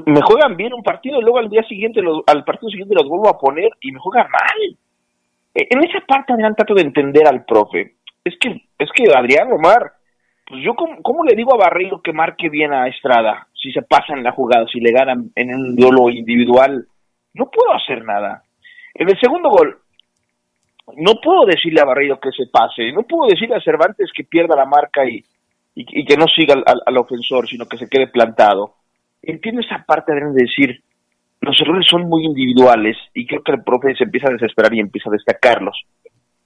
me 0.05 0.21
juegan 0.21 0.57
bien 0.57 0.73
un 0.73 0.83
partido 0.83 1.19
y 1.19 1.23
luego 1.23 1.39
al 1.39 1.49
día 1.49 1.63
siguiente, 1.63 2.01
al 2.27 2.43
partido 2.43 2.69
siguiente 2.69 2.95
los 2.95 3.07
vuelvo 3.07 3.29
a 3.29 3.39
poner 3.39 3.69
y 3.81 3.91
me 3.91 3.99
juegan 3.99 4.27
mal. 4.29 4.77
E, 5.55 5.67
en 5.69 5.83
esa 5.83 5.99
parte, 6.05 6.33
Adrián, 6.33 6.55
trato 6.55 6.73
de 6.73 6.81
entender 6.81 7.27
al 7.27 7.45
profe. 7.45 7.95
Es 8.25 8.35
que, 8.39 8.49
es 8.77 8.89
que 8.93 9.05
Adrián 9.15 9.51
Omar, 9.51 9.93
pues 10.45 10.61
yo, 10.63 10.73
¿cómo, 10.75 11.23
le 11.23 11.35
digo 11.35 11.53
a 11.53 11.57
Barreiro 11.57 12.01
que 12.01 12.13
marque 12.13 12.49
bien 12.49 12.73
a 12.73 12.87
Estrada? 12.87 13.47
Si 13.53 13.71
se 13.71 13.81
pasa 13.81 14.13
en 14.13 14.23
la 14.23 14.33
jugada, 14.33 14.65
si 14.67 14.79
le 14.79 14.91
ganan 14.91 15.31
en 15.35 15.55
un 15.55 15.75
duelo 15.75 16.09
individual, 16.09 16.85
no 17.33 17.49
puedo 17.49 17.73
hacer 17.73 18.03
nada. 18.03 18.43
En 18.93 19.09
el 19.09 19.19
segundo 19.19 19.49
gol, 19.49 19.77
no 20.97 21.13
puedo 21.21 21.45
decirle 21.45 21.81
a 21.81 21.85
Barreiro 21.85 22.19
que 22.19 22.31
se 22.31 22.47
pase, 22.51 22.91
no 22.91 23.03
puedo 23.03 23.29
decirle 23.29 23.55
a 23.55 23.61
Cervantes 23.61 24.11
que 24.13 24.25
pierda 24.25 24.55
la 24.55 24.65
marca 24.65 25.05
y, 25.05 25.23
y, 25.75 26.05
que 26.05 26.17
no 26.17 26.27
siga 26.27 26.55
al, 26.85 26.97
ofensor, 26.97 27.47
sino 27.47 27.65
que 27.65 27.77
se 27.77 27.87
quede 27.87 28.07
plantado. 28.07 28.75
Entiendo 29.21 29.61
esa 29.61 29.83
parte 29.85 30.13
de 30.13 30.33
decir, 30.33 30.83
los 31.39 31.59
errores 31.61 31.87
son 31.89 32.09
muy 32.09 32.25
individuales 32.25 32.97
y 33.13 33.25
creo 33.25 33.41
que 33.41 33.53
el 33.53 33.63
profe 33.63 33.95
se 33.95 34.03
empieza 34.03 34.27
a 34.27 34.33
desesperar 34.33 34.73
y 34.73 34.81
empieza 34.81 35.09
a 35.09 35.13
destacarlos. 35.13 35.81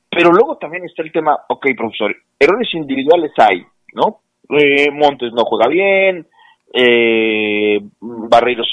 Pero 0.10 0.32
luego 0.32 0.58
también 0.58 0.86
está 0.86 1.02
el 1.02 1.12
tema, 1.12 1.38
ok, 1.50 1.68
profesor, 1.76 2.16
errores 2.40 2.74
individuales 2.74 3.32
hay, 3.38 3.66
¿no? 3.98 4.22
Eh, 4.58 4.90
Montes 4.92 5.34
no 5.34 5.44
juega 5.44 5.68
bien, 5.68 6.26
eh, 6.74 7.80
Barreiro 8.00 8.64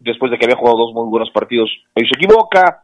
después 0.00 0.30
de 0.30 0.38
que 0.38 0.46
había 0.46 0.56
jugado 0.56 0.78
dos 0.78 0.94
muy 0.94 1.08
buenos 1.08 1.30
partidos, 1.30 1.70
hoy 1.94 2.08
se 2.08 2.16
equivoca, 2.16 2.82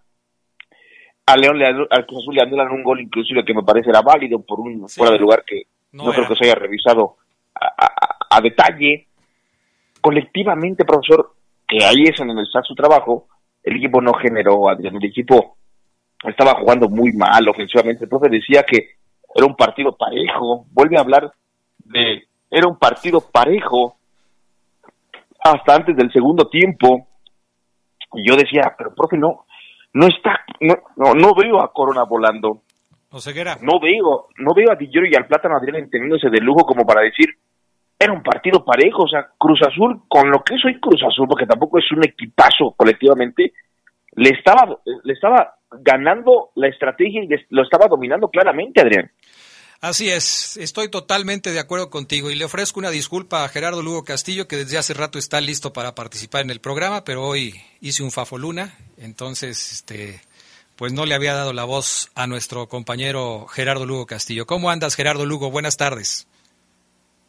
a 1.26 1.36
León 1.36 1.58
le, 1.58 1.66
al 1.66 2.06
Cruz 2.06 2.22
Azul 2.22 2.34
le 2.34 2.42
anulan 2.42 2.70
un 2.70 2.82
gol 2.82 3.00
inclusive 3.00 3.44
que 3.44 3.54
me 3.54 3.62
parece 3.62 3.90
era 3.90 4.02
válido 4.02 4.40
por 4.40 4.60
un 4.60 4.88
fuera 4.88 5.12
de 5.12 5.18
lugar 5.18 5.44
que 5.46 5.62
no, 5.92 6.10
creo 6.12 6.26
que 6.26 6.34
se 6.36 6.44
haya 6.44 6.54
revisado 6.54 7.16
a, 7.54 8.40
detalle. 8.40 9.06
Colectivamente, 10.00 10.84
profesor, 10.84 11.34
que 11.68 11.84
ahí 11.84 12.04
es 12.04 12.18
en 12.18 12.28
donde 12.28 12.42
está 12.42 12.62
su 12.62 12.74
trabajo, 12.74 13.28
el 13.62 13.76
equipo 13.76 14.00
no 14.00 14.14
generó, 14.14 14.68
Adrián, 14.68 14.96
el 14.96 15.04
equipo 15.04 15.56
estaba 16.24 16.54
jugando 16.54 16.88
muy 16.88 17.12
mal 17.12 17.46
ofensivamente. 17.48 18.04
El 18.04 18.08
profe 18.08 18.28
decía 18.28 18.64
que 18.64 18.96
era 19.34 19.46
un 19.46 19.54
partido 19.54 19.96
parejo, 19.96 20.66
vuelve 20.72 20.96
a 20.96 21.00
hablar 21.00 21.30
de, 21.84 22.26
era 22.50 22.68
un 22.68 22.78
partido 22.78 23.20
parejo 23.20 23.96
hasta 25.42 25.74
antes 25.74 25.96
del 25.96 26.12
segundo 26.12 26.48
tiempo. 26.48 27.06
Y 28.14 28.28
yo 28.28 28.36
decía, 28.36 28.74
pero 28.76 28.94
profe, 28.94 29.16
no, 29.16 29.46
no 29.94 30.06
está, 30.06 30.40
no, 30.60 30.74
no, 30.96 31.14
no 31.14 31.34
veo 31.34 31.60
a 31.60 31.72
Corona 31.72 32.04
volando. 32.04 32.62
No 33.60 33.78
veo, 33.78 34.28
no 34.38 34.54
veo 34.54 34.72
a 34.72 34.76
Di 34.76 34.90
y 34.90 35.16
al 35.16 35.26
Plátano 35.26 35.56
Adrián 35.56 35.88
teniéndose 35.90 36.30
de 36.30 36.40
lujo 36.40 36.64
como 36.64 36.86
para 36.86 37.02
decir, 37.02 37.28
era 37.98 38.12
un 38.12 38.22
partido 38.22 38.64
parejo, 38.64 39.04
o 39.04 39.08
sea, 39.08 39.28
Cruz 39.38 39.60
Azul, 39.62 40.02
con 40.08 40.30
lo 40.30 40.42
que 40.42 40.54
es 40.54 40.64
hoy 40.64 40.80
Cruz 40.80 41.02
Azul, 41.06 41.28
porque 41.28 41.46
tampoco 41.46 41.78
es 41.78 41.90
un 41.92 42.04
equipazo 42.04 42.72
colectivamente, 42.76 43.52
le 44.16 44.30
estaba, 44.30 44.78
le 45.04 45.12
estaba 45.12 45.54
ganando 45.70 46.50
la 46.56 46.68
estrategia 46.68 47.22
y 47.22 47.28
lo 47.50 47.62
estaba 47.62 47.86
dominando 47.86 48.28
claramente, 48.28 48.80
Adrián. 48.80 49.10
Así 49.82 50.10
es, 50.10 50.56
estoy 50.58 50.88
totalmente 50.88 51.50
de 51.50 51.58
acuerdo 51.58 51.90
contigo 51.90 52.30
y 52.30 52.36
le 52.36 52.44
ofrezco 52.44 52.78
una 52.78 52.90
disculpa 52.90 53.42
a 53.42 53.48
Gerardo 53.48 53.82
Lugo 53.82 54.04
Castillo, 54.04 54.46
que 54.46 54.56
desde 54.56 54.78
hace 54.78 54.94
rato 54.94 55.18
está 55.18 55.40
listo 55.40 55.72
para 55.72 55.96
participar 55.96 56.42
en 56.42 56.50
el 56.50 56.60
programa, 56.60 57.02
pero 57.02 57.26
hoy 57.26 57.60
hice 57.80 58.04
un 58.04 58.12
fafoluna, 58.12 58.78
entonces 58.96 59.72
este 59.72 60.22
pues 60.76 60.92
no 60.92 61.04
le 61.04 61.16
había 61.16 61.34
dado 61.34 61.52
la 61.52 61.64
voz 61.64 62.12
a 62.14 62.28
nuestro 62.28 62.68
compañero 62.68 63.48
Gerardo 63.48 63.84
Lugo 63.84 64.06
Castillo. 64.06 64.46
¿Cómo 64.46 64.70
andas, 64.70 64.94
Gerardo 64.94 65.26
Lugo? 65.26 65.50
Buenas 65.50 65.76
tardes. 65.76 66.28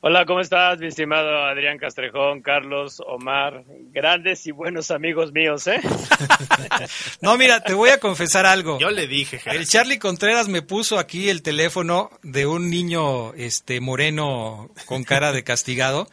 Hola, 0.06 0.26
¿cómo 0.26 0.41
estás, 0.41 0.80
mi 0.80 0.88
estimado 0.88 1.45
Adrián 1.45 1.78
Castrejón, 1.78 2.41
Carlos, 2.41 3.01
Omar? 3.08 3.64
Grandes 3.93 4.45
y 4.45 4.51
buenos 4.51 4.91
amigos 4.91 5.32
míos, 5.32 5.66
¿eh? 5.68 5.80
no, 7.22 7.38
mira, 7.38 7.62
te 7.62 7.74
voy 7.74 7.89
a 7.89 8.01
confesar 8.01 8.45
algo. 8.45 8.78
Yo 8.80 8.91
le 8.91 9.08
dije, 9.08 9.39
El 9.45 9.66
Charlie 9.66 9.99
Contreras 9.99 10.49
me 10.49 10.62
puso 10.62 10.99
aquí 10.99 11.30
el 11.30 11.41
teléfono 11.41 12.12
de 12.22 12.45
un 12.45 12.70
niño 12.70 13.34
este 13.36 13.80
moreno 13.80 14.72
con 14.88 15.06
cara 15.06 15.32
de 15.32 15.45
castigado. 15.45 16.10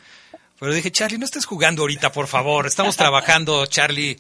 Pero 0.61 0.73
dije, 0.73 0.93
Charlie, 0.93 1.19
no 1.19 1.25
estés 1.25 1.45
jugando 1.45 1.83
ahorita, 1.83 2.13
por 2.13 2.29
favor. 2.29 2.69
Estamos 2.69 2.97
trabajando, 2.97 3.67
Charlie. 3.67 4.17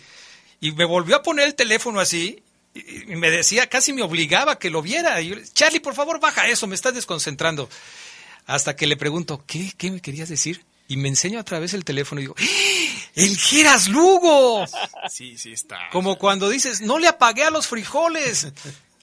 Y 0.60 0.72
me 0.72 0.84
volvió 0.84 1.14
a 1.14 1.22
poner 1.22 1.46
el 1.46 1.54
teléfono 1.54 2.00
así 2.00 2.42
y 2.74 3.14
me 3.14 3.30
decía, 3.30 3.68
casi 3.68 3.92
me 3.92 4.02
obligaba 4.02 4.50
a 4.50 4.58
que 4.58 4.68
lo 4.68 4.82
viera. 4.82 5.20
Y 5.20 5.32
Charlie, 5.52 5.78
por 5.78 5.94
favor, 5.94 6.18
baja 6.18 6.48
eso, 6.48 6.66
me 6.66 6.74
estás 6.74 6.92
desconcentrando. 6.92 7.68
Hasta 8.46 8.76
que 8.76 8.86
le 8.86 8.96
pregunto, 8.96 9.44
¿qué? 9.46 9.72
¿Qué 9.76 9.90
me 9.90 10.00
querías 10.00 10.28
decir? 10.28 10.64
Y 10.88 10.96
me 10.96 11.08
enseña 11.08 11.40
otra 11.40 11.58
vez 11.58 11.72
el 11.74 11.84
teléfono 11.84 12.20
y 12.20 12.24
digo, 12.24 12.34
¡Ah! 12.38 13.10
¡El 13.14 13.36
Geras 13.36 13.88
Lugo! 13.88 14.64
Sí, 15.10 15.36
sí 15.38 15.52
está. 15.52 15.90
Como 15.90 16.18
cuando 16.18 16.48
dices, 16.48 16.80
no 16.82 16.98
le 16.98 17.08
apagué 17.08 17.42
a 17.42 17.50
los 17.50 17.66
frijoles. 17.66 18.52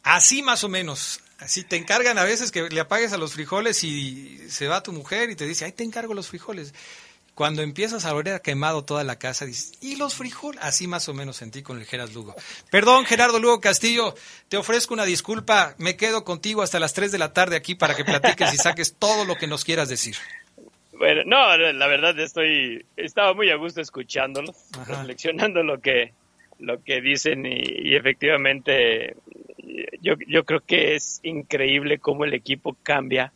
Así 0.03 0.41
más 0.41 0.63
o 0.63 0.69
menos. 0.69 1.19
Así 1.39 1.63
te 1.63 1.75
encargan 1.75 2.17
a 2.17 2.23
veces 2.23 2.51
que 2.51 2.69
le 2.69 2.79
apagues 2.79 3.11
a 3.11 3.17
los 3.17 3.33
frijoles 3.33 3.83
y 3.83 4.39
se 4.49 4.67
va 4.67 4.81
tu 4.81 4.93
mujer 4.93 5.29
y 5.29 5.35
te 5.35 5.45
dice, 5.45 5.65
ahí 5.65 5.73
te 5.73 5.83
encargo 5.83 6.13
los 6.13 6.29
frijoles. 6.29 6.73
Cuando 7.37 7.61
empiezas 7.61 8.03
a 8.05 8.15
oler 8.15 8.41
quemado 8.41 8.83
toda 8.83 9.03
la 9.03 9.19
casa, 9.19 9.45
dices, 9.45 9.73
¿y 9.79 9.95
los 9.95 10.15
frijoles? 10.15 10.59
Así 10.63 10.87
más 10.87 11.07
o 11.07 11.13
menos 11.13 11.35
sentí 11.35 11.61
con 11.61 11.77
el 11.77 11.85
Geras 11.85 12.15
Lugo. 12.15 12.33
Perdón, 12.71 13.05
Gerardo 13.05 13.37
Lugo 13.37 13.61
Castillo, 13.61 14.15
te 14.49 14.57
ofrezco 14.57 14.95
una 14.95 15.05
disculpa. 15.05 15.75
Me 15.77 15.97
quedo 15.97 16.23
contigo 16.23 16.63
hasta 16.63 16.79
las 16.79 16.95
3 16.95 17.11
de 17.11 17.19
la 17.19 17.33
tarde 17.33 17.55
aquí 17.55 17.75
para 17.75 17.95
que 17.95 18.03
platiques 18.03 18.55
y 18.55 18.57
saques 18.57 18.95
todo 18.95 19.23
lo 19.23 19.35
que 19.35 19.45
nos 19.45 19.63
quieras 19.63 19.87
decir. 19.87 20.15
Bueno, 20.93 21.21
no, 21.27 21.55
la 21.73 21.85
verdad 21.85 22.19
estoy, 22.19 22.83
estaba 22.95 23.35
muy 23.35 23.51
a 23.51 23.55
gusto 23.55 23.81
escuchándolo, 23.81 24.55
reflexionando 24.87 25.61
lo 25.61 25.79
que, 25.79 26.13
lo 26.57 26.83
que 26.83 27.01
dicen 27.01 27.45
y, 27.45 27.95
efectivamente 27.95 29.15
yo, 30.01 30.15
yo 30.27 30.43
creo 30.43 30.61
que 30.61 30.95
es 30.95 31.19
increíble 31.21 31.99
cómo 31.99 32.25
el 32.25 32.33
equipo 32.33 32.75
cambia 32.81 33.31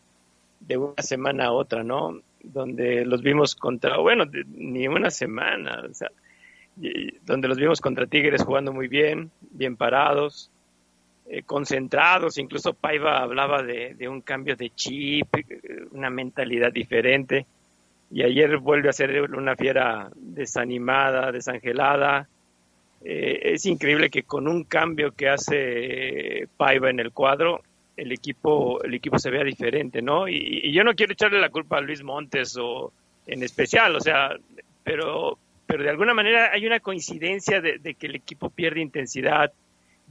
de 0.59 0.77
una 0.77 1.03
semana 1.03 1.45
a 1.45 1.51
otra, 1.51 1.83
¿no? 1.83 2.19
Donde 2.43 3.05
los 3.05 3.21
vimos 3.21 3.55
contra, 3.55 3.97
bueno, 3.97 4.25
ni 4.47 4.87
una 4.87 5.09
semana, 5.09 5.83
o 5.89 5.93
sea, 5.93 6.09
donde 7.25 7.47
los 7.47 7.57
vimos 7.57 7.81
contra 7.81 8.07
Tigres 8.07 8.43
jugando 8.43 8.73
muy 8.73 8.87
bien, 8.87 9.31
bien 9.51 9.75
parados, 9.75 10.49
eh, 11.27 11.43
concentrados, 11.43 12.37
incluso 12.37 12.73
Paiva 12.73 13.21
hablaba 13.21 13.63
de, 13.63 14.07
un 14.07 14.21
cambio 14.21 14.55
de 14.55 14.69
chip, 14.71 15.27
una 15.91 16.09
mentalidad 16.09 16.71
diferente, 16.71 17.45
y 18.09 18.23
ayer 18.23 18.57
vuelve 18.57 18.89
a 18.89 18.93
ser 18.93 19.21
una 19.31 19.55
fiera 19.55 20.09
desanimada, 20.15 21.31
desangelada, 21.31 22.27
eh, 23.03 23.53
es 23.53 23.65
increíble 23.65 24.09
que 24.09 24.23
con 24.23 24.47
un 24.47 24.63
cambio 24.63 25.11
que 25.13 25.29
hace 25.29 26.47
Paiva 26.57 26.89
en 26.89 26.99
el 26.99 27.11
cuadro, 27.11 27.61
el 27.97 28.11
equipo, 28.11 28.83
el 28.83 28.93
equipo 28.93 29.19
se 29.19 29.29
vea 29.29 29.43
diferente, 29.43 30.01
¿no? 30.01 30.27
Y, 30.27 30.71
yo 30.71 30.83
no 30.83 30.95
quiero 30.95 31.13
echarle 31.13 31.39
la 31.39 31.49
culpa 31.49 31.77
a 31.77 31.81
Luis 31.81 32.03
Montes 32.03 32.57
o 32.59 32.91
en 33.27 33.43
especial, 33.43 33.95
o 33.95 33.99
sea, 33.99 34.35
pero, 34.83 35.37
pero 35.65 35.83
de 35.83 35.89
alguna 35.89 36.13
manera 36.13 36.51
hay 36.51 36.65
una 36.65 36.79
coincidencia 36.79 37.61
de, 37.61 37.95
que 37.95 38.07
el 38.07 38.15
equipo 38.15 38.49
pierde 38.49 38.81
intensidad. 38.81 39.51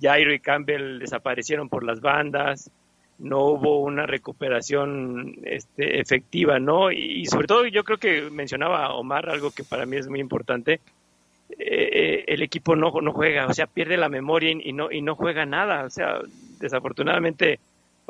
Jairo 0.00 0.32
y 0.32 0.40
Campbell 0.40 0.98
desaparecieron 0.98 1.68
por 1.68 1.84
las 1.84 2.00
bandas, 2.00 2.70
no 3.18 3.44
hubo 3.44 3.80
una 3.80 4.06
recuperación 4.06 5.36
este, 5.44 6.00
efectiva, 6.00 6.58
¿no? 6.58 6.90
Y, 6.90 7.26
sobre 7.26 7.46
todo 7.46 7.66
yo 7.66 7.84
creo 7.84 7.98
que 7.98 8.30
mencionaba 8.30 8.94
Omar 8.94 9.28
algo 9.28 9.50
que 9.50 9.64
para 9.64 9.84
mí 9.84 9.96
es 9.96 10.08
muy 10.08 10.20
importante, 10.20 10.80
eh, 11.58 12.24
el 12.28 12.42
equipo 12.42 12.76
no, 12.76 12.92
no 13.02 13.12
juega, 13.12 13.46
o 13.46 13.52
sea, 13.52 13.66
pierde 13.66 13.96
la 13.96 14.08
memoria 14.08 14.52
y 14.52 14.72
no, 14.72 14.90
y 14.90 15.02
no 15.02 15.16
juega 15.16 15.44
nada, 15.44 15.84
o 15.84 15.90
sea, 15.90 16.20
desafortunadamente 16.60 17.58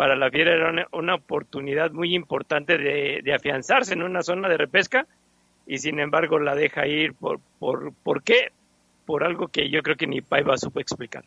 para 0.00 0.16
la 0.16 0.30
Fiera 0.30 0.54
era 0.54 0.70
una, 0.70 0.86
una 0.92 1.14
oportunidad 1.14 1.90
muy 1.90 2.14
importante 2.14 2.78
de, 2.78 3.20
de, 3.22 3.34
afianzarse 3.34 3.92
en 3.92 4.00
una 4.00 4.22
zona 4.22 4.48
de 4.48 4.56
repesca 4.56 5.06
y 5.66 5.76
sin 5.76 6.00
embargo 6.00 6.38
la 6.38 6.54
deja 6.54 6.86
ir 6.86 7.12
por, 7.12 7.38
por, 7.58 7.92
¿por 8.02 8.22
qué? 8.22 8.50
Por 9.04 9.24
algo 9.24 9.48
que 9.48 9.68
yo 9.68 9.82
creo 9.82 9.96
que 9.96 10.06
ni 10.06 10.22
Paiva 10.22 10.56
supo 10.56 10.80
explicar. 10.80 11.26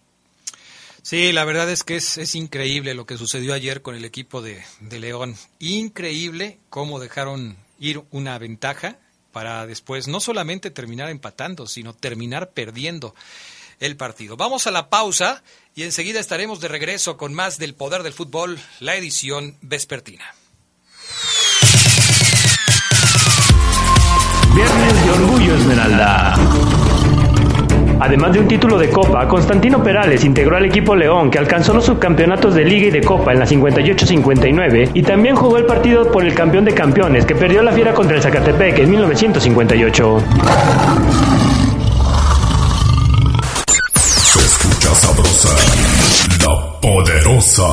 Sí, 1.03 1.31
la 1.33 1.45
verdad 1.45 1.69
es 1.69 1.83
que 1.83 1.97
es, 1.97 2.17
es, 2.17 2.33
increíble 2.33 2.95
lo 2.95 3.05
que 3.05 3.15
sucedió 3.15 3.53
ayer 3.53 3.83
con 3.83 3.93
el 3.93 4.05
equipo 4.05 4.41
de, 4.41 4.63
de, 4.79 4.99
León. 4.99 5.35
Increíble 5.59 6.57
cómo 6.71 6.99
dejaron 6.99 7.55
ir 7.77 8.01
una 8.09 8.39
ventaja 8.39 8.97
para 9.31 9.67
después 9.67 10.07
no 10.07 10.19
solamente 10.19 10.71
terminar 10.71 11.11
empatando, 11.11 11.67
sino 11.67 11.93
terminar 11.93 12.49
perdiendo 12.53 13.13
el 13.79 13.95
partido. 13.97 14.37
Vamos 14.37 14.67
a 14.67 14.71
la 14.71 14.89
pausa 14.89 15.43
y 15.75 15.83
enseguida 15.83 16.19
estaremos 16.19 16.59
de 16.59 16.67
regreso 16.67 17.17
con 17.17 17.33
más 17.33 17.57
del 17.57 17.73
poder 17.73 18.03
del 18.03 18.13
fútbol, 18.13 18.59
la 18.79 18.95
edición 18.95 19.57
vespertina. 19.61 20.25
Viernes 24.55 25.05
de 25.05 25.11
Orgullo 25.11 25.55
Esmeralda. 25.55 26.35
Además 27.99 28.33
de 28.33 28.39
un 28.39 28.47
título 28.47 28.77
de 28.77 28.89
Copa, 28.89 29.27
Constantino 29.27 29.81
Perales 29.81 30.25
integró 30.25 30.57
al 30.57 30.65
equipo 30.65 30.95
León, 30.95 31.31
que 31.31 31.39
alcanzó 31.39 31.73
los 31.73 31.85
subcampeonatos 31.85 32.53
de 32.53 32.65
Liga 32.65 32.87
y 32.87 32.91
de 32.91 33.01
Copa 33.01 33.31
en 33.31 33.39
la 33.39 33.45
58-59, 33.45 34.91
y 34.93 35.03
también 35.03 35.35
jugó 35.35 35.57
el 35.57 35.65
partido 35.65 36.11
por 36.11 36.25
el 36.25 36.35
campeón 36.35 36.65
de 36.65 36.73
campeones, 36.73 37.25
que 37.25 37.33
perdió 37.33 37.63
la 37.63 37.71
fiera 37.71 37.93
contra 37.93 38.17
el 38.17 38.21
Zacatepec 38.21 38.79
en 38.79 38.89
1958. 38.89 40.23
Poderosa. 46.83 47.63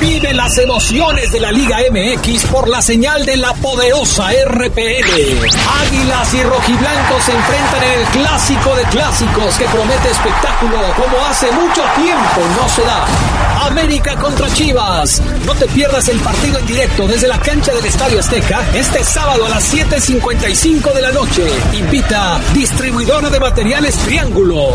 Vive 0.00 0.34
las 0.34 0.58
emociones 0.58 1.30
de 1.30 1.38
la 1.38 1.52
Liga 1.52 1.78
MX 1.88 2.46
por 2.46 2.68
la 2.68 2.82
señal 2.82 3.24
de 3.24 3.36
la 3.36 3.54
poderosa 3.54 4.30
RPL. 4.44 5.46
Águilas 5.86 6.34
y 6.34 6.42
rojiblancos 6.42 7.24
se 7.24 7.32
enfrentan 7.32 7.84
en 7.84 8.00
el 8.00 8.06
clásico 8.06 8.74
de 8.74 8.82
clásicos 8.90 9.56
que 9.56 9.66
promete 9.66 10.10
espectáculo 10.10 10.78
como 10.96 11.24
hace 11.26 11.52
mucho 11.52 11.80
tiempo 11.94 12.40
no 12.60 12.68
se 12.68 12.82
da. 12.82 13.06
América 13.68 14.16
contra 14.16 14.52
Chivas. 14.52 15.22
No 15.46 15.54
te 15.54 15.66
pierdas 15.68 16.08
el 16.08 16.18
partido 16.18 16.58
en 16.58 16.66
directo 16.66 17.06
desde 17.06 17.28
la 17.28 17.38
cancha 17.38 17.72
del 17.72 17.86
Estadio 17.86 18.18
Azteca 18.18 18.66
este 18.74 19.04
sábado 19.04 19.46
a 19.46 19.48
las 19.48 19.72
7.55 19.72 20.92
de 20.92 21.02
la 21.02 21.12
noche. 21.12 21.48
Invita 21.72 22.40
distribuidora 22.52 23.30
de 23.30 23.38
materiales 23.38 23.96
Triángulo. 23.98 24.74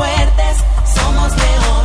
Fuertes, 0.00 0.56
somos 0.94 1.30
León. 1.36 1.84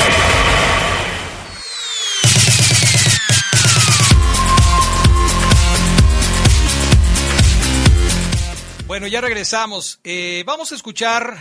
Bueno, 8.88 9.06
ya 9.06 9.22
regresamos. 9.22 10.00
Eh, 10.04 10.44
vamos 10.48 10.72
a 10.72 10.76
escuchar 10.76 11.38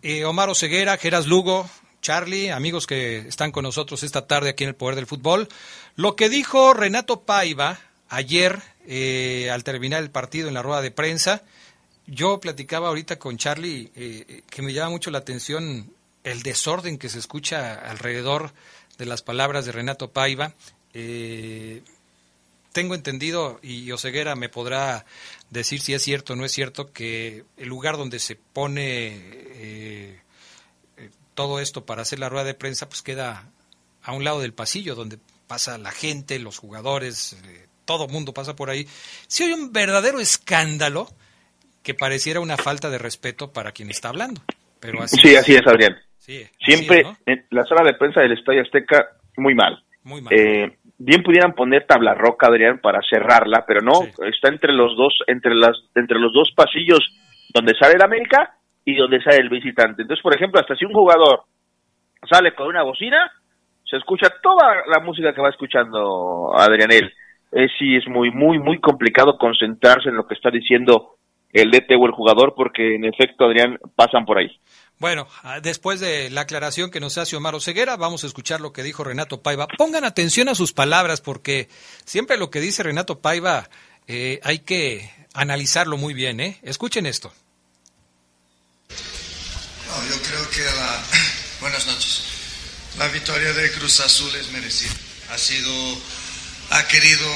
eh, 0.00 0.24
Omar 0.24 0.48
Oseguera, 0.48 0.96
Geras 0.96 1.26
Lugo, 1.26 1.68
Charlie, 2.00 2.50
amigos 2.50 2.86
que 2.86 3.18
están 3.18 3.52
con 3.52 3.64
nosotros 3.64 4.02
esta 4.02 4.26
tarde 4.26 4.48
aquí 4.48 4.64
en 4.64 4.70
el 4.70 4.74
Poder 4.74 4.94
del 4.94 5.06
Fútbol. 5.06 5.48
Lo 5.96 6.16
que 6.16 6.30
dijo 6.30 6.72
Renato 6.72 7.24
Paiva 7.24 7.78
ayer 8.08 8.62
eh, 8.86 9.50
al 9.52 9.64
terminar 9.64 10.02
el 10.02 10.10
partido 10.10 10.48
en 10.48 10.54
la 10.54 10.62
rueda 10.62 10.80
de 10.80 10.92
prensa. 10.92 11.42
Yo 12.08 12.40
platicaba 12.40 12.88
ahorita 12.88 13.18
con 13.18 13.36
Charlie 13.36 13.92
eh, 13.94 14.42
que 14.50 14.62
me 14.62 14.72
llama 14.72 14.90
mucho 14.90 15.10
la 15.10 15.18
atención 15.18 15.92
el 16.24 16.42
desorden 16.42 16.98
que 16.98 17.08
se 17.08 17.18
escucha 17.18 17.74
alrededor 17.74 18.52
de 18.96 19.06
las 19.06 19.22
palabras 19.22 19.64
de 19.64 19.72
Renato 19.72 20.10
Paiva. 20.10 20.54
Eh, 20.92 21.82
tengo 22.72 22.94
entendido, 22.94 23.58
y 23.62 23.90
Oseguera 23.92 24.36
me 24.36 24.48
podrá 24.48 25.04
decir 25.50 25.80
si 25.80 25.94
es 25.94 26.02
cierto 26.02 26.34
o 26.34 26.36
no 26.36 26.44
es 26.44 26.52
cierto, 26.52 26.92
que 26.92 27.44
el 27.56 27.68
lugar 27.68 27.96
donde 27.96 28.18
se 28.18 28.36
pone 28.36 29.16
eh, 29.16 30.20
eh, 30.96 31.10
todo 31.34 31.60
esto 31.60 31.86
para 31.86 32.02
hacer 32.02 32.18
la 32.18 32.28
rueda 32.28 32.44
de 32.44 32.54
prensa, 32.54 32.88
pues 32.88 33.02
queda 33.02 33.50
a 34.02 34.12
un 34.12 34.24
lado 34.24 34.40
del 34.40 34.52
pasillo, 34.52 34.94
donde 34.94 35.18
pasa 35.46 35.78
la 35.78 35.90
gente, 35.90 36.38
los 36.38 36.58
jugadores, 36.58 37.32
eh, 37.44 37.66
todo 37.84 38.06
mundo 38.06 38.34
pasa 38.34 38.54
por 38.54 38.70
ahí. 38.70 38.86
Si 39.26 39.44
hay 39.44 39.52
un 39.52 39.72
verdadero 39.72 40.20
escándalo 40.20 41.10
que 41.82 41.94
pareciera 41.94 42.40
una 42.40 42.56
falta 42.56 42.90
de 42.90 42.98
respeto 42.98 43.52
para 43.52 43.72
quien 43.72 43.90
está 43.90 44.08
hablando. 44.08 44.40
Pero 44.80 45.02
así 45.02 45.16
sí, 45.16 45.36
así 45.36 45.54
es, 45.54 45.66
Adrián. 45.66 45.96
Sí, 46.18 46.44
Siempre 46.60 47.00
es, 47.00 47.06
en 47.26 47.44
la 47.50 47.64
sala 47.64 47.82
de 47.84 47.94
prensa 47.94 48.20
del 48.20 48.32
Estadio 48.32 48.62
Azteca, 48.62 49.08
muy 49.36 49.54
mal. 49.54 49.82
Muy 50.04 50.20
mal. 50.20 50.32
Eh, 50.32 50.76
bien 50.98 51.22
pudieran 51.22 51.54
poner 51.54 51.86
tabla 51.86 52.14
roca, 52.14 52.48
Adrián, 52.48 52.80
para 52.80 53.00
cerrarla, 53.08 53.64
pero 53.66 53.80
no, 53.80 54.02
está 54.26 54.48
entre 54.48 54.72
los 54.72 54.96
dos, 54.96 55.14
entre 55.26 55.54
las, 55.54 55.76
entre 55.94 56.18
los 56.18 56.32
dos 56.32 56.50
pasillos 56.54 57.00
donde 57.54 57.74
sale 57.78 57.94
el 57.94 58.02
América 58.02 58.54
y 58.84 58.96
donde 58.96 59.22
sale 59.22 59.38
el 59.38 59.48
visitante. 59.48 60.02
Entonces, 60.02 60.22
por 60.22 60.34
ejemplo, 60.34 60.60
hasta 60.60 60.76
si 60.76 60.84
un 60.84 60.92
jugador 60.92 61.44
sale 62.28 62.54
con 62.54 62.66
una 62.66 62.82
bocina, 62.82 63.30
se 63.84 63.96
escucha 63.96 64.28
toda 64.42 64.86
la 64.86 65.00
música 65.00 65.32
que 65.32 65.40
va 65.40 65.50
escuchando 65.50 66.52
Adrianel. 66.54 67.12
Es 67.50 67.70
sí 67.78 67.96
es 67.96 68.06
muy, 68.06 68.30
muy, 68.30 68.58
muy 68.58 68.78
complicado 68.80 69.38
concentrarse 69.38 70.10
en 70.10 70.16
lo 70.16 70.26
que 70.26 70.34
está 70.34 70.50
diciendo 70.50 71.17
el 71.52 71.70
DT 71.70 71.92
o 71.98 72.06
el 72.06 72.12
jugador, 72.12 72.54
porque 72.56 72.94
en 72.96 73.04
efecto, 73.04 73.44
Adrián, 73.44 73.78
pasan 73.94 74.24
por 74.24 74.38
ahí. 74.38 74.60
Bueno, 74.98 75.28
ah, 75.44 75.60
después 75.60 76.00
de 76.00 76.28
la 76.28 76.40
aclaración 76.42 76.90
que 76.90 76.98
nos 76.98 77.18
hace 77.18 77.36
Omar 77.36 77.60
Ceguera, 77.60 77.96
vamos 77.96 78.24
a 78.24 78.26
escuchar 78.26 78.60
lo 78.60 78.72
que 78.72 78.82
dijo 78.82 79.04
Renato 79.04 79.42
Paiva. 79.42 79.68
Pongan 79.78 80.04
atención 80.04 80.48
a 80.48 80.56
sus 80.56 80.72
palabras, 80.72 81.20
porque 81.20 81.68
siempre 82.04 82.36
lo 82.36 82.50
que 82.50 82.60
dice 82.60 82.82
Renato 82.82 83.20
Paiva 83.20 83.68
eh, 84.08 84.40
hay 84.42 84.58
que 84.60 85.08
analizarlo 85.34 85.96
muy 85.96 86.14
bien. 86.14 86.40
¿eh? 86.40 86.58
Escuchen 86.62 87.06
esto. 87.06 87.32
yo 88.88 90.22
creo 90.22 90.50
que 90.50 90.64
la... 90.64 91.04
Buenas 91.60 91.86
noches. 91.86 92.24
La 92.98 93.06
victoria 93.08 93.52
de 93.52 93.70
Cruz 93.72 94.00
Azul 94.00 94.34
es 94.34 94.50
merecida. 94.50 94.92
Ha 95.30 95.38
sido... 95.38 95.72
Ha 96.70 96.86
querido 96.88 97.26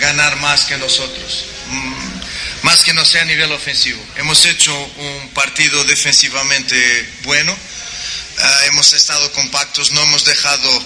ganar 0.00 0.36
más 0.40 0.66
que 0.66 0.76
nosotros. 0.76 1.46
Mm, 1.70 2.20
más 2.62 2.82
que 2.82 2.92
no 2.94 3.04
sea 3.04 3.22
a 3.22 3.26
nivel 3.26 3.52
ofensivo. 3.52 4.02
Hemos 4.16 4.44
hecho 4.44 4.74
un 4.74 5.28
partido 5.30 5.84
defensivamente 5.84 7.08
bueno, 7.22 7.52
uh, 7.52 8.66
hemos 8.66 8.92
estado 8.92 9.30
compactos, 9.32 9.92
no 9.92 10.02
hemos 10.02 10.24
dejado 10.24 10.84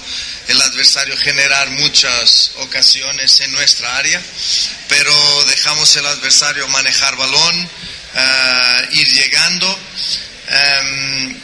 el 0.49 0.61
adversario 0.61 1.17
generar 1.17 1.71
muchas 1.71 2.53
ocasiones 2.57 3.41
en 3.41 3.53
nuestra 3.53 3.97
área, 3.97 4.21
pero 4.89 5.45
dejamos 5.47 5.95
el 5.97 6.07
adversario 6.07 6.67
manejar 6.69 7.17
balón, 7.17 7.65
uh, 8.15 8.95
ir 8.95 9.09
llegando. 9.09 9.81
Um, 10.53 11.37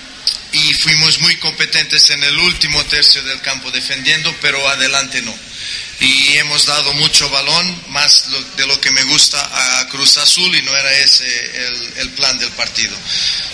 y 0.51 0.73
fuimos 0.75 1.21
muy 1.21 1.37
competentes 1.37 2.09
en 2.11 2.25
el 2.25 2.39
último 2.39 2.83
tercio 2.87 3.23
del 3.23 3.41
campo 3.43 3.71
defendiendo, 3.71 4.35
pero 4.41 4.67
adelante 4.69 5.21
no 5.23 5.48
y 6.01 6.37
hemos 6.37 6.65
dado 6.67 6.93
mucho 6.95 7.29
balón, 7.31 7.83
más 7.89 8.27
de 8.57 8.67
lo 8.67 8.81
que 8.81 8.93
me 8.93 9.03
gusta 9.05 9.81
a 9.81 9.89
Cruz 9.89 10.17
Azul 10.19 10.55
y 10.55 10.63
no 10.63 10.77
era 10.77 10.93
ese 10.99 11.27
el, 11.97 12.11
plan 12.11 12.39
del 12.39 12.51
partido. 12.53 12.97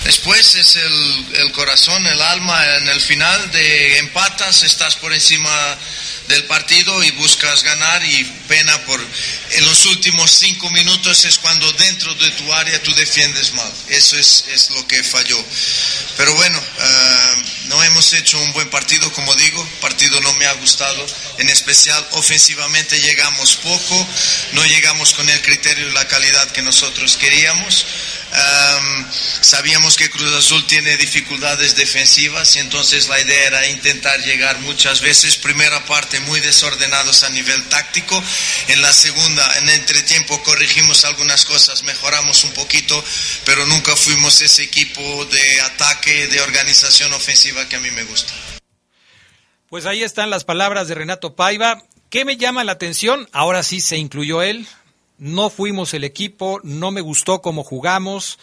Después 0.05 0.55
es 0.55 0.77
el, 0.77 1.27
el, 1.37 1.53
corazón, 1.53 2.07
el 2.07 2.21
alma 2.21 2.77
en 2.77 2.89
el 2.89 3.01
final 3.01 3.51
de 3.51 3.99
empatas, 3.99 4.63
estás 4.63 4.97
por 4.97 5.13
encima 5.13 5.79
del 6.29 6.45
partido 6.45 7.03
y 7.05 7.11
buscas 7.13 7.63
ganar 7.63 8.05
y 8.05 8.25
pena 8.49 8.79
por 8.87 9.01
en 9.51 9.65
los 9.67 9.87
últimos 9.87 10.31
cinco 10.31 10.69
minutos 10.71 11.25
es 11.25 11.39
cuando 11.39 11.71
dentro 11.75 12.15
de 12.15 12.31
tu 12.33 12.53
área 12.53 12.83
tú 12.83 12.95
defiendes 12.95 13.53
mal. 13.53 13.73
Eso 13.89 14.19
es, 14.19 14.45
es 14.49 14.71
lo 14.71 14.87
que 14.89 15.03
falló. 15.03 15.43
Pero 16.17 16.35
bueno, 16.35 16.59
uh, 16.59 17.69
no 17.69 17.83
hemos 17.85 18.13
hecho 18.15 18.39
un 18.41 18.53
buen 18.53 18.69
partido, 18.71 19.13
como 19.13 19.35
digo, 19.35 19.69
partido 19.81 20.21
no 20.23 20.33
me 20.35 20.47
ha 20.47 20.53
gustado, 20.55 21.07
en 21.39 21.49
especial 21.51 22.05
ofensivamente 22.13 22.99
llegamos 23.01 23.57
poco, 23.57 24.09
no 24.53 24.65
llegamos 24.65 25.13
con 25.15 25.29
el 25.29 25.41
criterio 25.43 25.89
y 25.89 25.93
la 25.93 26.09
calidad 26.09 26.51
que 26.53 26.63
nosotros 26.63 27.17
queríamos. 27.17 27.87
Sabíamos 29.41 29.97
que 29.97 30.11
Cruz 30.11 30.35
Azul 30.35 30.67
tiene 30.67 30.97
dificultades 30.97 31.77
defensivas 31.77 32.57
y 32.57 32.61
entonces 32.61 33.09
la 33.09 33.21
idea 33.21 33.47
era 33.47 33.69
intentar 33.69 34.19
llegar 34.23 34.59
muchas 34.61 35.01
veces, 35.01 35.37
primera 35.37 35.85
parte 35.85 36.19
muy 36.21 36.41
desordenados 36.41 37.23
a 37.23 37.29
nivel 37.31 37.63
táctico, 37.69 38.23
en 38.69 38.83
la 38.83 38.93
segunda, 38.93 39.59
en 39.59 39.69
entretiempo 39.69 40.43
corregimos 40.43 41.05
algunas 41.05 41.45
cosas, 41.45 41.83
mejoramos 41.85 42.43
un 42.45 42.53
poquito, 42.53 43.05
pero 43.45 43.67
nunca 43.67 43.95
fuimos 43.95 44.41
ese 44.41 44.63
equipo 44.63 45.25
de 45.27 45.61
ataque, 45.61 46.27
de 46.29 46.41
organización 46.41 47.13
ofensiva 47.13 47.69
que 47.69 47.77
a 47.77 47.81
mí 47.81 47.91
me 47.91 48.05
gusta. 48.05 48.33
Pues 49.69 49.87
ahí 49.87 50.03
están 50.03 50.31
las 50.31 50.45
palabras 50.45 50.89
de 50.89 50.95
Renato 50.95 51.35
Paiva. 51.35 51.83
¿Qué 52.11 52.25
me 52.25 52.37
llama 52.37 52.65
la 52.65 52.73
atención? 52.73 53.29
Ahora 53.33 53.63
sí 53.63 53.81
se 53.81 53.97
incluyó 53.97 54.43
él, 54.43 54.69
no 55.19 55.51
fuimos 55.51 55.95
el 55.95 56.05
equipo, 56.05 56.61
no 56.63 56.91
me 56.91 57.01
gustó 57.01 57.41
cómo 57.41 57.65
jugamos, 57.65 58.39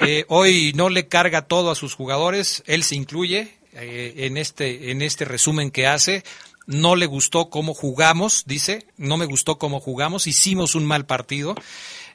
eh, 0.00 0.24
hoy 0.28 0.72
no 0.74 0.88
le 0.88 1.08
carga 1.08 1.42
todo 1.42 1.70
a 1.70 1.74
sus 1.74 1.94
jugadores, 1.94 2.62
él 2.66 2.82
se 2.82 2.96
incluye 2.96 3.54
eh, 3.72 4.14
en, 4.16 4.36
este, 4.36 4.90
en 4.90 5.02
este 5.02 5.24
resumen 5.24 5.70
que 5.70 5.86
hace, 5.86 6.24
no 6.66 6.96
le 6.96 7.06
gustó 7.06 7.48
cómo 7.48 7.74
jugamos, 7.74 8.44
dice, 8.46 8.86
no 8.96 9.16
me 9.16 9.26
gustó 9.26 9.58
cómo 9.58 9.80
jugamos, 9.80 10.26
hicimos 10.26 10.74
un 10.74 10.84
mal 10.84 11.06
partido. 11.06 11.54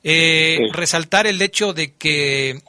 Eh, 0.04 0.60
resaltar 0.74 1.28
el 1.28 1.42
hecho 1.42 1.74
de 1.74 1.94
que 1.94 2.62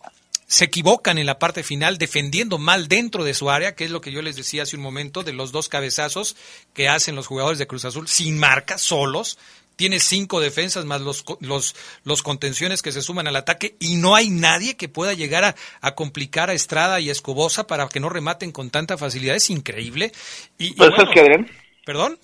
se 0.47 0.67
equivocan 0.67 1.17
en 1.17 1.25
la 1.25 1.39
parte 1.39 1.63
final 1.63 1.97
defendiendo 1.97 2.59
mal 2.59 2.87
dentro 2.87 3.25
de 3.25 3.33
su 3.33 3.49
área, 3.49 3.75
que 3.75 3.85
es 3.85 3.91
lo 3.91 4.03
que 4.03 4.13
yo 4.13 4.21
les 4.21 4.37
decía 4.37 4.65
hace 4.65 4.77
un 4.77 4.83
momento, 4.83 5.23
de 5.23 5.33
los 5.33 5.51
dos 5.51 5.71
cabezazos 5.71 6.37
que 6.75 6.89
hacen 6.89 7.17
los 7.17 7.27
jugadores 7.27 7.59
de 7.59 7.67
Cruz 7.67 7.87
Azul 7.87 8.07
sin 8.07 8.39
marca, 8.39 8.77
solos, 8.77 9.39
tiene 9.77 9.99
cinco 9.99 10.41
defensas 10.41 10.85
más 10.85 11.01
los, 11.01 11.25
los, 11.41 11.75
los 12.05 12.23
contenciones 12.23 12.83
que 12.83 12.93
se 12.93 13.03
suman 13.03 13.27
al 13.27 13.37
ataque 13.37 13.75
y 13.81 13.97
no 13.97 14.15
hay 14.15 14.31
nadie 14.31 14.77
que 14.77 14.89
pueda 14.89 15.13
llegar 15.15 15.45
a, 15.45 15.95
complicar 15.95 16.51
a 16.51 16.53
Estrada 16.53 17.01
y 17.01 17.11
Escobosa 17.11 17.67
para 17.67 17.89
que 17.89 18.01
no 18.01 18.09
rematen 18.09 18.53
con 18.53 18.71
tanta 18.71 18.97
facilidad. 18.97 19.37
Es 19.37 19.51
increíble. 19.51 20.13
Y, 20.59 20.71
¿Sabes 20.75 21.09
qué, 21.13 21.21
Adrián? 21.21 21.47
¿Perdón? 21.85 22.17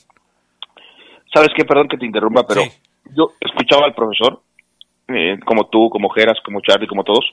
¿Sabes 1.32 1.50
qué? 1.56 1.64
Perdón 1.64 1.88
que 1.88 1.98
te 1.98 2.06
interrumpa, 2.06 2.46
pero 2.46 2.62
yo 3.14 3.32
escuchaba 3.40 3.86
al 3.86 3.94
profesor, 3.94 4.40
eh, 5.08 5.38
como 5.44 5.68
tú, 5.68 5.88
como 5.90 6.08
Geras, 6.10 6.38
como 6.44 6.60
Charlie, 6.60 6.86
como 6.86 7.04
todos. 7.04 7.24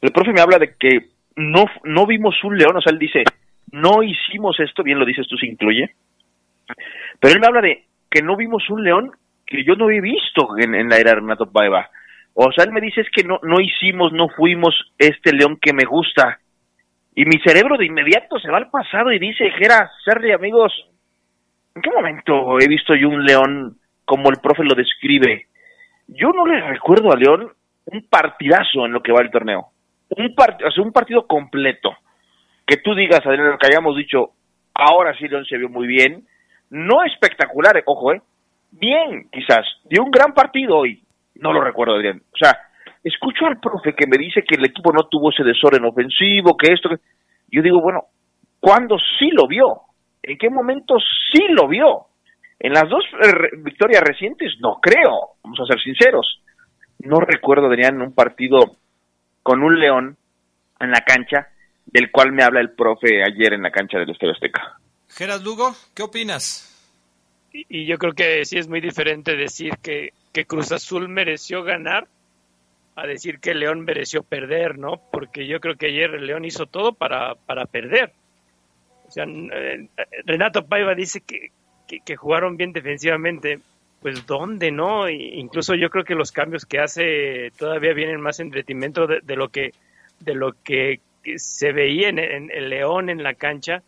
El 0.00 0.12
profe 0.12 0.32
me 0.32 0.40
habla 0.40 0.58
de 0.58 0.74
que 0.78 1.10
no, 1.36 1.64
no 1.84 2.06
vimos 2.06 2.34
un 2.44 2.56
león, 2.56 2.76
o 2.76 2.80
sea, 2.80 2.92
él 2.92 2.98
dice, 2.98 3.24
no 3.72 4.02
hicimos 4.02 4.58
esto, 4.60 4.82
bien 4.82 4.98
lo 4.98 5.06
dices 5.06 5.26
tú, 5.28 5.36
se 5.36 5.46
incluye. 5.46 5.94
Pero 7.20 7.34
él 7.34 7.40
me 7.40 7.46
habla 7.46 7.60
de 7.60 7.84
que 8.10 8.22
no 8.22 8.36
vimos 8.36 8.68
un 8.70 8.84
león 8.84 9.12
que 9.48 9.64
yo 9.64 9.74
no 9.74 9.90
he 9.90 10.00
visto 10.00 10.56
en, 10.58 10.88
la 10.88 10.96
era 10.96 11.10
de 11.10 11.16
Renato 11.16 11.50
Paiva. 11.50 11.88
O 12.34 12.52
sea, 12.52 12.64
él 12.64 12.72
me 12.72 12.80
dice 12.80 13.00
es 13.00 13.08
que 13.10 13.24
no, 13.24 13.40
no 13.42 13.60
hicimos, 13.60 14.12
no 14.12 14.28
fuimos 14.28 14.74
este 14.98 15.32
león 15.32 15.58
que 15.60 15.72
me 15.72 15.84
gusta. 15.84 16.38
Y 17.14 17.24
mi 17.24 17.40
cerebro 17.44 17.76
de 17.76 17.86
inmediato 17.86 18.38
se 18.38 18.50
va 18.50 18.58
al 18.58 18.70
pasado 18.70 19.10
y 19.10 19.18
dice, 19.18 19.50
Jera, 19.50 19.90
Serri, 20.04 20.32
amigos, 20.32 20.72
¿en 21.74 21.82
qué 21.82 21.90
momento 21.90 22.60
he 22.60 22.68
visto 22.68 22.94
yo 22.94 23.08
un 23.08 23.24
león 23.24 23.78
como 24.04 24.30
el 24.30 24.36
profe 24.40 24.62
lo 24.62 24.74
describe? 24.74 25.46
Yo 26.06 26.28
no 26.30 26.46
le 26.46 26.60
recuerdo 26.60 27.12
a 27.12 27.16
León 27.16 27.52
un 27.86 28.06
partidazo 28.08 28.86
en 28.86 28.92
lo 28.92 29.02
que 29.02 29.12
va 29.12 29.20
el 29.20 29.30
torneo. 29.30 29.68
Un, 30.10 30.34
o 30.36 30.70
sea, 30.70 30.82
un 30.84 30.92
partido 30.92 31.26
completo. 31.26 31.96
Que 32.66 32.78
tú 32.78 32.94
digas, 32.94 33.20
Adrián, 33.26 33.50
lo 33.50 33.58
que 33.58 33.66
hayamos 33.66 33.96
dicho, 33.96 34.30
ahora 34.74 35.16
sí 35.18 35.26
León 35.28 35.44
se 35.44 35.58
vio 35.58 35.68
muy 35.68 35.86
bien. 35.86 36.26
No 36.70 37.02
espectacular, 37.04 37.82
ojo, 37.86 38.12
¿eh? 38.12 38.22
Bien, 38.70 39.28
quizás, 39.32 39.66
dio 39.84 40.02
un 40.02 40.10
gran 40.10 40.32
partido 40.32 40.76
hoy, 40.76 41.02
no 41.36 41.52
lo 41.52 41.62
recuerdo 41.62 41.98
bien. 41.98 42.22
O 42.32 42.36
sea, 42.36 42.56
escucho 43.02 43.46
al 43.46 43.60
profe 43.60 43.94
que 43.94 44.06
me 44.06 44.18
dice 44.18 44.42
que 44.42 44.56
el 44.56 44.66
equipo 44.66 44.92
no 44.92 45.04
tuvo 45.04 45.30
ese 45.30 45.44
desorden 45.44 45.84
ofensivo, 45.84 46.56
que 46.56 46.72
esto, 46.72 46.90
yo 47.50 47.62
digo, 47.62 47.80
bueno, 47.80 48.04
¿cuándo 48.60 48.96
sí 49.18 49.30
lo 49.30 49.46
vio? 49.46 49.82
¿En 50.22 50.36
qué 50.36 50.50
momento 50.50 50.96
sí 51.32 51.42
lo 51.50 51.68
vio? 51.68 52.06
En 52.58 52.72
las 52.72 52.88
dos 52.88 53.04
victorias 53.58 54.02
recientes 54.02 54.54
no 54.60 54.78
creo, 54.80 55.36
vamos 55.42 55.60
a 55.60 55.66
ser 55.66 55.80
sinceros. 55.80 56.42
No 56.98 57.20
recuerdo, 57.20 57.66
Adrián, 57.66 58.02
un 58.02 58.12
partido 58.12 58.58
con 59.42 59.62
un 59.62 59.78
león 59.78 60.16
en 60.80 60.90
la 60.90 61.00
cancha 61.00 61.48
del 61.86 62.10
cual 62.10 62.32
me 62.32 62.42
habla 62.42 62.60
el 62.60 62.72
profe 62.72 63.22
ayer 63.22 63.54
en 63.54 63.62
la 63.62 63.70
cancha 63.70 63.98
del 63.98 64.10
Estadio 64.10 64.32
Azteca. 64.32 64.78
Geras 65.08 65.42
Lugo, 65.42 65.72
¿qué 65.94 66.02
opinas? 66.02 66.77
Y 67.52 67.86
yo 67.86 67.98
creo 67.98 68.12
que 68.12 68.44
sí 68.44 68.58
es 68.58 68.68
muy 68.68 68.80
diferente 68.80 69.36
decir 69.36 69.74
que, 69.82 70.12
que 70.32 70.44
Cruz 70.44 70.72
Azul 70.72 71.08
mereció 71.08 71.62
ganar 71.62 72.06
a 72.98 73.06
decir 73.06 73.38
que 73.38 73.54
León 73.54 73.82
mereció 73.82 74.24
perder, 74.24 74.76
¿no? 74.76 75.00
Porque 75.12 75.46
yo 75.46 75.60
creo 75.60 75.76
que 75.76 75.86
ayer 75.86 76.10
León 76.20 76.44
hizo 76.44 76.66
todo 76.66 76.92
para, 76.92 77.36
para 77.36 77.64
perder. 77.64 78.12
O 79.06 79.10
sea, 79.10 79.24
eh, 79.24 79.86
Renato 80.24 80.66
Paiva 80.66 80.96
dice 80.96 81.20
que, 81.20 81.52
que, 81.86 82.16
jugaron 82.16 82.56
bien 82.56 82.72
defensivamente. 82.72 83.60
Pues 84.02 84.26
¿dónde, 84.26 84.70
no? 84.70 85.08
incluso 85.08 85.74
yo 85.74 85.90
creo 85.90 86.04
que 86.04 86.14
los 86.14 86.30
cambios 86.30 86.64
que 86.66 86.78
hace 86.78 87.50
todavía 87.58 87.92
vienen 87.94 88.20
más 88.20 88.38
en 88.38 88.50
detrimento 88.50 89.08
de, 89.08 89.20
de 89.22 89.34
lo 89.34 89.48
que 89.48 89.72
de 90.20 90.34
lo 90.34 90.52
que 90.62 91.00
se 91.36 91.72
veía 91.72 92.08
en, 92.08 92.20
en 92.20 92.50
el 92.52 92.70
León 92.70 93.10
en 93.10 93.24
la 93.24 93.34
cancha 93.34 93.82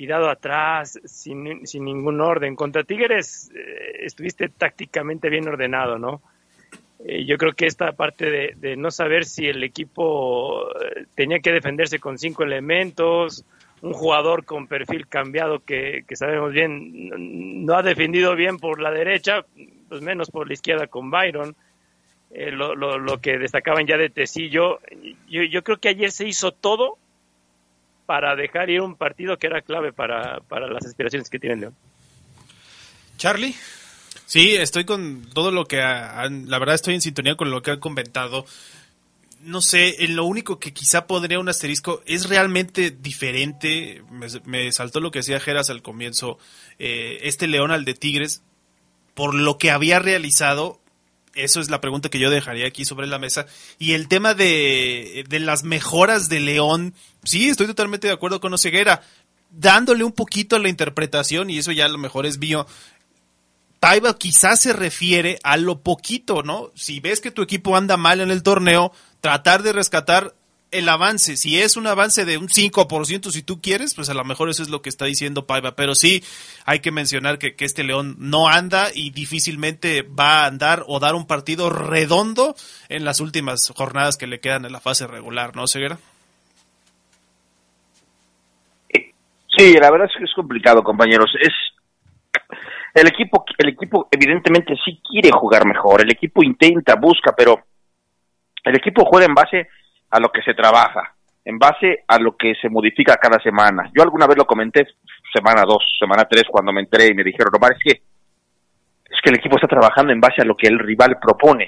tirado 0.00 0.30
atrás, 0.30 0.98
sin, 1.04 1.66
sin 1.66 1.84
ningún 1.84 2.22
orden. 2.22 2.56
Contra 2.56 2.84
Tigres 2.84 3.50
eh, 3.54 4.06
estuviste 4.06 4.48
tácticamente 4.48 5.28
bien 5.28 5.46
ordenado, 5.46 5.98
¿no? 5.98 6.22
Eh, 7.04 7.26
yo 7.26 7.36
creo 7.36 7.52
que 7.52 7.66
esta 7.66 7.92
parte 7.92 8.54
de, 8.54 8.76
no 8.78 8.90
saber 8.90 9.26
si 9.26 9.46
el 9.46 9.62
equipo 9.62 10.70
eh, 10.70 11.04
tenía 11.14 11.40
que 11.40 11.52
defenderse 11.52 11.98
con 11.98 12.16
cinco 12.16 12.44
elementos 12.44 13.44
un 13.82 13.92
jugador 13.92 14.46
con 14.46 14.68
perfil 14.68 15.06
cambiado 15.06 15.60
que, 15.60 16.04
que 16.08 16.16
sabemos 16.16 16.50
bien 16.52 17.66
no 17.66 17.74
ha 17.74 17.82
defendido 17.82 18.34
bien 18.34 18.56
por 18.56 18.80
la 18.80 18.90
derecha, 18.90 19.44
pues 19.90 20.00
menos 20.00 20.30
por 20.30 20.46
la 20.48 20.54
izquierda 20.54 20.86
con 20.86 21.10
Byron. 21.10 21.54
Lo, 22.30 22.74
lo, 22.74 22.96
lo, 22.98 23.20
que 23.20 23.38
destacaban 23.38 23.86
ya 23.86 23.98
de 23.98 24.08
Tecillo, 24.08 24.78
yo, 25.28 25.42
yo 25.42 25.64
creo 25.64 25.78
que 25.78 25.88
ayer 25.88 26.12
se 26.12 26.28
hizo 26.28 26.52
todo 26.52 26.96
para 28.10 28.34
dejar 28.34 28.68
ir 28.70 28.80
un 28.80 28.96
partido 28.96 29.38
que 29.38 29.46
era 29.46 29.62
clave 29.62 29.92
para, 29.92 30.40
para 30.40 30.66
las 30.66 30.84
aspiraciones 30.84 31.30
que 31.30 31.38
tiene 31.38 31.54
León. 31.54 31.76
Charlie. 33.18 33.54
Sí, 34.26 34.56
estoy 34.56 34.84
con 34.84 35.30
todo 35.32 35.52
lo 35.52 35.64
que 35.66 35.80
han, 35.80 36.50
la 36.50 36.58
verdad 36.58 36.74
estoy 36.74 36.94
en 36.94 37.02
sintonía 37.02 37.36
con 37.36 37.52
lo 37.52 37.62
que 37.62 37.70
han 37.70 37.78
comentado. 37.78 38.46
No 39.42 39.60
sé, 39.60 40.02
en 40.02 40.16
lo 40.16 40.24
único 40.24 40.58
que 40.58 40.72
quizá 40.72 41.06
podría 41.06 41.38
un 41.38 41.48
asterisco 41.48 42.02
es 42.04 42.28
realmente 42.28 42.90
diferente. 42.90 44.02
Me, 44.10 44.26
me 44.44 44.72
saltó 44.72 44.98
lo 44.98 45.12
que 45.12 45.20
decía 45.20 45.38
Geras 45.38 45.70
al 45.70 45.80
comienzo. 45.80 46.36
Eh, 46.80 47.20
este 47.22 47.46
León 47.46 47.70
al 47.70 47.84
de 47.84 47.94
Tigres, 47.94 48.42
por 49.14 49.36
lo 49.36 49.56
que 49.56 49.70
había 49.70 50.00
realizado, 50.00 50.80
eso 51.34 51.60
es 51.60 51.70
la 51.70 51.80
pregunta 51.80 52.08
que 52.08 52.18
yo 52.18 52.30
dejaría 52.30 52.66
aquí 52.66 52.84
sobre 52.84 53.06
la 53.06 53.18
mesa. 53.18 53.46
Y 53.78 53.92
el 53.92 54.08
tema 54.08 54.34
de, 54.34 55.24
de 55.28 55.40
las 55.40 55.64
mejoras 55.64 56.28
de 56.28 56.40
León, 56.40 56.94
sí, 57.24 57.48
estoy 57.48 57.66
totalmente 57.66 58.06
de 58.06 58.12
acuerdo 58.12 58.40
con 58.40 58.52
Oseguera, 58.52 59.02
dándole 59.50 60.04
un 60.04 60.12
poquito 60.12 60.56
a 60.56 60.60
la 60.60 60.68
interpretación, 60.68 61.50
y 61.50 61.58
eso 61.58 61.72
ya 61.72 61.86
a 61.86 61.88
lo 61.88 61.98
mejor 61.98 62.26
es 62.26 62.38
mío. 62.38 62.66
Paiva 63.80 64.16
quizás 64.18 64.60
se 64.60 64.72
refiere 64.72 65.38
a 65.42 65.56
lo 65.56 65.80
poquito, 65.80 66.42
¿no? 66.42 66.70
Si 66.74 67.00
ves 67.00 67.20
que 67.20 67.30
tu 67.30 67.42
equipo 67.42 67.76
anda 67.76 67.96
mal 67.96 68.20
en 68.20 68.30
el 68.30 68.42
torneo, 68.42 68.92
tratar 69.20 69.62
de 69.62 69.72
rescatar 69.72 70.34
el 70.70 70.88
avance. 70.88 71.36
Si 71.36 71.60
es 71.60 71.76
un 71.76 71.86
avance 71.86 72.24
de 72.24 72.38
un 72.38 72.48
5%, 72.48 73.30
si 73.30 73.42
tú 73.42 73.60
quieres, 73.60 73.94
pues 73.94 74.10
a 74.10 74.14
lo 74.14 74.24
mejor 74.24 74.48
eso 74.48 74.62
es 74.62 74.68
lo 74.68 74.82
que 74.82 74.88
está 74.88 75.04
diciendo 75.04 75.46
Paiva. 75.46 75.76
Pero 75.76 75.94
sí 75.94 76.22
hay 76.66 76.80
que 76.80 76.90
mencionar 76.90 77.38
que, 77.38 77.54
que, 77.54 77.64
este 77.64 77.84
León 77.84 78.16
no 78.18 78.48
anda 78.48 78.88
y 78.94 79.10
difícilmente 79.10 80.02
va 80.02 80.42
a 80.42 80.46
andar 80.46 80.84
o 80.86 81.00
dar 81.00 81.14
un 81.14 81.26
partido 81.26 81.70
redondo 81.70 82.54
en 82.88 83.04
las 83.04 83.20
últimas 83.20 83.72
jornadas 83.76 84.16
que 84.16 84.26
le 84.26 84.40
quedan 84.40 84.64
en 84.64 84.72
la 84.72 84.80
fase 84.80 85.06
regular, 85.06 85.56
¿no, 85.56 85.66
Ceguera? 85.66 85.98
Sí, 89.56 89.74
la 89.74 89.90
verdad 89.90 90.08
es 90.10 90.16
que 90.16 90.24
es 90.24 90.32
complicado, 90.34 90.82
compañeros. 90.82 91.30
Es 91.40 91.52
el 92.94 93.06
equipo, 93.08 93.44
el 93.58 93.68
equipo 93.68 94.08
evidentemente 94.10 94.74
sí 94.84 95.00
quiere 95.08 95.30
jugar 95.32 95.66
mejor. 95.66 96.02
El 96.02 96.12
equipo 96.12 96.42
intenta, 96.42 96.94
busca, 96.94 97.34
pero 97.36 97.60
el 98.64 98.76
equipo 98.76 99.04
juega 99.04 99.26
en 99.26 99.34
base 99.34 99.68
a 100.10 100.20
lo 100.20 100.30
que 100.30 100.42
se 100.42 100.54
trabaja, 100.54 101.14
en 101.44 101.58
base 101.58 102.04
a 102.06 102.18
lo 102.18 102.36
que 102.36 102.54
se 102.60 102.68
modifica 102.68 103.16
cada 103.16 103.40
semana. 103.40 103.90
Yo 103.96 104.02
alguna 104.02 104.26
vez 104.26 104.36
lo 104.36 104.44
comenté 104.44 104.86
semana 105.32 105.62
dos, 105.66 105.84
semana 105.98 106.24
tres, 106.28 106.44
cuando 106.50 106.72
me 106.72 106.80
enteré 106.80 107.08
y 107.08 107.14
me 107.14 107.24
dijeron, 107.24 107.54
Omar, 107.54 107.72
es 107.72 107.82
que, 107.82 108.02
es 109.10 109.20
que 109.22 109.30
el 109.30 109.36
equipo 109.36 109.56
está 109.56 109.68
trabajando 109.68 110.12
en 110.12 110.20
base 110.20 110.42
a 110.42 110.44
lo 110.44 110.56
que 110.56 110.68
el 110.68 110.78
rival 110.78 111.18
propone. 111.20 111.66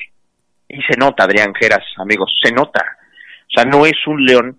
Y 0.68 0.80
se 0.82 0.96
nota, 0.98 1.24
Adrián 1.24 1.54
Geras, 1.54 1.84
amigos, 1.98 2.32
se 2.42 2.52
nota. 2.52 2.80
O 3.46 3.54
sea, 3.54 3.64
no 3.64 3.84
es 3.84 4.06
un 4.06 4.24
león 4.24 4.58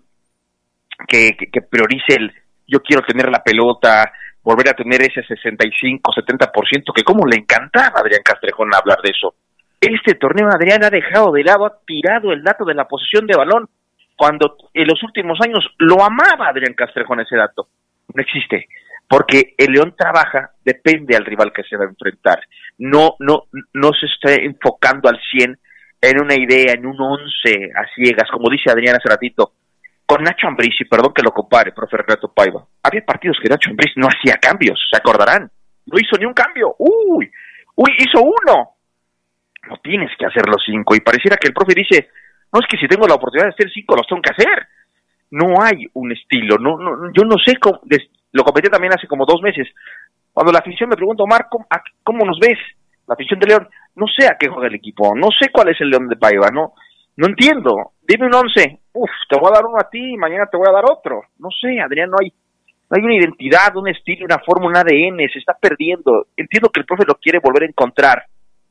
que, 1.08 1.36
que, 1.36 1.46
que 1.50 1.62
priorice 1.62 2.14
el 2.14 2.32
yo 2.66 2.80
quiero 2.80 3.04
tener 3.04 3.30
la 3.30 3.42
pelota, 3.42 4.10
volver 4.42 4.70
a 4.70 4.74
tener 4.74 5.02
ese 5.02 5.22
65, 5.22 6.12
70%, 6.12 6.92
que 6.94 7.02
como 7.02 7.26
le 7.26 7.36
encantaba 7.36 7.98
a 7.98 8.00
Adrián 8.00 8.22
Castrejón 8.24 8.74
hablar 8.74 8.98
de 9.02 9.10
eso. 9.10 9.34
Este 9.86 10.14
torneo 10.14 10.48
Adrián 10.48 10.82
ha 10.84 10.90
dejado 10.90 11.32
de 11.32 11.44
lado, 11.44 11.66
ha 11.66 11.78
tirado 11.86 12.32
el 12.32 12.42
dato 12.42 12.64
de 12.64 12.74
la 12.74 12.86
posesión 12.86 13.26
de 13.26 13.36
balón, 13.36 13.68
cuando 14.16 14.56
en 14.72 14.86
los 14.86 15.02
últimos 15.02 15.38
años 15.42 15.64
lo 15.78 16.02
amaba 16.02 16.48
Adrián 16.48 16.74
Castrejón 16.74 17.20
ese 17.20 17.36
dato. 17.36 17.68
No 18.14 18.22
existe, 18.22 18.68
porque 19.08 19.54
el 19.58 19.72
León 19.72 19.94
trabaja, 19.96 20.50
depende 20.64 21.16
al 21.16 21.24
rival 21.24 21.52
que 21.52 21.64
se 21.64 21.76
va 21.76 21.84
a 21.84 21.88
enfrentar. 21.88 22.40
No, 22.78 23.16
no, 23.18 23.44
no 23.72 23.90
se 23.92 24.06
está 24.06 24.34
enfocando 24.40 25.08
al 25.08 25.20
100 25.30 25.58
en 26.00 26.22
una 26.22 26.34
idea, 26.34 26.74
en 26.74 26.86
un 26.86 27.00
11 27.00 27.72
a 27.74 27.86
ciegas, 27.94 28.30
como 28.30 28.50
dice 28.50 28.70
Adrián 28.70 28.96
hace 28.96 29.08
ratito 29.08 29.52
con 30.06 30.22
Nacho 30.22 30.46
Ambriz, 30.46 30.74
perdón 30.88 31.14
que 31.14 31.22
lo 31.22 31.32
compare, 31.32 31.72
profe 31.72 31.96
Renato 31.96 32.32
Paiva, 32.32 32.62
había 32.82 33.04
partidos 33.04 33.38
que 33.42 33.48
Nacho 33.48 33.70
Ambriz 33.70 33.92
no 33.96 34.08
hacía 34.08 34.36
cambios, 34.36 34.78
se 34.90 34.98
acordarán, 34.98 35.50
no 35.86 35.98
hizo 35.98 36.18
ni 36.18 36.26
un 36.26 36.34
cambio, 36.34 36.74
uy, 36.78 37.30
uy, 37.74 37.90
hizo 37.98 38.22
uno, 38.22 38.73
no 39.68 39.76
tienes 39.82 40.10
que 40.18 40.26
hacer 40.26 40.46
los 40.48 40.62
cinco, 40.64 40.94
y 40.94 41.00
pareciera 41.00 41.36
que 41.36 41.48
el 41.48 41.54
profe 41.54 41.74
dice, 41.74 42.08
no 42.52 42.60
es 42.60 42.66
que 42.68 42.78
si 42.78 42.86
tengo 42.86 43.06
la 43.06 43.14
oportunidad 43.14 43.48
de 43.48 43.54
hacer 43.54 43.70
cinco, 43.72 43.96
los 43.96 44.06
tengo 44.06 44.22
que 44.22 44.32
hacer, 44.32 44.66
no 45.30 45.60
hay 45.60 45.86
un 45.94 46.12
estilo, 46.12 46.56
no, 46.58 46.78
no 46.78 47.12
yo 47.12 47.24
no 47.24 47.36
sé 47.44 47.56
cómo, 47.56 47.80
lo 48.32 48.42
comenté 48.44 48.70
también 48.70 48.92
hace 48.94 49.06
como 49.06 49.26
dos 49.26 49.40
meses, 49.42 49.68
cuando 50.32 50.52
la 50.52 50.58
afición 50.58 50.88
me 50.88 50.96
preguntó, 50.96 51.24
Omar, 51.24 51.46
¿cómo, 51.50 51.66
¿cómo 52.02 52.24
nos 52.24 52.38
ves? 52.38 52.58
La 53.06 53.14
afición 53.14 53.38
de 53.38 53.46
León, 53.46 53.68
no 53.96 54.06
sé 54.06 54.26
a 54.26 54.36
qué 54.38 54.48
juega 54.48 54.68
el 54.68 54.74
equipo, 54.74 55.14
no 55.14 55.28
sé 55.38 55.50
cuál 55.52 55.68
es 55.68 55.80
el 55.80 55.90
León 55.90 56.08
de 56.08 56.16
Paiva, 56.16 56.48
no, 56.52 56.72
no 57.16 57.26
entiendo. 57.26 57.92
Dime 58.02 58.26
un 58.26 58.34
once. 58.34 58.80
Uf, 58.92 59.10
te 59.28 59.38
voy 59.38 59.50
a 59.50 59.54
dar 59.54 59.66
uno 59.66 59.78
a 59.78 59.88
ti 59.88 60.16
mañana 60.16 60.46
te 60.50 60.56
voy 60.56 60.66
a 60.68 60.72
dar 60.72 60.84
otro. 60.90 61.22
No 61.38 61.48
sé, 61.50 61.80
Adrián, 61.80 62.10
no 62.10 62.16
hay, 62.20 62.32
no 62.90 62.96
hay 62.96 63.02
una 63.02 63.14
identidad, 63.14 63.76
un 63.76 63.88
estilo, 63.88 64.24
una 64.24 64.38
forma, 64.44 64.66
un 64.66 64.76
ADN. 64.76 65.18
Se 65.32 65.38
está 65.38 65.54
perdiendo. 65.54 66.26
Entiendo 66.36 66.70
que 66.70 66.80
el 66.80 66.86
profe 66.86 67.04
lo 67.06 67.14
quiere 67.14 67.38
volver 67.42 67.64
a 67.64 67.66
encontrar. 67.66 68.24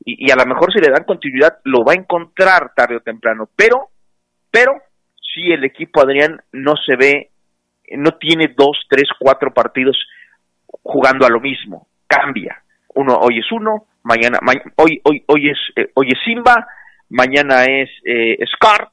Y, 0.04 0.30
a 0.30 0.36
lo 0.36 0.46
mejor 0.46 0.72
si 0.72 0.80
le 0.80 0.90
dan 0.90 1.04
continuidad, 1.04 1.58
lo 1.64 1.84
va 1.84 1.92
a 1.92 1.96
encontrar 1.96 2.72
tarde 2.74 2.96
o 2.96 3.00
temprano. 3.00 3.48
Pero, 3.56 3.88
pero, 4.50 4.74
si 5.34 5.52
el 5.52 5.64
equipo, 5.64 6.02
Adrián, 6.02 6.42
no 6.52 6.74
se 6.76 6.96
ve, 6.96 7.30
no 7.92 8.12
tiene 8.12 8.54
dos, 8.56 8.78
tres, 8.88 9.08
cuatro 9.18 9.52
partidos 9.52 9.98
jugando 10.66 11.26
a 11.26 11.30
lo 11.30 11.40
mismo. 11.40 11.88
Cambia. 12.06 12.62
Uno, 12.94 13.14
hoy 13.14 13.38
es 13.38 13.50
uno, 13.50 13.86
mañana, 14.02 14.38
ma 14.42 14.52
hoy, 14.76 15.00
hoy, 15.04 15.24
hoy 15.26 15.48
es, 15.50 15.58
eh, 15.76 15.90
hoy 15.94 16.08
es 16.08 16.18
Simba, 16.24 16.66
mañana 17.08 17.64
es 17.64 17.90
eh, 18.04 18.38
Scar, 18.54 18.90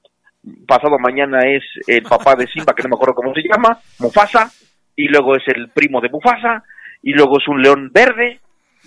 pasado 0.67 0.97
mañana 0.97 1.39
es 1.47 1.63
el 1.87 2.03
papá 2.03 2.35
de 2.35 2.47
Simba, 2.47 2.73
que 2.73 2.83
no 2.83 2.89
me 2.89 2.95
acuerdo 2.95 3.15
cómo 3.15 3.33
se 3.33 3.43
llama, 3.43 3.77
Mufasa, 3.99 4.49
y 4.95 5.07
luego 5.07 5.35
es 5.35 5.43
el 5.47 5.69
primo 5.69 6.01
de 6.01 6.09
Mufasa, 6.09 6.63
y 7.03 7.13
luego 7.13 7.37
es 7.39 7.47
un 7.47 7.61
león 7.61 7.91
verde. 7.93 8.39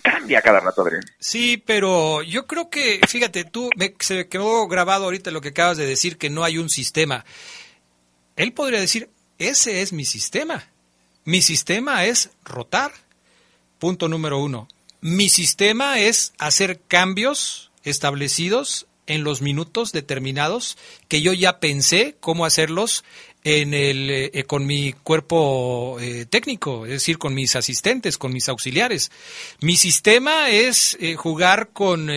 Cambia 0.04 0.42
cada 0.42 0.60
rato, 0.60 0.82
Adrián. 0.82 1.02
Sí, 1.18 1.56
pero 1.56 2.22
yo 2.22 2.46
creo 2.46 2.68
que, 2.68 3.00
fíjate, 3.08 3.44
tú, 3.44 3.70
me, 3.74 3.94
se 4.00 4.28
quedó 4.28 4.68
grabado 4.68 5.04
ahorita 5.04 5.30
lo 5.30 5.40
que 5.40 5.48
acabas 5.48 5.78
de 5.78 5.86
decir, 5.86 6.18
que 6.18 6.28
no 6.28 6.44
hay 6.44 6.58
un 6.58 6.68
sistema. 6.68 7.24
Él 8.36 8.52
podría 8.52 8.80
decir, 8.80 9.08
ese 9.38 9.80
es 9.80 9.94
mi 9.94 10.04
sistema. 10.04 10.68
Mi 11.24 11.40
sistema 11.40 12.04
es 12.04 12.32
rotar. 12.44 12.92
Punto 13.78 14.08
número 14.08 14.38
uno. 14.38 14.68
Mi 15.00 15.30
sistema 15.30 15.98
es 15.98 16.34
hacer 16.38 16.82
cambios 16.86 17.72
establecidos 17.82 18.86
en 19.06 19.24
los 19.24 19.42
minutos 19.42 19.92
determinados 19.92 20.76
que 21.08 21.20
yo 21.22 21.32
ya 21.32 21.60
pensé 21.60 22.16
cómo 22.20 22.44
hacerlos 22.44 23.04
en 23.44 23.74
el, 23.74 24.10
eh, 24.10 24.44
con 24.44 24.66
mi 24.66 24.94
cuerpo 24.94 25.98
eh, 26.00 26.24
técnico, 26.28 26.86
es 26.86 26.92
decir, 26.92 27.18
con 27.18 27.34
mis 27.34 27.54
asistentes, 27.56 28.16
con 28.16 28.32
mis 28.32 28.48
auxiliares. 28.48 29.10
Mi 29.60 29.76
sistema 29.76 30.48
es 30.48 30.96
eh, 31.00 31.14
jugar 31.14 31.70
con 31.72 32.10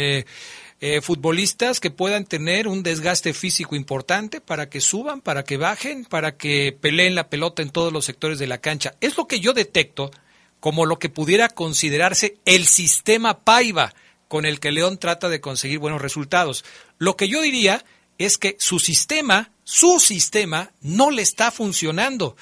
futbolistas 1.02 1.80
que 1.80 1.90
puedan 1.90 2.26
tener 2.26 2.68
un 2.68 2.84
desgaste 2.84 3.34
físico 3.34 3.76
importante 3.76 4.42
para 4.42 4.70
que 4.70 4.80
suban, 4.80 5.22
para 5.22 5.44
que 5.44 5.58
bajen, 5.58 6.06
para 6.06 6.38
que 6.38 6.72
peleen 6.80 7.16
la 7.16 7.30
pelota 7.30 7.64
en 7.64 7.72
todos 7.72 7.92
los 7.92 8.06
sectores 8.06 8.38
de 8.38 8.46
la 8.46 8.60
cancha. 8.60 8.94
Es 9.02 9.18
lo 9.18 9.28
que 9.28 9.40
yo 9.40 9.54
detecto 9.54 10.12
como 10.60 10.86
lo 10.86 11.00
que 11.00 11.10
pudiera 11.10 11.50
considerarse 11.50 12.38
el 12.46 12.68
sistema 12.68 13.40
Paiva 13.40 13.96
con 14.28 14.46
el 14.46 14.60
que 14.60 14.72
León 14.72 14.98
trata 14.98 15.30
de 15.30 15.42
conseguir 15.42 15.80
buenos 15.80 16.02
resultados. 16.02 16.66
Lo 16.98 17.16
que 17.16 17.28
yo 17.28 17.42
diría 17.42 17.84
es 18.18 18.38
que 18.38 18.56
su 18.60 18.80
sistema, 18.80 19.52
su 19.64 20.00
sistema, 20.00 20.72
no 20.82 21.12
le 21.12 21.22
está 21.22 21.52
funcionando. 21.52 22.36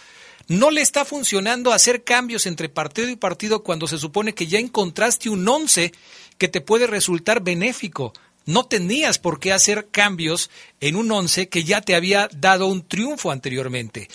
No 0.48 0.70
le 0.70 0.82
está 0.82 1.06
funcionando 1.06 1.74
hacer 1.74 2.04
cambios 2.04 2.46
entre 2.46 2.70
partido 2.70 3.10
y 3.10 3.16
partido 3.16 3.64
cuando 3.64 3.88
se 3.88 3.98
supone 3.98 4.36
que 4.36 4.46
ya 4.48 4.60
encontraste 4.60 5.30
un 5.30 5.48
once 5.48 5.92
que 6.38 6.48
te 6.48 6.62
puede 6.62 6.86
resultar 6.86 7.42
benéfico. 7.42 8.14
No 8.46 8.66
tenías 8.66 9.18
por 9.18 9.40
qué 9.40 9.54
hacer 9.54 9.88
cambios 9.90 10.52
en 10.80 10.96
un 10.96 11.12
once 11.12 11.50
que 11.50 11.64
ya 11.64 11.82
te 11.82 11.96
había 11.96 12.30
dado 12.32 12.68
un 12.68 12.88
triunfo 12.88 13.32
anteriormente. 13.32 14.08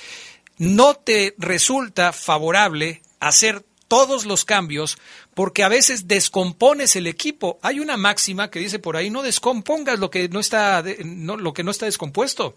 No 0.56 0.94
te 0.94 1.34
resulta 1.36 2.12
favorable 2.12 3.02
hacer 3.18 3.64
todos 3.88 4.24
los 4.24 4.44
cambios 4.44 4.98
porque 5.40 5.62
a 5.62 5.70
veces 5.70 6.06
descompones 6.06 6.96
el 6.96 7.06
equipo. 7.06 7.58
Hay 7.62 7.80
una 7.80 7.96
máxima 7.96 8.50
que 8.50 8.58
dice 8.58 8.78
por 8.78 8.98
ahí, 8.98 9.08
no 9.08 9.22
descompongas 9.22 9.98
lo 9.98 10.10
que 10.10 10.28
no 10.28 10.38
está, 10.38 10.82
lo 10.82 11.54
que 11.54 11.64
no 11.64 11.70
está 11.70 11.86
descompuesto. 11.86 12.54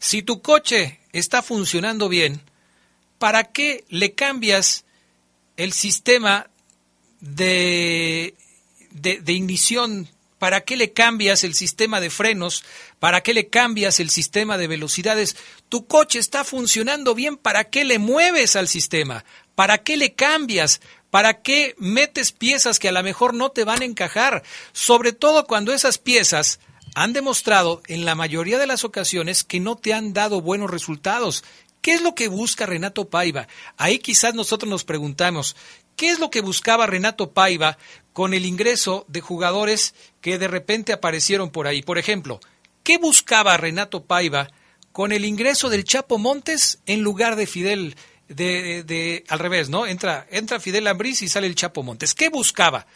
Si 0.00 0.22
tu 0.22 0.42
coche 0.42 0.98
está 1.12 1.42
funcionando 1.42 2.08
bien, 2.08 2.40
¿para 3.20 3.44
qué 3.44 3.84
le 3.88 4.14
cambias 4.14 4.84
el 5.56 5.72
sistema 5.72 6.50
de, 7.20 8.34
de 8.90 9.32
ignición 9.32 10.08
¿Para 10.40 10.62
qué 10.62 10.78
le 10.78 10.94
cambias 10.94 11.44
el 11.44 11.52
sistema 11.52 12.00
de 12.00 12.08
frenos? 12.08 12.64
¿Para 12.98 13.20
qué 13.20 13.34
le 13.34 13.48
cambias 13.48 14.00
el 14.00 14.08
sistema 14.08 14.56
de 14.56 14.68
velocidades? 14.68 15.36
Tu 15.68 15.86
coche 15.86 16.18
está 16.18 16.44
funcionando 16.44 17.14
bien, 17.14 17.36
¿para 17.36 17.64
qué 17.64 17.84
le 17.84 17.98
mueves 17.98 18.56
al 18.56 18.66
sistema? 18.66 19.26
¿Para 19.54 19.76
qué 19.76 19.98
le 19.98 20.14
cambias? 20.14 20.80
¿Para 21.10 21.42
qué 21.42 21.74
metes 21.78 22.32
piezas 22.32 22.78
que 22.78 22.88
a 22.88 22.92
lo 22.92 23.02
mejor 23.02 23.34
no 23.34 23.50
te 23.50 23.64
van 23.64 23.82
a 23.82 23.84
encajar? 23.84 24.42
Sobre 24.72 25.12
todo 25.12 25.46
cuando 25.46 25.72
esas 25.72 25.98
piezas 25.98 26.60
han 26.94 27.12
demostrado 27.12 27.82
en 27.86 28.04
la 28.04 28.14
mayoría 28.14 28.58
de 28.58 28.66
las 28.66 28.84
ocasiones 28.84 29.44
que 29.44 29.60
no 29.60 29.76
te 29.76 29.92
han 29.92 30.12
dado 30.12 30.40
buenos 30.40 30.70
resultados. 30.70 31.44
¿Qué 31.82 31.92
es 31.92 32.02
lo 32.02 32.14
que 32.14 32.28
busca 32.28 32.66
Renato 32.66 33.08
Paiva? 33.08 33.48
Ahí 33.76 33.98
quizás 33.98 34.34
nosotros 34.34 34.68
nos 34.68 34.84
preguntamos, 34.84 35.56
¿qué 35.96 36.10
es 36.10 36.20
lo 36.20 36.30
que 36.30 36.42
buscaba 36.42 36.86
Renato 36.86 37.32
Paiva 37.32 37.78
con 38.12 38.34
el 38.34 38.44
ingreso 38.44 39.04
de 39.08 39.20
jugadores 39.20 39.94
que 40.20 40.38
de 40.38 40.48
repente 40.48 40.92
aparecieron 40.92 41.50
por 41.50 41.66
ahí? 41.66 41.82
Por 41.82 41.98
ejemplo, 41.98 42.40
¿qué 42.82 42.98
buscaba 42.98 43.56
Renato 43.56 44.04
Paiva 44.04 44.50
con 44.92 45.12
el 45.12 45.24
ingreso 45.24 45.70
del 45.70 45.84
Chapo 45.84 46.18
Montes 46.18 46.80
en 46.86 47.00
lugar 47.00 47.36
de 47.36 47.46
Fidel 47.46 47.96
de, 48.30 48.84
de, 48.84 49.24
al 49.28 49.38
revés, 49.38 49.68
¿no? 49.68 49.86
Entra, 49.86 50.26
entra 50.30 50.60
Fidel 50.60 50.86
Ambriz 50.86 51.20
y 51.22 51.28
sale 51.28 51.46
el 51.46 51.56
Chapo 51.56 51.82
Montes. 51.82 52.14
¿Qué 52.14 52.28
buscaba 52.28 52.86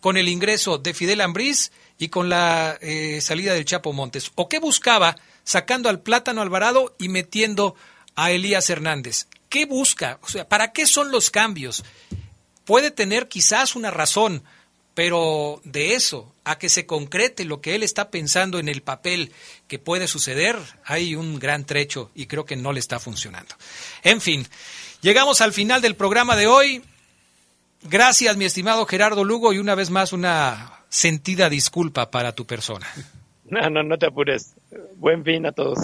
con 0.00 0.16
el 0.16 0.28
ingreso 0.28 0.78
de 0.78 0.94
Fidel 0.94 1.20
Ambriz 1.20 1.72
y 1.98 2.08
con 2.08 2.28
la 2.28 2.78
eh, 2.80 3.20
salida 3.20 3.52
del 3.52 3.64
Chapo 3.64 3.92
Montes? 3.92 4.30
¿O 4.36 4.48
qué 4.48 4.60
buscaba 4.60 5.16
sacando 5.44 5.88
al 5.88 6.00
Plátano 6.00 6.40
Alvarado 6.40 6.94
y 6.98 7.08
metiendo 7.08 7.74
a 8.14 8.30
Elías 8.30 8.70
Hernández? 8.70 9.26
¿Qué 9.48 9.66
busca? 9.66 10.18
O 10.22 10.28
sea, 10.28 10.48
¿para 10.48 10.72
qué 10.72 10.86
son 10.86 11.10
los 11.10 11.30
cambios? 11.30 11.84
Puede 12.64 12.92
tener 12.92 13.26
quizás 13.26 13.74
una 13.74 13.90
razón, 13.90 14.44
pero 14.94 15.60
de 15.64 15.94
eso 15.94 16.32
a 16.50 16.58
que 16.58 16.68
se 16.68 16.84
concrete 16.84 17.44
lo 17.44 17.60
que 17.60 17.74
él 17.74 17.82
está 17.82 18.10
pensando 18.10 18.58
en 18.58 18.68
el 18.68 18.82
papel 18.82 19.32
que 19.68 19.78
puede 19.78 20.08
suceder, 20.08 20.56
hay 20.84 21.14
un 21.14 21.38
gran 21.38 21.64
trecho 21.64 22.10
y 22.14 22.26
creo 22.26 22.44
que 22.44 22.56
no 22.56 22.72
le 22.72 22.80
está 22.80 22.98
funcionando. 22.98 23.54
En 24.02 24.20
fin, 24.20 24.46
llegamos 25.00 25.40
al 25.40 25.52
final 25.52 25.80
del 25.80 25.94
programa 25.94 26.34
de 26.36 26.48
hoy. 26.48 26.82
Gracias, 27.82 28.36
mi 28.36 28.44
estimado 28.44 28.84
Gerardo 28.84 29.24
Lugo, 29.24 29.52
y 29.52 29.58
una 29.58 29.74
vez 29.74 29.90
más 29.90 30.12
una 30.12 30.72
sentida 30.88 31.48
disculpa 31.48 32.10
para 32.10 32.32
tu 32.34 32.46
persona. 32.46 32.86
No, 33.50 33.68
no, 33.68 33.82
no 33.82 33.98
te 33.98 34.06
apures. 34.06 34.54
Buen 34.94 35.24
fin 35.24 35.44
a 35.44 35.50
todos. 35.50 35.80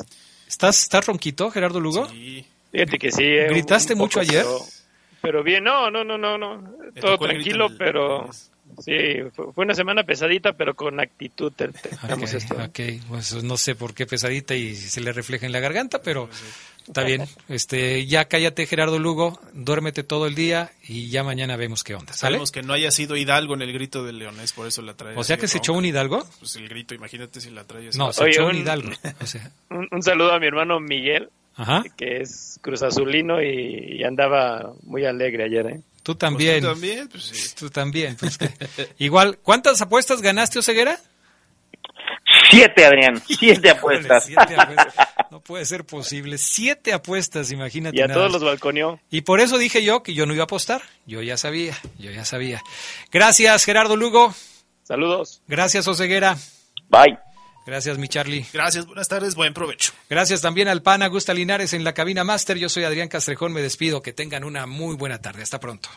¿Estás, 0.46 0.84
estás 0.84 1.04
ronquito, 1.04 1.50
Gerardo 1.50 1.80
Lugo? 1.80 2.08
Sí. 2.10 2.46
Fíjate 2.70 2.96
que 2.96 3.10
sí. 3.10 3.24
eh, 3.24 3.48
¿Gritaste 3.48 3.94
un 3.94 3.98
mucho 3.98 4.20
poco, 4.20 4.30
ayer? 4.30 4.44
Pero, 4.44 4.58
pero 5.20 5.42
bien, 5.42 5.64
no, 5.64 5.90
no, 5.90 6.04
no, 6.04 6.16
no, 6.16 6.38
no. 6.38 6.62
¿Te 6.94 7.00
Todo 7.00 7.14
el 7.14 7.18
tranquilo, 7.18 7.70
pero 7.76 8.30
sí, 8.84 8.94
fue 9.34 9.52
fue 9.52 9.64
una 9.64 9.74
semana 9.74 10.04
pesadita, 10.04 10.52
pero 10.54 10.74
con 10.74 11.00
actitud. 11.00 11.52
te- 11.52 11.68
te- 11.68 11.90
digamos 12.02 12.30
Ok, 12.30 12.36
esto. 12.36 12.54
ok, 12.54 12.80
pues 13.08 13.42
no 13.44 13.56
sé 13.56 13.74
por 13.74 13.94
qué 13.94 14.06
pesadita 14.06 14.54
y 14.54 14.74
se 14.76 15.00
le 15.00 15.12
refleja 15.12 15.46
en 15.46 15.52
la 15.52 15.60
garganta, 15.60 16.00
pero 16.02 16.28
está 16.86 17.02
bien. 17.02 17.24
Este, 17.48 18.06
ya 18.06 18.26
cállate, 18.26 18.66
Gerardo 18.66 18.98
Lugo, 18.98 19.40
duérmete 19.54 20.02
todo 20.02 20.26
el 20.26 20.34
día 20.34 20.70
y 20.86 21.08
ya 21.10 21.22
mañana 21.24 21.56
vemos 21.56 21.82
qué 21.84 21.94
onda. 21.94 22.12
¿Sale? 22.12 22.34
Sabemos 22.36 22.52
que 22.52 22.62
no 22.62 22.72
haya 22.72 22.90
sido 22.90 23.16
Hidalgo 23.16 23.54
en 23.54 23.62
el 23.62 23.72
grito 23.72 24.04
del 24.04 24.18
leonés, 24.18 24.52
por 24.52 24.66
eso 24.66 24.82
la 24.82 24.94
trae. 24.94 25.16
O 25.16 25.24
sea 25.24 25.36
que 25.36 25.48
se 25.48 25.58
echó 25.58 25.72
un 25.72 25.84
Hidalgo. 25.84 26.26
Pues 26.38 26.56
el 26.56 26.68
grito, 26.68 26.94
imagínate 26.94 27.40
si 27.40 27.50
la 27.50 27.64
trae 27.64 27.88
así. 27.88 27.98
No, 27.98 28.12
se 28.12 28.22
Oye, 28.22 28.32
echó 28.32 28.44
un 28.46 28.50
un- 28.50 28.56
Hidalgo. 28.62 28.90
O 29.20 29.26
sea, 29.26 29.50
Un, 29.70 29.88
un 29.90 30.02
saludo 30.02 30.32
a 30.32 30.38
mi 30.38 30.46
hermano 30.46 30.78
Miguel, 30.80 31.28
ajá. 31.56 31.82
que 31.96 32.20
es 32.20 32.58
Cruz 32.62 32.82
Azulino 32.82 33.42
y, 33.42 33.96
y 33.98 34.04
andaba 34.04 34.72
muy 34.84 35.04
alegre 35.04 35.44
ayer, 35.44 35.66
¿eh? 35.66 35.80
Tú 36.06 36.14
también. 36.14 36.60
Pues 36.60 36.72
tú 36.72 36.80
también, 36.80 37.08
pues 37.08 37.24
sí. 37.24 37.54
Tú 37.58 37.68
también. 37.68 38.14
pues, 38.16 38.38
que- 38.38 38.48
Igual, 38.98 39.38
¿cuántas 39.42 39.82
apuestas 39.82 40.22
ganaste, 40.22 40.60
Oseguera? 40.60 41.00
Siete, 42.48 42.86
Adrián. 42.86 43.20
Siete 43.38 43.70
apuestas. 43.70 44.24
Siete 44.26 44.54
apuestas. 44.56 44.94
No 45.32 45.40
puede 45.40 45.64
ser 45.64 45.84
posible. 45.84 46.38
Siete 46.38 46.92
apuestas, 46.92 47.50
imagínate. 47.50 47.96
Y 47.96 48.02
a 48.02 48.06
nada 48.06 48.20
todos 48.20 48.32
los 48.34 48.44
balconeó. 48.44 49.00
Y 49.10 49.22
por 49.22 49.40
eso 49.40 49.58
dije 49.58 49.82
yo 49.82 50.04
que 50.04 50.14
yo 50.14 50.26
no 50.26 50.32
iba 50.32 50.42
a 50.42 50.44
apostar. 50.44 50.82
Yo 51.06 51.22
ya 51.22 51.36
sabía, 51.36 51.76
yo 51.98 52.12
ya 52.12 52.24
sabía. 52.24 52.62
Gracias, 53.10 53.64
Gerardo 53.64 53.96
Lugo. 53.96 54.32
Saludos. 54.84 55.42
Gracias, 55.48 55.88
Oseguera. 55.88 56.36
Bye. 56.88 57.18
Gracias, 57.66 57.98
mi 57.98 58.08
Charlie. 58.08 58.46
Gracias, 58.52 58.86
buenas 58.86 59.08
tardes, 59.08 59.34
buen 59.34 59.52
provecho. 59.52 59.92
Gracias 60.08 60.40
también 60.40 60.68
al 60.68 60.82
PAN 60.82 61.02
Augusta 61.02 61.34
Linares 61.34 61.72
en 61.72 61.82
la 61.82 61.94
cabina 61.94 62.22
máster. 62.22 62.56
Yo 62.58 62.68
soy 62.68 62.84
Adrián 62.84 63.08
Castrejón, 63.08 63.52
me 63.52 63.60
despido. 63.60 64.02
Que 64.02 64.12
tengan 64.12 64.44
una 64.44 64.66
muy 64.66 64.94
buena 64.94 65.20
tarde. 65.20 65.42
Hasta 65.42 65.58
pronto. 65.58 65.88